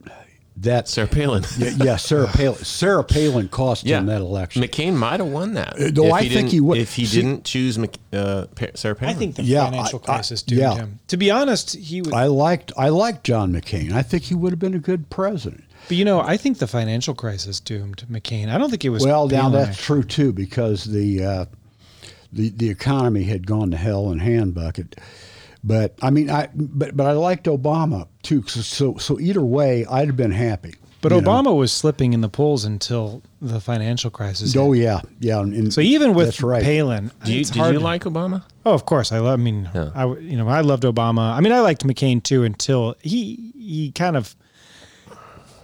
[0.58, 1.44] that Sarah Palin.
[1.58, 2.58] yeah, yeah, Sarah Palin.
[2.64, 4.64] Sarah Palin cost Yeah, him that election.
[4.64, 5.76] McCain might have won that.
[5.94, 6.78] though if I think he would.
[6.78, 9.14] If he See- didn't choose Mc, uh, Sarah Palin.
[9.14, 10.76] I think the Yeah, financial I- I- crisis doomed yeah.
[10.76, 11.00] him.
[11.08, 12.14] To be honest, he was.
[12.14, 13.92] I liked I liked John McCain.
[13.92, 15.65] I think he would have been a good president.
[15.88, 18.50] But you know, I think the financial crisis doomed McCain.
[18.54, 19.06] I don't think it was.
[19.06, 19.84] Well, now Palin, that's actually.
[19.86, 21.46] true too because the uh,
[22.34, 24.98] the the economy had gone to hell in handbucket.
[25.64, 28.44] But I mean, I but but I liked Obama too.
[28.48, 30.76] So so, so either way, I'd have been happy.
[31.02, 31.30] But you know.
[31.30, 34.56] Obama was slipping in the polls until the financial crisis.
[34.56, 34.84] Oh hit.
[34.84, 35.40] yeah, yeah.
[35.40, 36.64] And, and So even with right.
[36.64, 38.44] Palin, Do you, it's did hard you to- like Obama?
[38.66, 39.12] Oh, of course.
[39.12, 39.40] I love.
[39.40, 39.92] I mean, Yeah.
[39.94, 41.36] I w- you know I loved Obama.
[41.36, 44.36] I mean, I liked McCain too until he he kind of.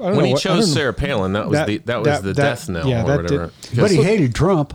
[0.02, 0.74] I don't When know he what- I don't chose.
[0.74, 3.08] Sarah Palin, that was That- the that was that- the that- death knell yeah, or
[3.08, 3.54] that did- whatever.
[3.76, 4.74] But he Because- hated Trump.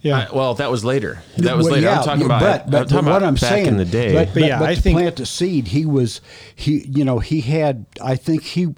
[0.00, 1.22] Yeah, I- well, that was later.
[1.38, 1.86] That was Well, later.
[1.86, 2.40] yeah, I'm talking about.
[2.40, 4.12] But, but, I'm talking but what about I'm back saying in the day.
[4.14, 6.20] But, but, yeah, but I to think- plant the seed, he was
[6.54, 6.86] he.
[6.88, 7.86] You know, he had.
[8.00, 8.68] I think he.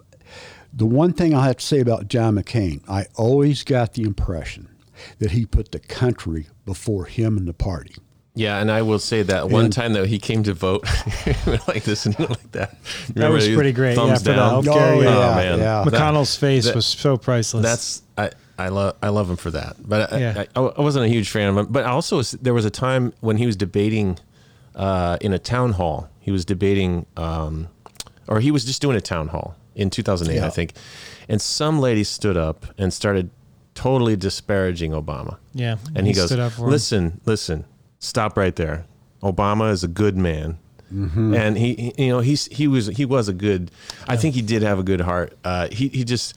[0.72, 4.68] The one thing I have to say about John McCain, I always got the impression
[5.18, 7.96] that he put the country before him and the party.
[8.34, 10.84] Yeah, and I will say that one And- time though he came to vote
[11.68, 12.76] like this and like that.
[13.14, 14.62] That was pretty great, yeah, Thumbs for the down.
[14.64, 15.08] healthcare, Oh, yeah.
[15.08, 15.84] Oh man, yeah.
[15.84, 17.62] That- McConnell's face that- was so priceless.
[17.64, 19.76] that's I I love I love him for that.
[19.80, 20.44] But I, Yeah.
[20.54, 21.66] I, I wasn't a huge fan of him.
[21.70, 24.18] But also there was a time when he was debating
[24.76, 26.08] uh, in a town hall.
[26.20, 27.68] He was debating, um,
[28.28, 30.46] or he was just doing a town hall in 2008, Yeah.
[30.46, 30.74] I think.
[31.28, 33.30] And some lady stood up and started
[33.74, 35.38] totally disparaging Obama.
[35.54, 35.76] yeah.
[35.96, 36.70] And he, goes, stood up for him.
[36.70, 37.64] "Listen, listen,
[38.00, 38.84] stop right there.
[39.22, 40.58] Obama is a good man."
[40.92, 41.34] Mm-hmm.
[41.34, 43.70] And he, he- you know, he's he was he was a good.
[44.08, 45.38] I think he did have a good heart.
[45.44, 46.36] Uh, he he just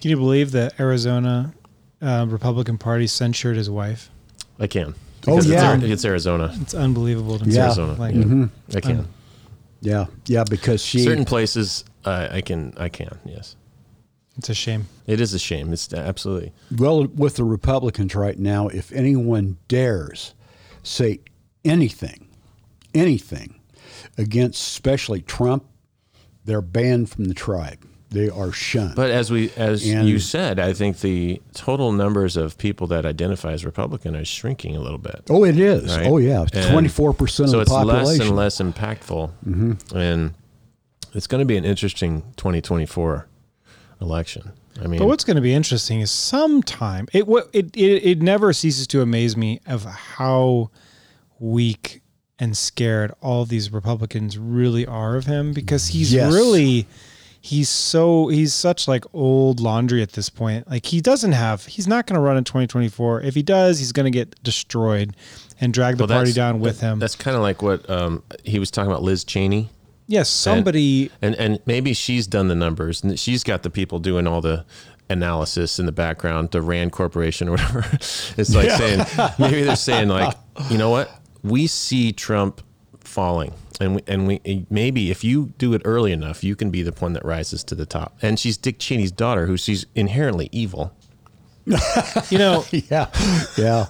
[0.00, 1.54] Can you believe that Arizona
[2.00, 4.10] uh, Republican Party censured his wife?
[4.58, 4.88] I can.
[5.28, 5.78] Oh, Because it's yeah.
[5.80, 6.52] It's Arizona.
[6.62, 7.54] It's unbelievable to me.
[7.54, 7.66] Yeah.
[7.66, 7.92] Arizona.
[7.94, 8.46] Like, yeah.
[8.74, 8.98] I can.
[8.98, 9.08] Um,
[9.80, 12.72] Yeah, yeah, because she Certain places, uh, I can.
[12.76, 13.18] I can.
[13.24, 13.54] Yes,
[14.36, 14.86] It's a shame.
[15.06, 15.72] it is a shame.
[15.72, 16.52] It's absolutely.
[16.76, 18.66] well with the Republicans right now.
[18.68, 20.34] If anyone dares
[20.82, 21.20] say
[21.64, 22.28] anything,
[22.94, 23.60] anything
[24.18, 25.64] against, especially Trump,
[26.44, 27.86] they're banned from the tribe.
[28.10, 28.94] They are shunned.
[28.94, 33.06] But as we, as And- you said, I think the total numbers of people that
[33.06, 35.22] identify as Republican are shrinking a little bit.
[35.30, 35.96] oh, it is.
[35.96, 36.06] right?
[36.06, 39.96] Oh, yeah, twenty four percent So of the it's less and less impactful, Mm-hmm.
[39.96, 40.34] and
[41.14, 43.26] it's going to be an interesting 2024
[44.02, 44.52] election.
[44.80, 48.52] I mean, But what's going to be interesting is sometime it it, it it never
[48.52, 50.70] ceases to amaze me of how
[51.38, 52.00] weak
[52.38, 56.32] and scared all these Republicans really are of him because he's Yes.
[56.32, 56.86] really
[57.40, 60.68] he's so he's such like old laundry at this point.
[60.70, 63.20] Like he doesn't have he's not going to run in 2024.
[63.22, 65.14] If he does, he's going to get destroyed
[65.60, 66.98] and drag the well, party down with that- him.
[66.98, 69.68] That's kind of like what um, he was talking about, Liz Cheney.
[70.12, 74.26] Yes, somebody and and maybe she's done the numbers and she's got the people doing
[74.26, 74.66] all the
[75.08, 77.80] analysis in the background the rand corporation or whatever
[78.36, 79.04] it's like saying
[79.38, 80.36] maybe they're saying like
[80.70, 81.10] you know what
[81.42, 82.60] we see trump
[83.00, 86.82] falling and we, and we maybe if you do it early enough you can be
[86.82, 90.48] the one that rises to the top and she's dick cheney's daughter who she's inherently
[90.52, 90.94] evil
[92.30, 93.06] you know yeah,
[93.56, 93.86] yeah.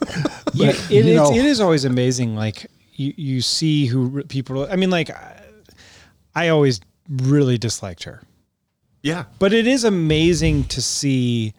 [0.55, 2.37] you, it, you know- it is always amazing.
[2.37, 4.67] Like you, you see who people.
[4.71, 5.11] I mean, like
[6.35, 8.23] I, always really disliked her,
[9.03, 11.55] yeah but it is amazing to see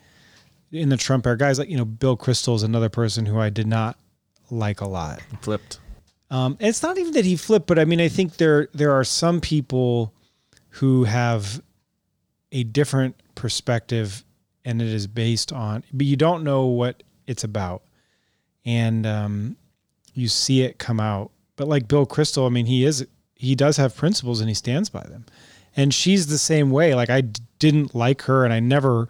[0.71, 3.49] in the Trump era guys like you know Bill Kristol is another person who I
[3.49, 3.97] did not
[4.49, 5.21] like a lot.
[5.41, 5.79] flipped
[6.33, 8.91] Um, and it's not even that he flipped, but I mean, I think there there
[8.91, 10.15] are some people
[10.69, 11.61] who have
[12.51, 14.25] a different perspective,
[14.65, 17.83] and it is based on, but you don't know what it's about,
[18.65, 19.57] and um,
[20.15, 21.29] you see it come out.
[21.55, 23.05] But like Bill Kristol, I mean, he is
[23.43, 25.25] he does have principles and he stands by them,
[25.75, 26.95] and she's the same way.
[26.95, 29.07] Like I d- didn't like her, and I never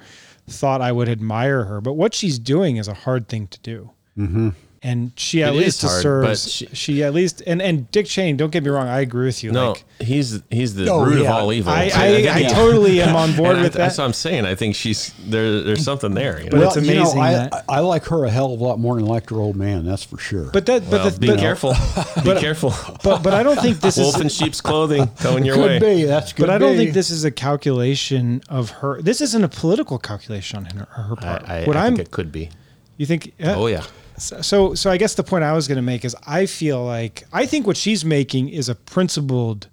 [0.47, 3.91] thought I would admire her, but what she's doing is a hard thing to do
[4.17, 4.49] mm-hmm.
[4.85, 6.51] And she at It is least hard, deserves.
[6.51, 8.33] she, she- at least and and Dick Cheney.
[8.33, 8.87] Don't get me wrong.
[8.87, 9.51] I agree with you.
[9.51, 13.01] no like, he's he's the Oh, root of all evil I I, think I, totally
[13.01, 15.83] am on board and I- with that's what i'm saying i think she's there there's
[15.83, 16.57] something there you know?
[16.59, 18.77] But it's you know, amazing I, that- I like her a hell of a lot
[18.79, 19.85] more than I like her old man.
[19.85, 20.49] That's for sure.
[20.51, 21.73] But that, well, but the, be but, careful
[22.23, 22.73] be careful
[23.03, 24.21] But but I don't think this wolf is.
[24.21, 26.03] in sheep's clothing coming your could way be.
[26.03, 26.43] That's good.
[26.43, 29.01] But I don't think this is a calculation of her.
[29.01, 31.47] This isn't a political calculation on her, her part.
[31.49, 32.49] I, what I am think it could be.
[32.97, 33.33] you think?
[33.39, 33.55] yeah.
[33.55, 33.83] Oh yeah,
[34.17, 37.23] So so I guess the point I was going to make is I feel like
[37.33, 39.67] I think what she's making is a principled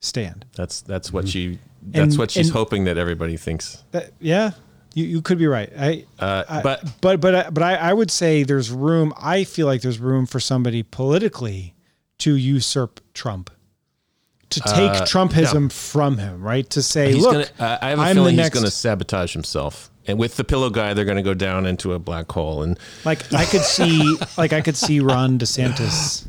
[0.00, 0.44] stand.
[0.56, 1.58] that's that's what she.
[1.84, 3.82] That's And- what she's hoping that everybody thinks.
[3.90, 4.52] That, yeah,
[4.94, 5.68] you, you could be right.
[5.76, 9.12] I, Uh, I- but but but I- but I, I would say there's room.
[9.20, 11.74] I feel like there's room for somebody politically
[12.18, 13.50] to usurp Trump,
[14.50, 16.68] to take Uh, Trumpism from him, right?
[16.70, 17.46] To say, he's look, gonna.
[17.72, 18.54] Uh, I have a I'm feeling the he's next.
[18.54, 19.90] going to sabotage himself.
[20.06, 22.62] And with the pillow guy, they're going to go down into a black hole.
[22.62, 26.26] And like I could see, like I could see Ron DeSantis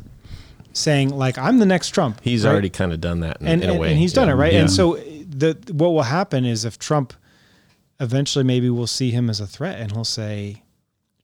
[0.72, 2.20] saying, like I'm the next Trump.
[2.22, 2.52] he's right?
[2.52, 3.90] already kind of done that in, and, in a way.
[3.90, 4.34] and he's done Yeah.
[4.34, 4.52] it right.
[4.52, 4.60] Yeah.
[4.60, 7.12] And so the what will happen is if Trump
[8.00, 10.62] eventually maybe we'll see him as a threat, and he'll say,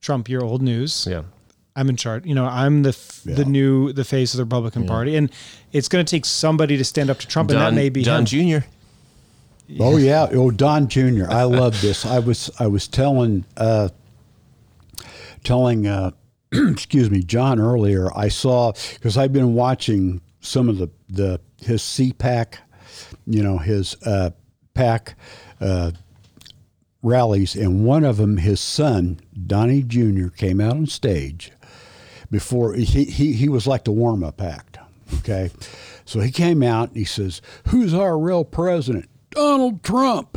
[0.01, 1.07] "Trump, you're old news.
[1.09, 1.23] yeah,
[1.77, 2.27] I'm in charge.
[2.27, 5.31] You know, I'm the f the new the face of the Republican Party, and
[5.73, 8.25] it's going to take somebody to stand up to Trump, and that may be John
[8.27, 8.61] him.
[8.61, 8.67] Jr.
[9.79, 11.27] Oh yeah, oh Don Jr.
[11.29, 12.05] I love this.
[12.05, 13.91] I was I was telling uh,
[15.45, 16.13] telling uh,
[16.53, 18.09] excuse me John earlier.
[18.17, 22.55] I saw because I've been watching some of the the his CPAC,
[23.27, 24.31] you know his uh,
[24.75, 25.15] PAC
[25.61, 25.93] uh,
[27.03, 30.29] rallies, and one of them, his son Donnie Jr.
[30.29, 31.53] came out on stage
[32.31, 34.79] before he he, he was like the warm up act.
[35.19, 35.51] Okay,
[36.05, 39.09] so he came out and he says, "Who's our real president?
[39.31, 40.37] Donald Trump."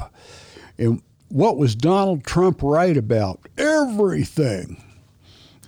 [0.77, 3.39] And what was Donald Trump right about?
[3.57, 4.81] Everything.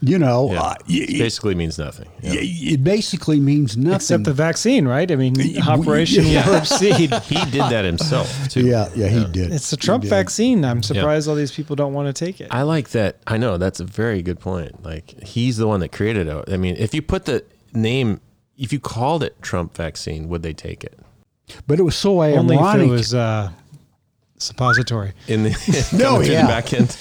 [0.02, 0.62] You know, Yeah.
[0.62, 2.08] uh, It basically means nothing.
[2.22, 2.34] Yeah.
[2.42, 3.96] it basically means nothing.
[3.96, 5.10] Except the vaccine, right?
[5.10, 6.48] I mean, we- Operation yeah.
[6.48, 7.14] Warp Speed.
[7.24, 8.68] He did that himself too.
[8.68, 9.52] yeah, yeah, he did.
[9.54, 10.64] It's the Trump vaccine.
[10.66, 12.50] I'm surprised all these people don't want to take it.
[12.52, 13.18] I like that.
[13.26, 14.84] I know that's a very good point.
[14.84, 16.50] Like he's the one that created it.
[16.52, 17.44] I mean, if you put the
[17.74, 18.20] name,
[18.58, 21.00] if you called it Trump vaccine, would they take it?
[21.68, 22.82] But it was so Only ironic.
[22.86, 23.52] if it was uh,
[24.38, 25.14] suppository.
[25.28, 26.42] in the No, yeah.
[26.44, 26.96] the back end.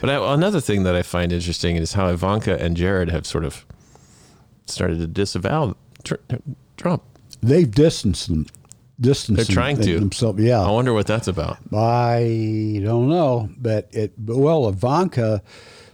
[0.00, 3.44] But I, another thing that I find interesting is how Ivanka and Jared have sort
[3.44, 3.64] of
[4.66, 6.14] started to disavow tr-
[6.76, 7.02] Trump.
[7.40, 8.46] They've distanced them.
[9.00, 9.98] Distanced They're trying them- to.
[10.00, 10.40] themselves.
[10.42, 11.58] Yeah, I wonder what that's about.
[11.72, 14.12] I don't know, but it.
[14.18, 15.42] But well, Ivanka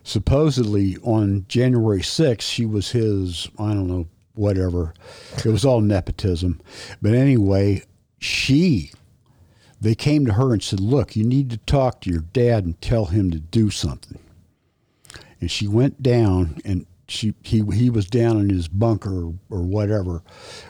[0.05, 3.49] supposedly on January 6th, she was his.
[3.59, 4.95] I don't know, whatever.
[5.39, 6.61] It was all nepotism,
[7.03, 7.83] but anyway,
[8.25, 8.93] she.
[9.81, 12.81] They came to her and said, "Look, you need to talk to your dad and
[12.81, 14.19] tell him to do something."
[15.41, 20.23] And she went down and she he he was down in his bunker or whatever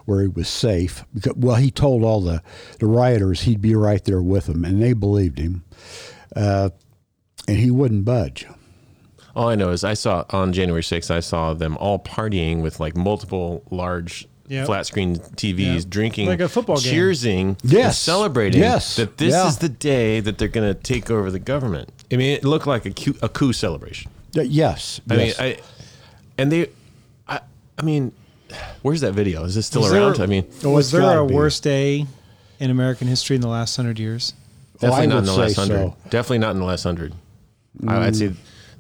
[0.05, 2.43] where he was safe because well he told all the
[2.81, 5.65] the rioters he'd be right there with them and they believed him
[6.35, 6.71] uh,
[7.47, 8.47] and he wouldn't budge
[9.37, 12.81] All I know is I saw on January 6th, I saw them all partying with
[12.81, 14.67] like multiple large Yep.
[14.67, 15.89] flat screen TVs, Yep.
[15.91, 16.93] drinking, Like a football game.
[16.95, 17.99] cheersing, Yes.
[17.99, 18.97] celebrating Yes.
[18.97, 19.49] that this Yeah.
[19.49, 21.89] is the day that they're going to take over the government.
[22.13, 24.11] I mean, it looked like a coup, a coup celebration.
[24.35, 25.39] Y- yes I yes.
[25.39, 25.57] mean, I
[26.37, 26.69] and they,
[27.27, 27.41] I,
[27.79, 28.13] I mean,
[28.83, 29.45] where's that video?
[29.45, 30.21] Is it still Was there- around?
[30.21, 31.33] I mean, Oh, was there a be.
[31.35, 32.07] worst day
[32.61, 34.35] in American history in the last hundred years?
[34.81, 35.77] definitely Oh, I not in the last hundred.
[35.79, 35.89] so.
[36.07, 36.11] Mm.
[36.11, 37.15] Definitely not in the last hundred.
[37.87, 38.33] I, I'd say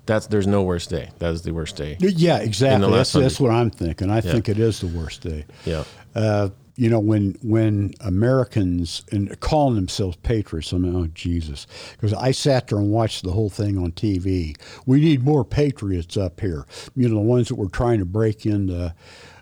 [0.07, 1.11] that's there's no worst day.
[1.19, 1.97] That is the worst day.
[2.01, 5.85] yeah exactly that's, that's what i'm thinking i think it is the worst day Yeah.
[6.15, 12.13] uh, you know, when when Americans and calling themselves patriots, I mean, oh Jesus, because
[12.13, 14.57] I sat there and watched the whole thing on TV.
[14.85, 16.67] We need more patriots up here.
[16.97, 18.93] You know, the ones that were trying to break into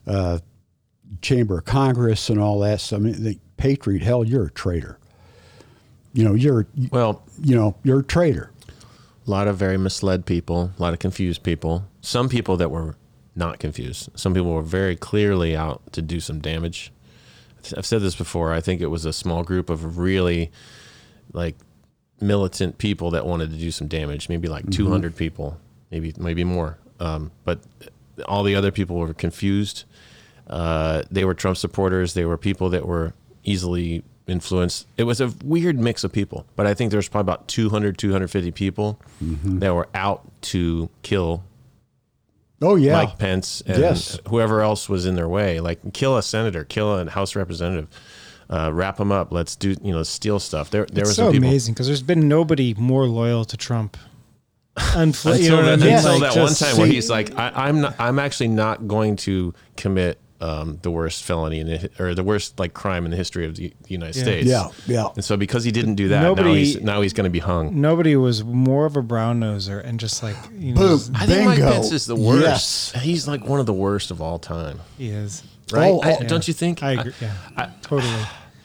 [0.06, 0.38] uh,
[1.22, 2.82] Chamber of Congress and all that.
[2.82, 2.98] stuff.
[2.98, 4.98] I mean, the patriot, hell, you're a traitor.
[6.12, 8.51] You know, you're Well, you know you're a traitor.
[9.26, 11.84] A lot of very misled people, a lot of confused people.
[12.00, 12.96] Some people that were
[13.34, 14.10] not confused.
[14.14, 16.92] Some people were very clearly out to do some damage.
[17.76, 18.52] I've said this before.
[18.52, 20.50] I think it was a small group of really
[21.32, 21.56] like
[22.20, 24.28] militant people that wanted to do some damage.
[24.28, 25.58] Maybe like 200 people,
[25.90, 26.78] maybe maybe more.
[26.98, 27.60] Um, but
[28.26, 29.84] all the other people were confused.
[30.48, 32.14] Uh, they were Trump supporters.
[32.14, 34.86] They were people that were easily influenced.
[34.96, 38.50] It was a weird mix of people, but I think there's probably about 200, 250
[38.52, 41.44] people that were out to kill
[42.64, 44.20] Oh yeah, Mike Pence and Yes.
[44.28, 45.58] whoever else was in their way.
[45.58, 47.88] Like kill a senator, kill a House representative,
[48.48, 49.32] uh, wrap them up.
[49.32, 50.70] Let's do you know steal stuff.
[50.70, 53.96] There, there It's was so some amazing because there's been nobody more loyal to Trump.
[54.76, 55.94] Unfl- Until, you know what I that, mean?
[55.96, 58.86] until Like, that one just time where he's like, I, I'm not, I'm actually not
[58.86, 63.10] going to commit um, the worst felony in the, or the worst like crime in
[63.12, 64.22] the history of the United Yeah.
[64.22, 64.46] States.
[64.48, 65.06] yeah, yeah.
[65.14, 67.80] And so because he didn't do that, now he's now he's going to be hung.
[67.80, 70.98] nobody was more of a brown noser and just like you know, Boom.
[70.98, 72.42] just- I think Mike Pence is the worst.
[72.94, 73.02] Yes.
[73.02, 75.42] He's like one of the worst of all time, he is.
[75.72, 75.90] right?
[75.92, 76.24] Oh, I- oh.
[76.26, 76.82] don't you think?
[76.82, 77.12] I agree.
[77.20, 78.12] Yeah, totally.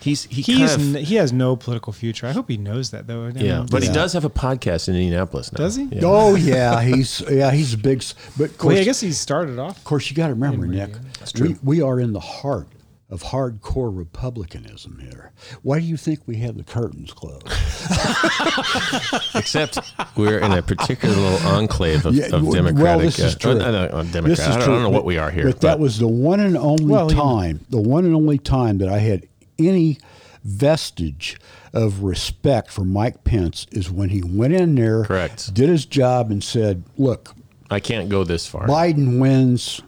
[0.07, 2.27] He's he He's kind of, n- he has no political future.
[2.27, 3.25] I hope he knows that though.
[3.25, 3.93] I yeah, mean, but he Yeah.
[3.95, 5.57] does have a podcast in Indianapolis now.
[5.57, 5.83] Does he?
[5.91, 6.01] Yeah.
[6.03, 8.03] Oh yeah, he's yeah he's a big.
[8.37, 9.77] But of well, I guess he started off.
[9.77, 10.95] Of course, you got to remember, In Nick,
[11.35, 11.55] radio.
[11.63, 12.67] we, we are in the heart
[13.09, 15.31] of hardcore republicanism here.
[15.61, 17.47] Why do you think we have the curtains closed?
[19.35, 19.79] Except
[20.17, 22.75] we're in a particular little enclave of, Yeah, of Democratic.
[22.83, 23.51] well, this is uh, true.
[23.51, 23.59] uh, uh,
[23.97, 24.39] uh, This Democrat.
[24.39, 25.45] is I, don't, I don't know but- what we are here.
[25.45, 27.21] But, that was the one and only Well, you know.
[27.23, 29.25] time, the one and only time that I had
[29.59, 29.97] any
[30.43, 31.37] vestige
[31.73, 35.53] of respect for Mike Pence is when he went in there, Correct.
[35.53, 37.35] did his job, and said, "Look,
[37.69, 38.65] I can't go this far.
[38.67, 39.81] Biden wins,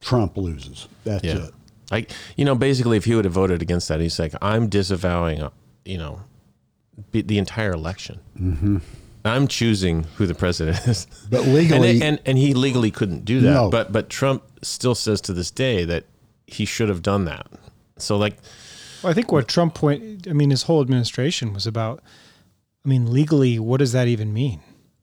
[0.00, 0.88] Trump loses.
[1.04, 1.46] That's Yeah.
[1.46, 1.54] it."
[1.92, 5.40] I, you know, basically, if he would have voted against that, he's like, I'm disavowing,
[5.40, 5.50] uh,
[5.84, 6.20] you know,
[7.12, 8.18] the entire election.
[8.40, 8.78] Mm-hmm.
[9.24, 11.06] I'm choosing who the president is.
[11.30, 13.50] But and, legally- and and he legally couldn't do that.
[13.52, 13.70] No.
[13.70, 16.04] But but Trump still says to this day that
[16.46, 17.46] he should have done that.
[17.98, 18.36] So like,
[19.06, 20.26] Well, I think what Trump point.
[20.28, 22.02] I mean, his whole administration was about.
[22.84, 24.60] I mean, legally, what does that even mean?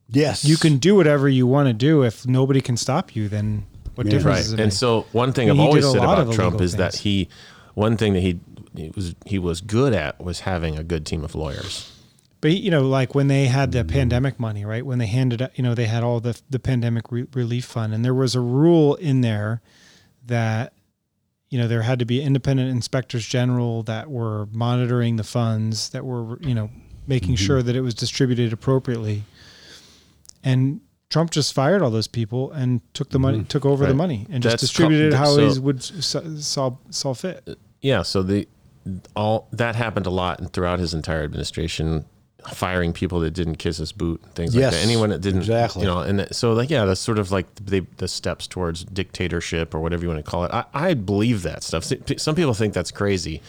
[0.09, 3.30] Yes, You can do whatever you want to do if nobody can stop you.
[3.30, 3.65] Then
[3.95, 4.11] what Yeah.
[4.11, 4.43] difference right.
[4.43, 4.73] does it And make?
[4.73, 7.30] so one thing I mean, I've always said about Trump illegal is that he,
[7.75, 8.39] one thing that he,
[8.75, 11.89] he was he was good at was having a good team of lawyers.
[12.41, 14.85] But you know, like when they had the pandemic money, right?
[14.85, 17.93] When they handed, out- you know, they had all the the pandemic re- relief fund,
[17.93, 19.61] and there was a rule in there
[20.27, 20.73] that,
[21.53, 26.03] you know, there had to be independent inspectors general that were monitoring the funds, that
[26.03, 26.71] were, you know,
[27.05, 27.45] making mm-hmm.
[27.45, 29.21] sure that it was distributed appropriately.
[30.43, 30.81] And
[31.11, 33.47] Trump just fired all those people and took the money, mm-hmm.
[33.49, 37.13] took over the money, and just That's distributed it how so- he would saw saw
[37.13, 37.43] fit.
[37.45, 38.47] Uh, yeah so the
[39.15, 42.05] all that happened a lot and throughout his entire administration
[42.51, 44.73] firing people that didn't kiss his boot things like that.
[44.83, 45.81] Anyone that didn't exactly.
[45.81, 48.83] you know and that- so like yeah that's sort of like the, the steps towards
[48.85, 50.51] dictatorship or whatever you want to call it.
[50.53, 51.83] I, I believe that stuff.
[52.17, 53.41] Some people think that's crazy.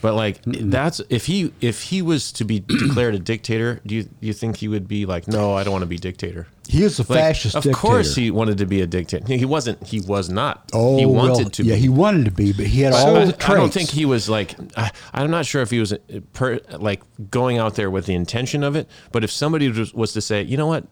[0.00, 4.02] But like that's if he if he was to be declared a dictator do you
[4.04, 6.82] do you think he would be like no i don't want to be dictator He
[6.82, 7.78] is a like, fascist of dictator.
[7.78, 11.36] course he wanted to be a dictator he wasn't he was not Oh, he wanted
[11.36, 13.32] well, to yeah, be he wanted to be, but he had I- all I, the
[13.32, 13.48] traits.
[13.50, 14.54] I don't think he was like.
[14.76, 15.98] I, I'm not sure if he was uh,
[16.32, 18.88] per, like going out there with the intention of it.
[19.12, 20.84] But if somebody was, was to say, you know what,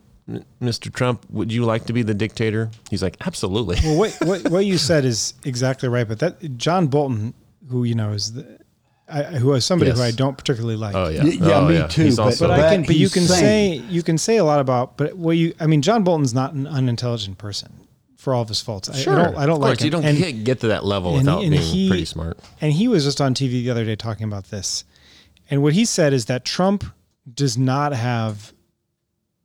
[0.61, 0.93] Mr.
[0.93, 2.71] Trump, would you like to be the dictator?
[2.91, 3.77] He's like, absolutely.
[3.83, 6.07] Well, what, what what you said is exactly right.
[6.07, 7.35] But that John Bolton,
[7.71, 8.59] who you know is the,
[9.13, 10.95] I, who is somebody who I don't particularly like.
[10.95, 12.83] Oh yeah, Y- yeah, oh, me too, He's but- But I can.
[12.85, 13.39] But you can sane.
[13.41, 14.97] say you can say a lot about.
[14.97, 17.73] But what you, I mean, John Bolton's not an unintelligent person
[18.17, 18.89] for all of his faults.
[18.89, 19.19] I- sure.
[19.19, 19.37] I, don't.
[19.37, 19.85] I don't of like course, him.
[19.87, 22.39] you don't and, get, get to that level and- without and being he- pretty smart.
[22.61, 24.85] and he was just on TV the other day talking about this.
[25.51, 26.85] And what he said is that Trump
[27.35, 28.53] does not have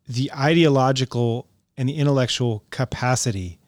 [0.07, 3.59] the ideological and the intellectual capacity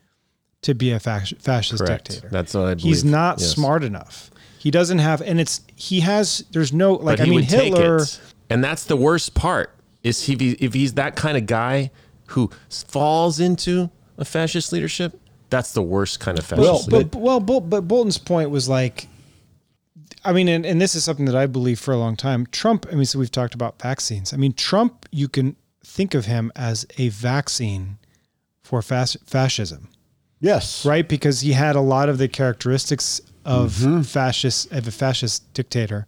[0.62, 2.06] to be a fasc- fascist Correct.
[2.10, 2.30] dictator.
[2.30, 2.84] That's what I believe.
[2.86, 3.50] He's not Yes.
[3.52, 4.32] smart enough.
[4.60, 6.46] He doesn't have, and it's he has.
[6.52, 7.18] There's no like.
[7.18, 7.98] But I mean, would take Hitler.
[8.04, 8.20] it.
[8.50, 9.74] and that's the worst part.
[10.04, 11.92] Is he if he's that kind of guy
[12.28, 15.20] who falls into a fascist leadership?
[15.50, 16.62] That's the worst kind of fascist.
[16.62, 17.12] Well, leadership.
[17.12, 19.08] But well, Bol- but Bolton's point was like,
[20.24, 22.46] I mean, and, and this is something that I believe for a long time.
[22.52, 22.86] Trump.
[22.92, 24.34] I mean, so we've talked about vaccines.
[24.34, 25.06] I mean, Trump.
[25.12, 25.56] You can
[25.86, 27.98] think of him as a vaccine
[28.62, 29.90] for fas- fascism,
[30.40, 30.86] Yes.
[30.86, 31.08] right?
[31.08, 34.02] Because he had a lot of the characteristics of Mm-hmm.
[34.02, 36.06] fascist of a fascist dictator,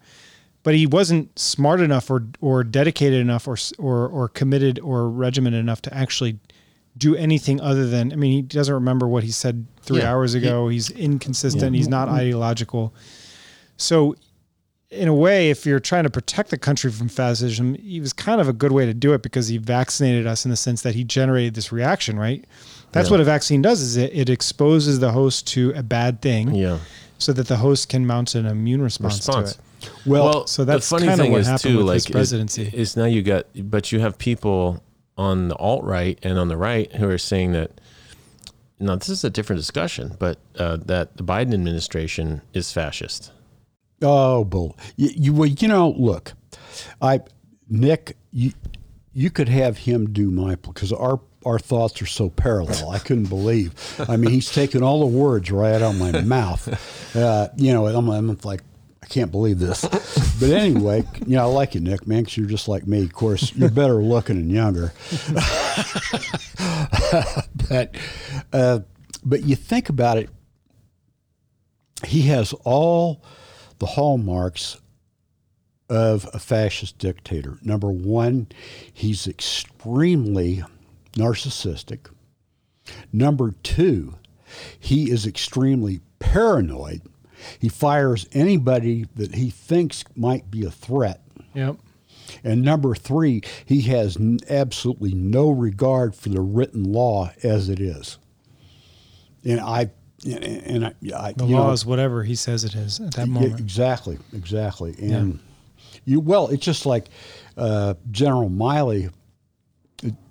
[0.63, 5.59] but he wasn't smart enough or or dedicated enough or or or committed or regimented
[5.59, 6.37] enough to actually
[6.97, 10.11] do anything other than I mean he doesn't remember what he said three Yeah.
[10.11, 10.67] hours ago.
[10.67, 11.75] He's inconsistent.
[11.75, 12.93] He's not ideological.
[13.77, 14.15] So
[14.89, 18.41] in a way, if you're trying to protect the country from fascism, he was kind
[18.41, 20.95] of a good way to do it because he vaccinated us in the sense that
[20.95, 22.43] he generated this reaction, right?
[22.91, 23.11] That's Yeah.
[23.11, 26.79] what a vaccine does is it, it exposes the host to a bad thing yeah.
[27.21, 29.53] So that the host can mount an immune response, Response.
[29.55, 29.91] to it.
[30.05, 32.63] Well, So that's kinda what happened with his presidency.
[32.63, 34.83] Is, is now you got, but you have people
[35.17, 37.71] on the alt right and on the right who are saying that.
[38.79, 43.31] Now this is a different discussion, but uh, that the Biden administration is fascist.
[44.01, 44.75] Oh, bull.
[44.95, 46.33] You, you well, you know, look,
[46.99, 47.19] I,
[47.69, 48.53] Nick, you,
[49.13, 52.89] you could have him do my because our our thoughts are so parallel.
[52.91, 53.73] I couldn't believe.
[54.07, 57.15] I mean, he's taking all the words right out of my mouth.
[57.15, 58.61] Uh, you know, I'm, I'm like.
[59.03, 59.81] I can't believe this,
[60.39, 63.03] but anyway, you know, I like you, Nick, man, because you're just like me.
[63.03, 64.93] Of course, you're better looking and younger.
[67.67, 67.95] but,
[68.53, 68.81] uh,
[69.25, 70.29] but you think about it,
[72.05, 73.23] he has all
[73.79, 74.79] the hallmarks
[75.89, 77.57] of a fascist dictator.
[77.63, 78.47] Number one,
[78.93, 80.63] he's extremely
[81.13, 82.07] narcissistic.
[83.11, 84.15] Number two,
[84.79, 87.01] he is extremely paranoid.
[87.59, 91.21] He fires anybody that he thinks might be a threat.
[91.53, 91.77] Yep.
[92.43, 97.79] And number three, he has n- absolutely no regard for the written law as it
[97.79, 98.17] is.
[99.43, 99.89] And I,
[100.25, 103.59] and, I, I The law know, is whatever he says it is at that moment.
[103.59, 104.95] exactly, exactly.
[105.01, 105.39] And
[106.05, 107.07] you well, it's just like
[107.57, 109.11] uh, General Milley,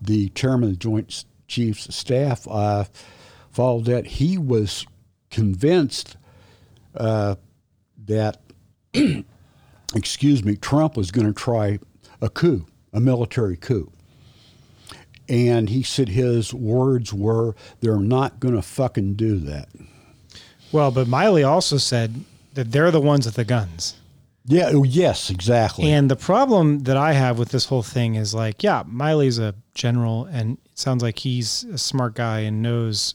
[0.01, 2.85] the chairman of the Joint Chiefs of Staff, uh,
[3.51, 4.07] followed that.
[4.07, 4.87] He was
[5.31, 6.17] convinced
[6.95, 7.37] uh,
[8.07, 8.41] that,
[9.95, 11.79] excuse me, Trump was going to try
[12.21, 13.93] a coup, a military coup.
[15.29, 19.69] And he said his words were, "They're not going to fucking do that."
[20.73, 22.25] Well, but Milley also said
[22.55, 23.97] that they're the ones with the guns.
[24.47, 24.71] Yeah.
[24.73, 25.31] oh, Yes.
[25.31, 25.91] Exactly.
[25.93, 29.55] And the problem that I have with this whole thing is like, yeah, Milley's a
[29.75, 33.15] general and it sounds like he's a smart guy and knows,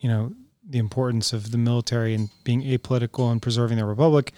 [0.00, 0.32] you know,
[0.68, 4.32] the importance of the military and being apolitical and preserving the republic,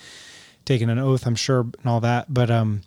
[0.65, 2.33] taking an oath, I'm sure, and all that.
[2.33, 2.83] But um,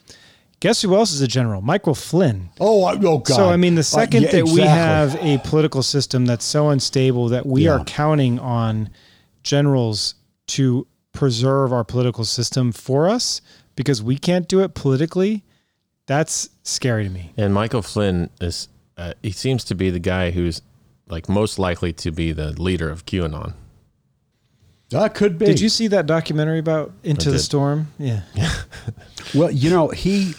[0.62, 1.62] guess who else is a general?
[1.62, 2.50] Michael Flynn.
[2.62, 3.36] Oh, I- oh God!
[3.36, 6.70] So I mean, the Uh, second yeah, that we have a political system that's so
[6.70, 7.72] unstable that we Yeah.
[7.80, 8.90] are counting on
[9.44, 10.16] generals
[10.48, 13.42] to preserve our political system for us
[13.76, 15.44] because we can't do it politically,
[16.06, 17.32] that's scary to me.
[17.38, 18.68] And Michael Flynn is,
[18.98, 20.62] uh, he seems to be the guy who's
[21.08, 23.54] like most likely to be the leader of QAnon.
[24.90, 25.46] that could be.
[25.46, 27.40] Did you see that documentary about Into the.
[27.40, 27.88] Storm?
[27.98, 28.22] Yeah.
[29.34, 30.36] Well, you know, he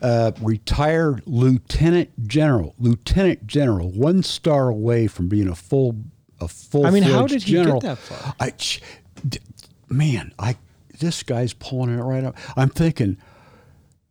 [0.00, 5.96] uh, retired lieutenant general, lieutenant general, one star away from being a full,
[6.40, 6.86] a full.
[6.86, 7.80] I mean, how did he general.
[7.80, 8.34] get that far?
[8.40, 8.80] I, ch-
[9.28, 9.40] d-
[9.90, 10.56] man, I
[11.00, 12.36] this guy's pulling it right up.
[12.56, 13.16] I'm thinking,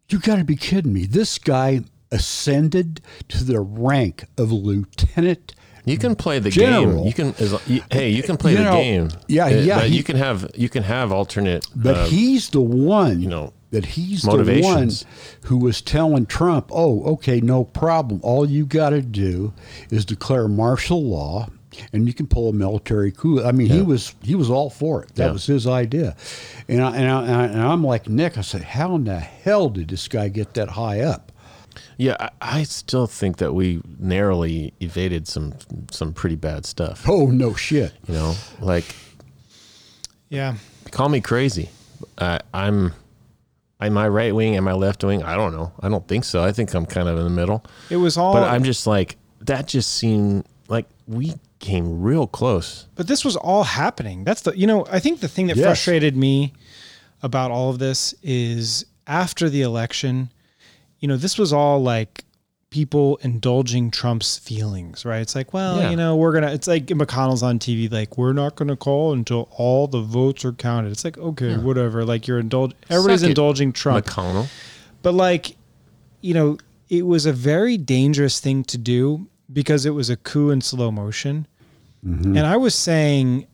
[0.10, 1.06] you got to be kidding me.
[1.06, 1.82] This guy
[2.12, 5.54] ascended to the rank of lieutenant.
[5.86, 6.98] You can play the General.
[6.98, 7.06] game.
[7.08, 7.28] You can.
[7.40, 9.10] As, you, hey, you can play You the know, game.
[9.28, 11.66] yeah, Uh, yeah, But he- you can have you can have alternate.
[11.76, 14.90] But uh, he's the one, you know, that he's the one
[15.44, 18.20] who was telling Trump, "Oh, okay, no problem.
[18.24, 19.54] All you got to do
[19.90, 21.48] is declare martial law,
[21.94, 25.04] and you can pull a military coup." I mean, he was he was all for
[25.04, 25.16] it.
[25.16, 25.32] That Yeah.
[25.32, 26.16] was his idea,
[26.68, 28.38] and I, and, I, and I- and I'm like Nick.
[28.38, 31.32] I said, "How in the hell did this guy get that high up?"
[32.00, 35.54] yeah, I, I still think that we narrowly evaded some
[35.92, 37.08] some pretty bad stuff.
[37.08, 37.94] Oh no shit!
[38.08, 38.86] You know, like
[40.30, 40.56] Yeah.
[40.92, 41.70] call me crazy.
[42.18, 42.94] I I'm.
[43.80, 44.56] Am I right wing?
[44.56, 45.22] Am I left wing?
[45.22, 45.72] I don't know.
[45.82, 46.44] I don't think so.
[46.44, 47.64] I think I'm kind of in the middle.
[47.92, 48.34] It was all.
[48.34, 49.68] But I'm just like that.
[49.68, 52.88] Just seemed like we came real close.
[52.96, 54.24] But this was all happening.
[54.24, 55.66] That's the you know, I think the thing that Yes.
[55.66, 56.54] frustrated me
[57.24, 60.30] about all of this is after the election,
[61.00, 62.24] you know, this was all like
[62.70, 65.22] people indulging Trump's feelings, right?
[65.22, 65.90] It's like, well, Yeah.
[65.90, 69.48] you know, we're gonna it's like McConnell's on TV, like, we're not gonna call until
[69.58, 70.92] all the votes are counted.
[70.92, 72.04] It's like, okay, whatever.
[72.06, 74.06] Like you're indulging everybody's Suck it, indulging Trump.
[74.06, 74.48] McConnell.
[75.02, 75.56] But like,
[76.22, 76.58] you know,
[76.90, 80.92] it was a very dangerous thing to do because it was a coup in slow
[80.92, 81.48] motion.
[82.38, 83.48] And I was saying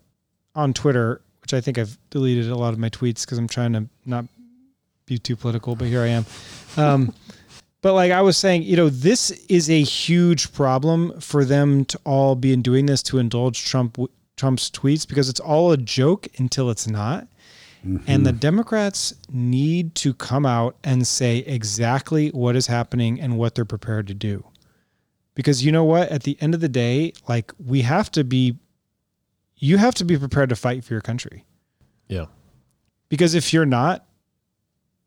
[0.53, 3.73] on Twitter, which I think I've deleted a lot of my tweets because I'm trying
[3.73, 4.25] to not
[5.05, 6.25] be too political, but here I am.
[6.77, 7.13] Um,
[7.81, 11.99] but like I was saying, you know, this is a huge problem for them to
[12.05, 13.97] all be in doing this to indulge Trump
[14.35, 17.27] Trump's tweets because it's all a joke until it's not.
[18.07, 23.55] And the Democrats need to come out and say exactly what is happening and what
[23.55, 24.45] they're prepared to do.
[25.35, 26.09] Because you know what?
[26.09, 28.57] At the end of the day, like we have to be,
[29.57, 31.45] you have to be prepared to fight for your country.
[32.07, 32.25] Yeah.
[33.09, 34.05] Because if you're not,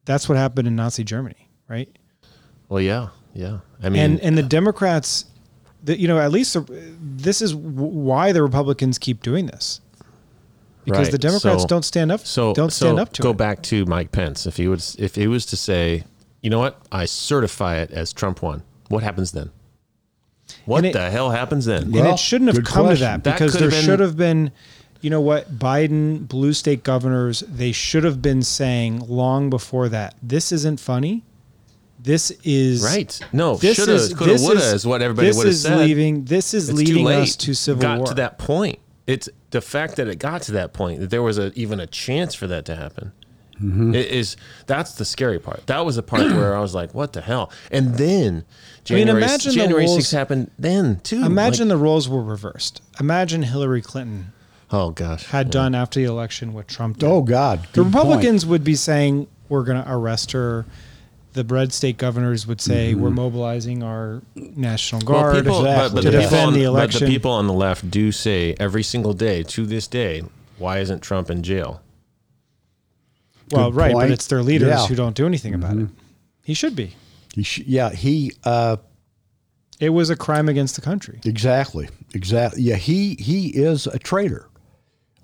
[0.04, 1.88] that's what happened in Nazi Germany, right?
[2.68, 3.58] Well, yeah, yeah.
[3.82, 5.26] I mean, and and the Democrats,
[5.84, 6.62] the, you know, at least uh,
[7.00, 9.80] this is w- why the Republicans keep doing this
[10.84, 11.12] because Right.
[11.12, 12.20] the Democrats So- don't stand up.
[12.26, 13.24] so don't stand so up to it.
[13.24, 13.36] go it.
[13.36, 14.46] back to Mike Pence.
[14.46, 16.04] If he was, if he was to say,
[16.42, 18.62] you know what, I certify it as Trump won.
[18.88, 19.50] What happens then?
[20.66, 21.84] What And it- the hell happens then?
[21.84, 22.96] and it shouldn't have come question.
[22.96, 24.50] to that That because could there have been- should have been,
[25.00, 30.14] you know what, Biden, blue state governors, they should have been saying long before that,
[30.22, 31.22] this isn't funny.
[32.02, 33.18] This is right?
[33.32, 35.62] No, This shoulda, is coulda, this woulda is, is what everybody this would have is
[35.62, 35.78] said.
[35.78, 36.24] leaving.
[36.24, 38.06] This is it's leading us to civil got war.
[38.08, 38.78] to that point.
[39.06, 41.86] It's the fact that it got to that point that there was a, even a
[41.86, 43.12] chance for that to happen.
[43.56, 43.94] Mm-hmm.
[43.94, 45.66] It is that's the scary part.
[45.66, 48.44] That was the part where I was like, "What the hell?" And then
[48.84, 51.24] January imagine the January sixth happened then too.
[51.24, 52.82] Imagine Like, the roles were reversed.
[53.00, 54.32] Imagine Hillary Clinton
[54.70, 57.06] oh gosh, had done after the election what Trump did.
[57.06, 57.94] Oh God, the good point.
[57.94, 60.66] Republicans would be saying we're going to arrest her.
[61.32, 66.00] The red state governors would say we're mobilizing our national Well, guard people, but, but
[66.00, 67.04] to defend on, the but election.
[67.04, 70.22] the people on the left do say every single day to this day,
[70.56, 71.82] why isn't Trump in jail?
[73.50, 74.86] Well, right, but it's their leaders Yeah.
[74.86, 75.88] who don't do anything about it.
[76.42, 76.94] He should be.
[77.34, 78.76] He sh- yeah, he uh,
[79.80, 81.20] It was a crime against the country.
[81.24, 82.62] exactly, exactly.
[82.62, 84.48] Yeah, he he is a traitor.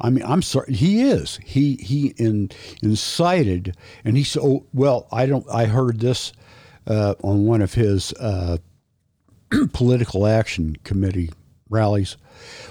[0.01, 1.39] I mean, I'm sorry, he is.
[1.45, 2.51] He he in,
[2.83, 5.47] incited, and he said, "Oh well, I don't.
[5.53, 6.33] I heard this
[6.87, 8.57] uh, on one of his uh,
[9.73, 11.31] political action committee
[11.71, 12.17] rallies.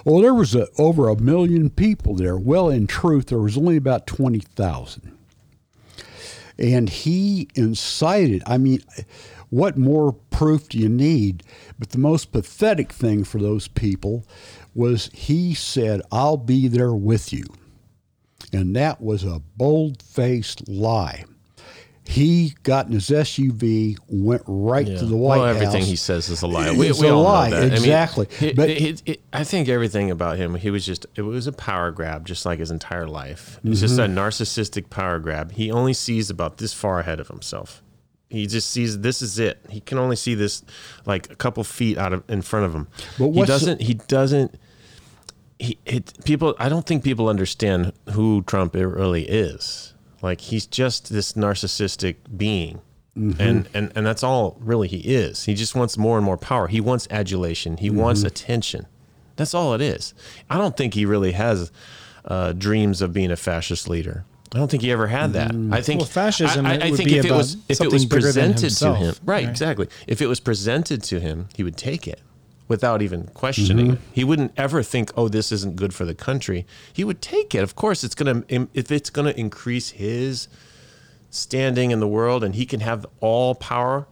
[0.06, 2.38] Well, there was a, over a million people there.
[2.38, 5.16] Well, in truth, there was only about twenty thousand.
[6.58, 8.44] And he incited.
[8.46, 8.84] I mean,
[9.50, 11.44] what more proof do you need?
[11.78, 14.26] But the most pathetic thing for those people
[14.74, 17.46] was he said, I'll be there with you.
[18.54, 21.26] And that was a bold faced lie.
[22.12, 25.56] He got in his SUV, went right to the White well, House.
[25.56, 26.70] everything he says is a lie.
[26.70, 27.62] It's We, we a all lie, know that.
[27.62, 28.28] I mean, exactly.
[28.56, 31.90] But- he- he- I think everything about him, he was just, it was a power
[31.92, 33.60] grab, just like his entire life.
[33.64, 34.18] It's just a Mm-hmm.
[34.20, 35.54] narcissistic power grab.
[35.54, 37.82] He only sees about this far ahead of himself.
[38.30, 39.60] He just sees this is it.
[39.70, 40.64] He can only see this
[41.06, 42.88] like a couple feet out of in front of him.
[43.20, 43.82] But he doesn't.
[43.82, 44.56] he doesn't.
[45.60, 46.56] He it, people.
[46.58, 49.91] I don't think people understand who Trump really is.
[50.22, 52.82] Like he's just this narcissistic being.
[53.18, 53.42] Mm-hmm.
[53.42, 55.44] And, and and that's all really he is.
[55.46, 56.68] He just wants more and more power.
[56.68, 57.78] He wants adulation.
[57.78, 57.98] He Mm-hmm.
[58.00, 58.88] wants attention.
[59.36, 60.14] That's all it is.
[60.50, 61.72] I don't think he really has
[62.26, 64.24] uh, dreams of being a fascist leader.
[64.54, 65.52] I don't think he ever had that.
[65.72, 68.10] I think Well, fascism, I, I would think if it was if it was something
[68.10, 69.50] bigger than presented to him, right, right?
[69.50, 69.88] Exactly.
[70.08, 72.22] If it was presented to him, he would take it
[72.74, 73.94] without even questioning Mm-hmm.
[74.10, 74.18] it.
[74.20, 76.66] He wouldn't ever think, "Oh, this isn't good for the country."
[76.98, 77.64] He would take it.
[77.64, 78.44] Of course, it's gonna
[78.74, 80.48] if it's gonna increase his
[81.30, 84.08] standing in the world, and he can have all power.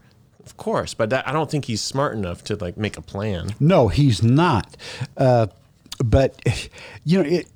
[0.45, 3.51] Of course, but that, I don't think he's smart enough to like make a plan.
[3.59, 4.75] No, he's not.
[5.15, 5.47] Uh,
[6.03, 6.31] but
[7.03, 7.47] you know, it,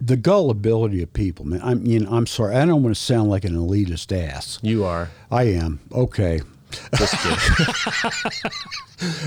[0.00, 1.60] the gullibility of people, man.
[1.62, 2.54] I'm, you know, I'm sorry.
[2.56, 4.58] I don't want to sound like an elitist ass.
[4.62, 5.80] You are I am.
[5.92, 6.40] Okay.
[6.96, 8.52] Just kidding.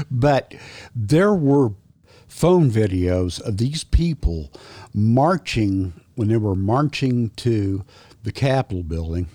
[0.12, 0.54] But
[0.94, 1.72] there were
[2.28, 4.52] phone videos of these people
[4.94, 7.86] marching when they were marching to
[8.24, 9.28] the Capitol building.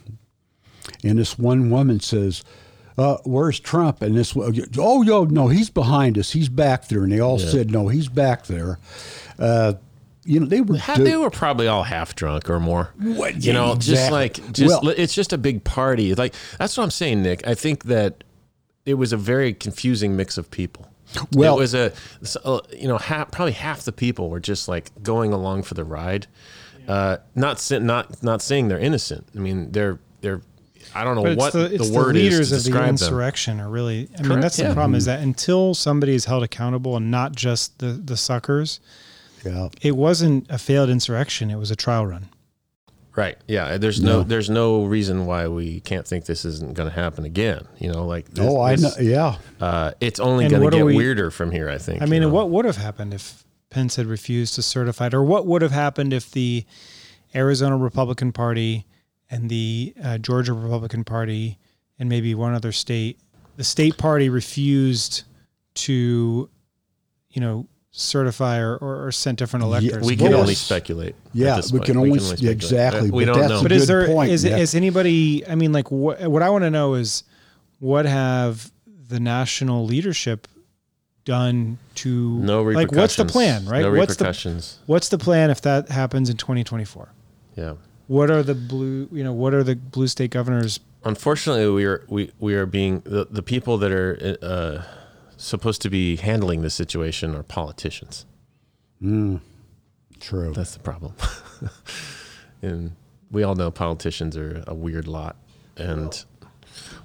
[1.03, 2.45] And this one woman says,
[2.99, 4.03] uh, where's Trump?
[4.03, 6.33] And this, oh, yo, no, he's behind us.
[6.33, 7.03] He's back there.
[7.05, 8.79] And they all said, no, he's back there.
[9.39, 9.75] Uh,
[10.27, 10.77] you know, they were.
[10.77, 12.91] Ha- do- they were probably all half drunk or more.
[12.99, 14.19] What- You know, just exactly.
[14.19, 16.15] like just Well- it's just a big party.
[16.15, 17.47] Like that's what I'm saying, Nick.
[17.47, 18.25] I think that
[18.85, 20.87] it was a very confusing mix of people.
[21.33, 21.93] Well- it was a
[22.77, 26.27] you know half, probably half the people were just like going along for the ride,
[26.89, 29.27] uh, not not not saying they're innocent.
[29.35, 30.41] I mean they're they're
[30.95, 32.71] I don't know But what the, the, it's the word leaders is to of the
[32.71, 32.91] describe them.
[32.95, 34.09] insurrection are really.
[34.19, 37.35] I mean, Correct, that's the problem is that until somebody is held accountable and not
[37.35, 38.79] just the the suckers,
[39.47, 39.69] yeah.
[39.83, 41.51] it wasn't a failed insurrection.
[41.51, 42.29] It was a trial run.
[43.15, 43.39] Right.
[43.49, 43.79] Yeah.
[43.79, 44.23] There's no, No.
[44.25, 47.67] there's no reason why we can't think this isn't going to happen again.
[47.79, 48.91] You know, like this, Oh, I know.
[49.01, 49.37] Yeah.
[49.59, 51.71] Uh, it's only going to get we- weirder from here.
[51.71, 52.03] I think.
[52.03, 52.35] I mean, you and know?
[52.37, 55.73] what would have happened if Pence had refused to certify it, or what would have
[55.73, 56.67] happened if the
[57.35, 58.87] Arizona Republican Party
[59.31, 61.59] and the uh, Georgia Republican Party
[61.99, 63.19] and maybe one other state,
[63.57, 65.23] the state party refused
[65.75, 66.51] to,
[67.31, 67.67] you know,
[67.99, 70.05] certify or, or, or sent different electors.
[70.07, 71.15] we can was- only speculate.
[71.15, 72.55] at Yeah, this we can only- speculate.
[72.57, 73.61] exactly, Uh, We but don't that's know.
[73.61, 74.61] a but is good there point, is Nick.
[74.61, 75.47] is anybody?
[75.49, 77.25] I mean, like what what I want to know is
[77.79, 78.71] what have
[79.09, 80.47] the national leadership
[81.25, 83.81] done to no like what's the plan, right?
[83.83, 84.79] No what's the repercussions.
[84.87, 87.09] what's the plan if that happens in 2024?
[87.57, 87.75] yeah.
[88.09, 90.79] What are the blue, you know, what are the blue state governors?
[91.05, 94.83] Unfortunately, we are we we are being the, the people that are uh,
[95.37, 98.27] supposed to be handling the situation are politicians.
[100.21, 100.53] True.
[100.53, 101.15] That's the problem.
[102.63, 102.93] and
[103.31, 105.37] we all know politicians are a weird lot.
[105.77, 106.25] And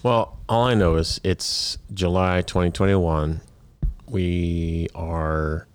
[0.03, 3.41] well, all I know is it's July 2021.
[4.07, 5.67] We are,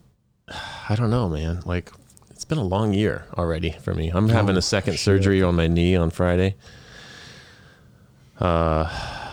[0.89, 1.63] I don't know, man.
[1.65, 1.93] Like,
[2.31, 4.11] it's been a long year already for me.
[4.11, 6.55] I'm having a second surgery on my knee on Friday.
[8.39, 9.26] Uh,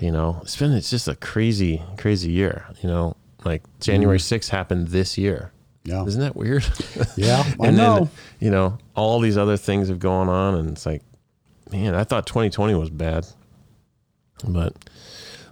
[0.00, 2.66] you know, it's been, it's just a crazy, crazy year.
[2.82, 5.52] You know, like January 6th happened this year.
[5.84, 6.04] Yeah.
[6.04, 6.64] Isn't that weird?
[7.16, 7.94] Yeah, I and know.
[7.96, 8.08] then
[8.40, 11.02] you know all these other things have gone on, and it's like,
[11.70, 13.26] man, I thought 2020 was bad,
[14.48, 14.74] but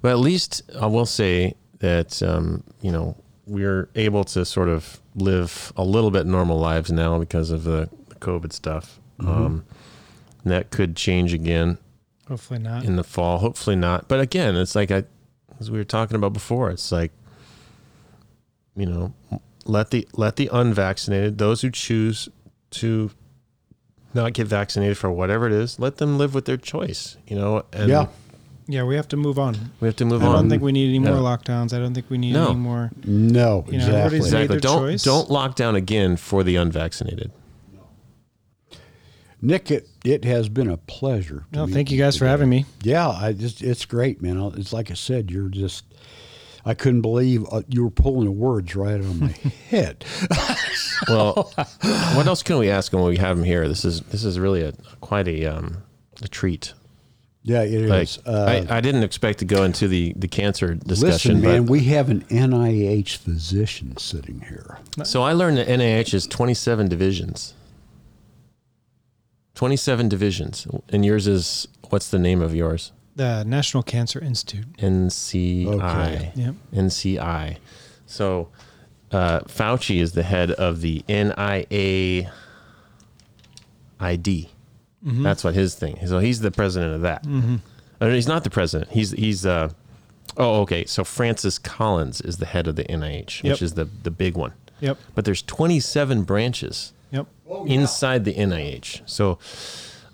[0.01, 3.17] but at least I will say that um, you know
[3.47, 7.89] we're able to sort of live a little bit normal lives now because of the,
[8.09, 8.99] the COVID stuff.
[9.21, 9.65] Um,
[10.43, 11.79] and that could change again
[12.29, 12.85] Hopefully not.
[12.85, 13.39] in the fall.
[13.39, 14.09] Hopefully not.
[14.09, 15.05] But again, it's like I,
[15.61, 17.13] as we were talking about before, it's like,
[18.77, 19.13] you know,
[19.65, 22.29] let the let the unvaccinated, those who choose
[22.71, 23.11] to
[24.15, 27.17] not get vaccinated for whatever it is, let them live with their choice.
[27.27, 28.07] You know, and Yeah.
[28.67, 29.57] yeah, we have to move on.
[29.81, 30.33] we have to move I on.
[30.33, 31.37] I don't think we need any more Yeah.
[31.37, 31.75] lockdowns.
[31.75, 32.47] I don't think we need No.
[32.51, 32.91] any more.
[33.05, 33.95] No, You know, exactly.
[34.01, 34.61] everybody's- exactly.
[34.61, 35.03] Don't choice.
[35.03, 37.31] don't lock down again for the unvaccinated.
[39.41, 41.45] Nick, it, it has been a pleasure.
[41.53, 42.65] No, thank you guys for having me.
[42.83, 44.41] Yeah, I just it's great, man.
[44.57, 45.85] It's like I said, you're just
[46.65, 49.29] I couldn't believe uh, you were pulling the words right on my
[49.71, 50.05] head.
[51.09, 51.53] Well,
[52.15, 53.67] what else can we ask when we have him here?
[53.67, 55.83] This is this is really a quite a um,
[56.23, 56.75] a treat.
[57.43, 57.91] Yeah, it is.
[57.91, 61.65] Like uh, I, I didn't expect to go into the the cancer discussion, listen, man,
[61.65, 64.79] but we have an NIH physician sitting here.
[65.03, 67.55] So I learned that NIH is 27 divisions.
[69.63, 70.67] 27 divisions.
[70.89, 72.91] And yours is, what's the name of yours?
[73.15, 74.67] The National Cancer Institute.
[74.79, 75.67] NCI.
[75.69, 76.33] Okay.
[76.35, 76.55] Yep.
[76.75, 77.59] NCI.
[78.05, 78.49] So
[79.13, 82.33] uh, Fauci is the head of the NIA
[84.01, 84.51] ID.
[85.01, 85.97] That's what his thing.
[86.09, 87.25] So he's the president of that.
[88.01, 88.91] Uh, he's not the president.
[88.91, 89.71] He's he's uh
[90.37, 90.85] oh okay.
[90.87, 93.53] So Francis Collins is the head of the NIH, Yep.
[93.53, 94.55] which is the the big one.
[94.81, 94.99] Yep.
[95.15, 96.93] But there's 27 branches
[97.61, 97.67] Yep.
[97.69, 99.03] inside the NIH.
[99.07, 99.39] So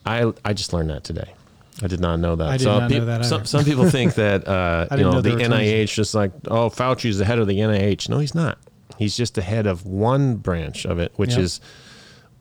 [0.06, 1.34] I I just learned that today.
[1.82, 2.48] I did not know that.
[2.48, 5.20] I did so not know that some, some people think that uh, you know, know
[5.20, 8.08] the there were NIH just like oh Fauci's the head of the NIH.
[8.08, 8.58] No, he's not.
[8.98, 11.38] He's just the head of one branch of it, which Yep.
[11.40, 11.60] is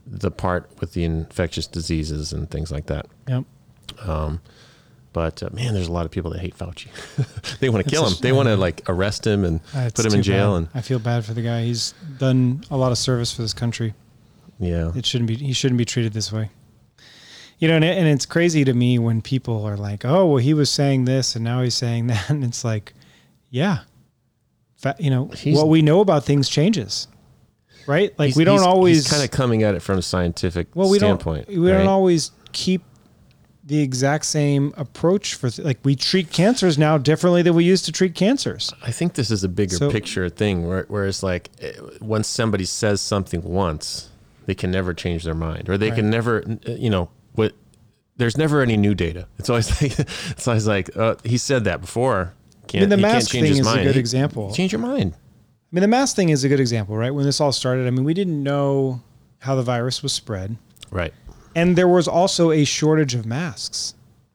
[0.07, 3.05] the part with the infectious diseases and things like that.
[3.27, 3.43] Yep.
[5.13, 6.87] But uh, man, there's a lot of people that hate Fauci.
[7.59, 8.09] they want to kill him.
[8.09, 10.53] just- They want to like arrest him and Uh, put him in jail.
[10.53, 10.57] bad.
[10.57, 11.63] And I feel bad for the guy.
[11.63, 13.93] He's done a lot of service for this country.
[14.59, 15.35] Yeah, It shouldn't be.
[15.35, 16.49] He shouldn't be treated this way.
[17.59, 20.37] You know, and, it, and it's crazy to me when people are like, "Oh, well,
[20.37, 22.93] he was saying this, and now he's saying that," and it's like,
[23.49, 23.79] yeah,
[24.77, 27.07] Fa- you know, He's- what we know about things changes,
[27.87, 28.13] right?
[28.19, 30.89] Like He's- we don't he's- always kind of coming at it from a scientific well,
[30.89, 31.47] we standpoint.
[31.47, 31.77] don't we right?
[31.79, 32.83] don't always keep
[33.63, 37.83] the exact same approach for th- like we treat cancers now differently than we used
[37.85, 38.71] to treat cancers.
[38.81, 42.27] I think this is a bigger So- picture thing where, where it's like eh, once
[42.27, 44.09] somebody says something once,
[44.47, 47.53] they can never change their mind or they can never, eh, you know, what.
[48.15, 49.27] There's never any new data.
[49.37, 52.33] It's always like it's always like uh, he said that before.
[52.67, 53.83] Can't, I mean, the mask thing is a mind.
[53.83, 54.51] good He- example.
[54.51, 55.13] Change your mind.
[55.13, 55.19] I
[55.71, 57.11] mean, the mask thing is a good example, right?
[57.13, 59.03] When this all started, I mean, we didn't know
[59.39, 60.57] how the virus was spread,
[60.89, 61.13] Right.
[61.55, 63.93] and there was also a shortage of masks.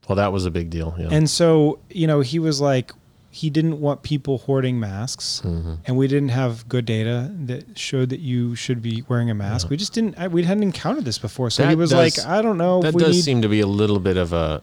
[0.08, 0.94] Well, that was a big deal.
[0.98, 1.08] Yeah.
[1.10, 2.92] And so, you know, he was like,
[3.34, 5.74] he didn't want people hoarding masks, Mm-hmm.
[5.86, 9.70] and we didn't have good data that showed that you should be wearing a mask.
[9.70, 10.18] We just didn't.
[10.18, 12.82] I, we hadn't encountered this before, so he was does- like, I don't know.
[12.82, 14.62] that we does need, seem to be a little bit of a.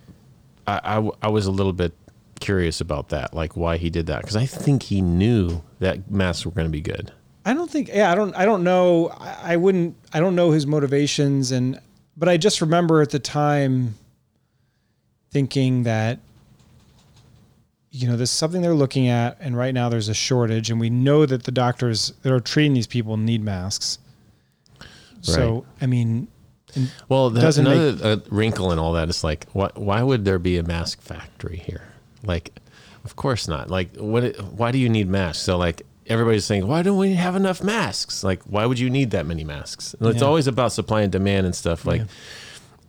[0.68, 1.94] I, I I was a little bit
[2.40, 6.46] curious about that, like why he did that, because I think he knew that masks
[6.46, 7.12] were going to be good.
[7.46, 7.88] I don't think.
[7.88, 8.36] Yeah, I don't.
[8.36, 9.10] I don't know.
[9.20, 9.96] I, I wouldn't.
[10.14, 11.80] I don't know his motivations, and
[12.16, 13.96] but I just remember at the time
[15.32, 16.20] thinking that
[17.92, 20.90] you know there's something they're looking at, and right now there's a shortage, and we
[20.90, 23.98] know that the doctors that are treating these people need masks.
[24.80, 24.88] Right.
[25.24, 26.28] So I mean,
[27.08, 30.40] Well, the, Doesn't another uh, wrinkle in all that is like, why, why would there
[30.40, 31.84] be a mask factory here?
[32.24, 32.52] Like,
[33.04, 33.70] of course not.
[33.70, 34.40] Like, what?
[34.54, 35.44] Why do you need masks?
[35.44, 38.24] So, like, everybody's saying, why don't we have enough masks?
[38.24, 39.94] Like, why would you need that many masks?
[40.00, 40.28] And It's Yeah.
[40.28, 41.86] always about supply and demand and stuff.
[41.86, 42.04] Like,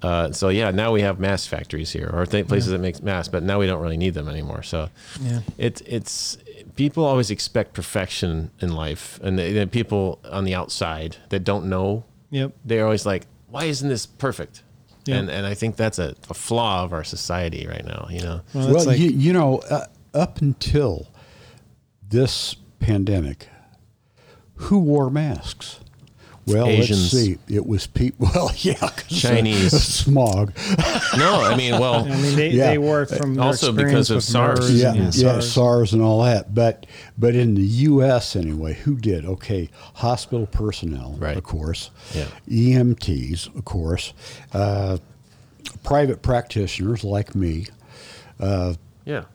[0.03, 3.29] uh, so yeah, now we have mask factories here or th- places that make masks,
[3.29, 4.63] but now we don't really need them anymore.
[4.63, 4.89] So,
[5.21, 6.39] yeah, it's it's
[6.77, 11.67] people always expect perfection in life, and the, the people on the outside that don't
[11.67, 14.63] know yep, they're always like, why isn't this perfect?
[15.05, 15.17] Yeah.
[15.17, 18.07] And and I think that's a, a flaw of our society right now.
[18.11, 21.09] You know, well, Well, like you, you know, uh, up until
[22.09, 23.49] this pandemic,
[24.55, 25.81] who wore masks?
[26.47, 27.13] Well, Asians.
[27.15, 27.39] let's see.
[27.49, 28.29] It was people.
[28.35, 29.71] Well, yeah, 'cause of Chinese.
[29.83, 30.53] smog.
[31.17, 32.71] no, I mean, well, I mean, they, Yeah.
[32.71, 34.61] they wore it from their Also because of SARS.
[34.61, 35.53] MERS yeah, and yeah, SARS.
[35.53, 36.55] SARS and all that.
[36.55, 36.87] But
[37.19, 38.35] but in the U.S.
[38.35, 39.25] anyway, who did?
[39.25, 41.37] Okay, hospital personnel, Right.
[41.37, 41.91] of course.
[42.15, 42.27] Yeah.
[42.49, 44.13] EMTs, of course.
[44.53, 44.99] Uh,
[45.85, 47.67] private practitioners like me.
[48.41, 48.75] yeah,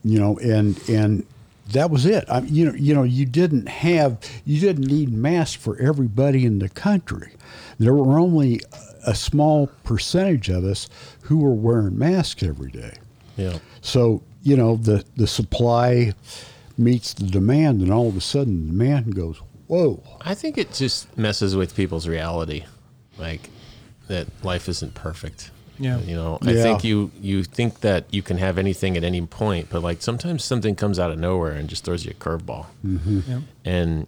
[0.03, 1.25] you know, and and
[1.71, 2.25] that was it.
[2.29, 6.59] I, you know, you know, you didn't have, you didn't need masks for everybody in
[6.59, 7.33] the country.
[7.79, 8.61] There were only
[9.05, 10.89] a small percentage of us
[11.23, 12.93] who were wearing masks every day.
[13.37, 16.13] yeah, So you know, the the supply
[16.77, 20.03] meets the demand, and all of a sudden, the demand goes, whoa.
[20.21, 22.65] I think it just messes with people's reality,
[23.17, 23.49] like
[24.07, 25.49] that life isn't perfect.
[25.79, 25.99] Yeah.
[25.99, 26.63] you know, I Yeah.
[26.63, 30.43] think you you think that you can have anything at any point, but like sometimes
[30.43, 33.19] something comes out of nowhere and just throws you a curveball, mm-hmm.
[33.29, 33.41] Yep.
[33.65, 34.07] and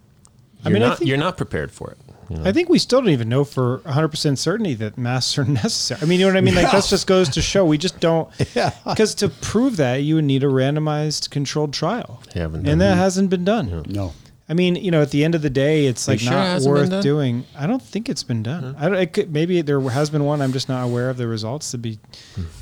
[0.64, 1.98] I you're mean, I think- you're not prepared for it.
[2.30, 2.44] you know?
[2.44, 6.00] I think we still don't even know for 100% certainty that masks are necessary.
[6.02, 6.54] I mean, you know what I mean?
[6.56, 8.28] Like, that just goes to show we just don't.
[8.54, 8.72] Yeah.
[8.84, 12.20] Because to prove that, you would need a randomized controlled trial.
[12.34, 12.96] Haven't done And that that.
[12.96, 13.84] hasn't been done.
[13.88, 14.12] No.
[14.48, 16.74] I mean, you know, at the end of the day, it's like sure not hasn't
[16.74, 17.44] worth doing.
[17.56, 18.74] I don't think it's been done.
[18.78, 20.40] I don't, it could, maybe there has been one.
[20.40, 21.98] I'm just not aware of the results to be,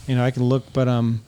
[0.09, 1.23] you know, I can look, but, um,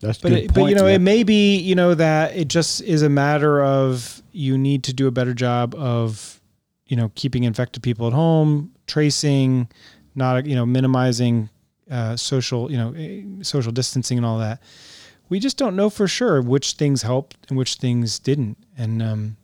[0.00, 0.94] That's but good it, but you know man.
[0.94, 4.92] it may be you know that it just is a matter of you need to
[4.92, 6.40] do a better job of
[6.86, 9.68] you know keeping infected people at home tracing
[10.14, 11.48] not you know minimizing
[11.90, 14.60] uh, social you know eh, social distancing and all that
[15.30, 19.36] we just don't know for sure which things helped and which things didn't and um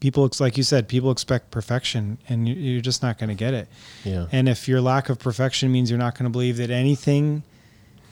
[0.00, 3.54] people like you said people expect perfection and you- you're just not going to get
[3.54, 3.66] it
[4.04, 4.26] yeah.
[4.32, 7.42] and if your lack of perfection means you're not going to believe that anything,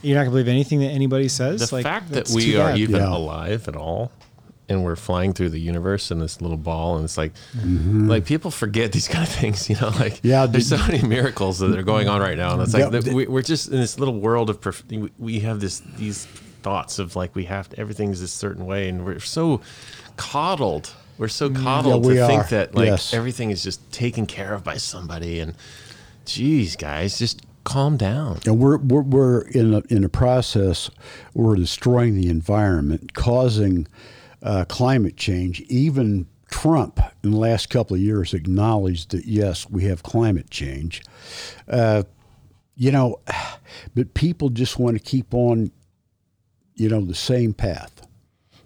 [0.03, 1.69] you're not going to believe anything that anybody says.
[1.69, 2.79] the like, fact that we are bad.
[2.79, 3.15] even Yeah.
[3.17, 4.13] alive at all
[4.67, 8.09] and we're flying through the universe in this little ball and it's like mm-hmm.
[8.09, 11.59] like people forget these kind of things you know like Yeah, there's so many miracles
[11.59, 13.69] that are going on right now and it's like Yeah, that the- we, we're just
[13.69, 16.25] in this little world of perf- we- we have this these
[16.63, 19.61] thoughts of like we have to, everything's this certain way and we're so
[20.17, 23.15] coddled we're so coddled Mm, we to think that like Yes.
[23.15, 25.55] everything is just taken care of by somebody and
[26.25, 30.91] geez guys just calm down And we're, we're, we're in a, in a process,
[31.33, 33.87] we're destroying the environment, causing
[34.43, 35.63] uh, climate change.
[35.63, 41.03] Even Trump in the last couple of years acknowledged that yes, we have climate change.
[41.67, 42.03] Uh,
[42.77, 43.21] you know,
[43.95, 45.71] but people just want to keep on,
[46.75, 47.94] you know, the same path.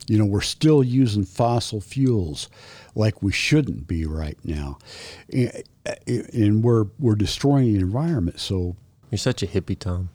[0.08, 2.48] You know, we're still using fossil fuels
[2.94, 4.78] like we shouldn't be right now,
[5.32, 5.62] and,
[6.06, 8.40] and we're we're destroying the environment.
[8.40, 8.76] So
[9.10, 10.08] You're such a hippie, Tom.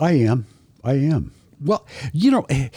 [0.00, 0.46] I am,
[0.84, 1.32] I am.
[1.60, 2.68] Well, you know, eh,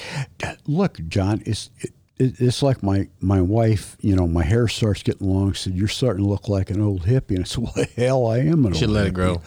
[0.67, 1.91] look, Jon, it's it,
[2.21, 3.95] it's like my my wife.
[4.01, 5.53] You know, my hair starts getting long.
[5.53, 8.39] Said you're starting to look like an old hippie, and I said, "Well, hell, I
[8.39, 9.41] am an You should let it grow.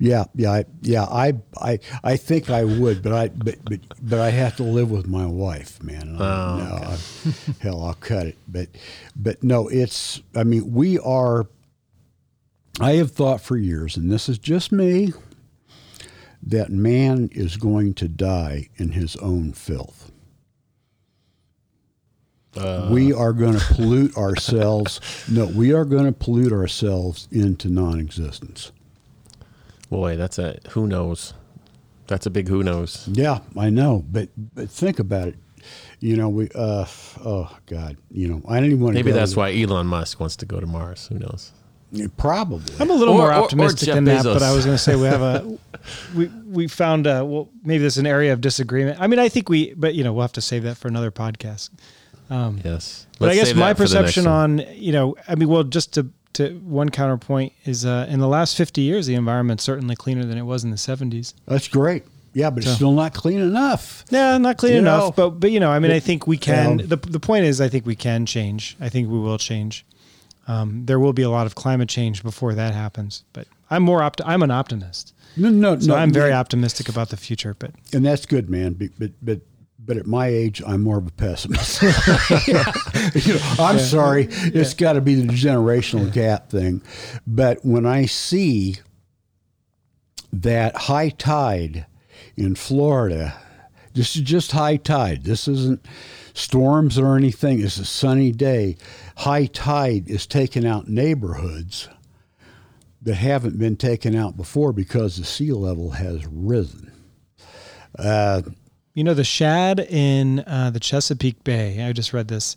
[0.00, 1.04] Yeah, yeah, I, yeah.
[1.04, 4.90] I, I, I think I would, but I, but, but, but I have to live
[4.90, 6.16] with my wife, man.
[6.20, 8.36] I- Oh, no, I- hell, I'll cut it.
[8.48, 8.68] But,
[9.14, 10.20] but no, it's.
[10.34, 11.46] I mean, we are.
[12.80, 15.12] I have thought for years, and this is just me,
[16.42, 20.10] that man is going to die in his own filth.
[22.56, 25.00] Uh, we are going to pollute ourselves.
[25.30, 28.72] No, we are going to pollute ourselves into non-existence.
[29.90, 31.34] Boy, that's a who knows.
[32.08, 33.08] That's a big who knows.
[33.12, 35.36] Yeah, I know, but but think about it.
[36.00, 36.86] You know, we uh
[37.24, 40.18] oh god, you know, I didn't even want to Maybe that's to- why Elon Musk
[40.20, 41.06] wants to go to Mars.
[41.08, 41.52] Who knows?
[42.18, 42.74] probably.
[42.78, 44.76] I'm a little Or- more or- or optimistic Jeff than that, but I was going
[44.76, 45.58] to say we have a
[46.16, 49.00] we we found uh well maybe there's an area of disagreement.
[49.00, 51.10] I mean, I think we, but you know, we'll have to save that for another
[51.10, 51.70] podcast.
[52.30, 53.06] Yes.
[53.18, 55.64] But I guess my that for the next perception on you know, I mean, well,
[55.64, 59.96] just to to one counterpoint is uh, in the last 50 years, the environment's certainly
[59.96, 61.32] cleaner than it was in the 70s.
[61.46, 62.04] That's great.
[62.34, 64.04] Yeah, but it's still not clean enough.
[64.10, 66.36] Yeah, not clean You enough, know, but but you know, I mean, I think we
[66.36, 66.80] can.
[66.82, 68.76] um, the the point is, I think we can change.
[68.78, 69.86] I think we will change.
[70.46, 74.02] Um, there will be a lot of climate change before that happens, but I'm more
[74.02, 75.94] opt- I'm an optimist, No, no, so no.
[75.96, 77.56] I'm very optimistic about the future.
[77.58, 78.74] But and that's good, man.
[78.74, 79.40] But but but,
[79.86, 81.82] but at my age, I'm more of a pessimist.
[82.46, 86.82] you know, I'm sorry, it's got to be the generational gap thing.
[87.26, 88.76] But when I see
[90.32, 91.86] that high tide
[92.36, 93.34] in Florida,
[93.94, 95.24] this is just high tide.
[95.24, 95.86] This isn't
[96.34, 97.62] storms or anything.
[97.62, 98.76] It's a sunny day.
[99.16, 101.88] High tide is taking out neighborhoods
[103.02, 106.92] that haven't been taken out before because the sea level has risen.
[107.98, 108.42] Uh,
[108.96, 111.84] you know, the shad in uh, the Chesapeake Bay.
[111.84, 112.56] I just read this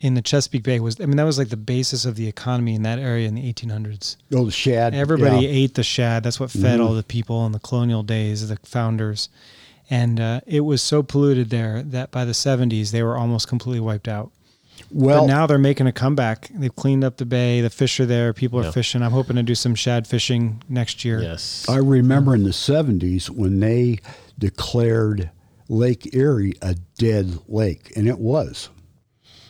[0.00, 1.00] in the Chesapeake Bay was.
[1.00, 3.52] I mean, that was like the basis of the economy in that area in the
[3.52, 4.16] 1800s.
[4.34, 4.92] Oh, the shad.
[4.92, 5.48] Everybody yeah.
[5.48, 5.56] Mm-hmm.
[5.56, 6.24] ate the shad.
[6.24, 9.28] That's what fed all the people in the colonial days, the founders.
[9.88, 13.78] And uh, it was so polluted there that by the 70s they were almost completely
[13.78, 14.32] wiped out.
[14.90, 16.50] Well, but now they're making a comeback.
[16.52, 17.60] They've cleaned up the bay.
[17.60, 18.32] The fish are there.
[18.32, 18.70] People are Yeah.
[18.72, 19.00] fishing.
[19.00, 21.22] I'm hoping to do some shad fishing next year.
[21.22, 21.64] Yes.
[21.68, 24.00] I remember in the 70s when they
[24.36, 25.30] declared
[25.68, 28.70] Lake Erie a dead lake, and it was.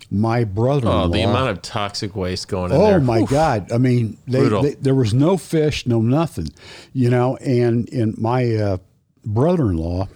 [0.08, 1.06] My brother-in-law.
[1.06, 2.98] Oh, the amount of toxic waste going in Oh there.
[2.98, 3.28] Oh my Oof.
[3.28, 3.72] God!
[3.72, 6.48] I mean, they, they, there was no fish, no nothing,
[6.92, 7.36] you know.
[7.38, 8.76] And and my uh,
[9.24, 10.06] brother-in-law,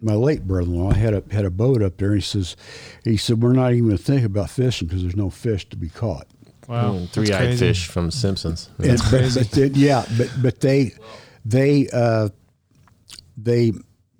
[0.00, 2.12] my late brother-in-law, had a had a boat up there.
[2.12, 2.56] And he says,
[3.02, 5.76] he said, we're not even going to think about fishing because there's no fish to
[5.76, 6.28] be caught.
[6.68, 6.92] Wow.
[6.92, 7.66] Mm, Three-eyed crazy.
[7.66, 8.70] fish from Simpsons.
[8.78, 10.92] And, but, but they, yeah, but but they
[11.44, 12.28] they uh,
[13.36, 13.72] they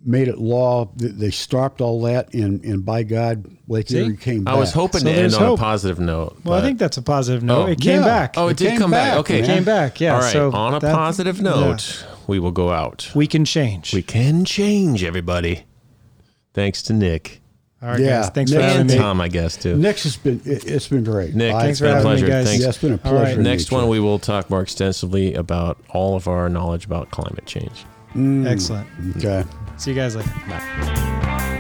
[0.05, 0.89] made it law.
[0.97, 3.99] They stopped all that, and and by God, Lake See?
[3.99, 4.55] Erie came back.
[4.55, 5.59] I was hoping So to end on hope.
[5.59, 6.37] a positive note.
[6.45, 7.69] Well, I think that's a positive note.
[7.69, 7.71] Oh.
[7.71, 8.07] it came Yeah.
[8.07, 8.35] back.
[8.37, 9.11] Oh, it, It did come back.
[9.13, 9.41] back, Okay.
[9.43, 9.51] man.
[9.51, 10.01] came back.
[10.01, 10.15] Yeah.
[10.15, 10.33] All right.
[10.33, 13.11] So on a that- positive note, we will go out.
[13.15, 13.95] we can change.
[13.95, 15.65] We can change, everybody.
[16.55, 17.41] Thanks to Nick
[17.83, 18.21] All right, Yeah.
[18.23, 18.31] guys.
[18.31, 18.97] Thanks for Nick having and me.
[18.97, 19.77] Tom, I guess too.
[19.77, 21.35] Next has been it, it's been great.
[21.35, 22.47] Nick, I- Thanks it's for been a having me, guys.
[22.47, 22.63] Thanks.
[22.63, 23.37] Yeah, it's been a pleasure.
[23.37, 23.91] to Next one, you.
[23.91, 27.85] we will talk more extensively about all of our knowledge about climate change.
[28.15, 28.47] Mm.
[28.47, 28.87] Excellent.
[29.17, 29.45] okay.
[29.83, 30.31] See you guys later.
[30.47, 31.52] Bye.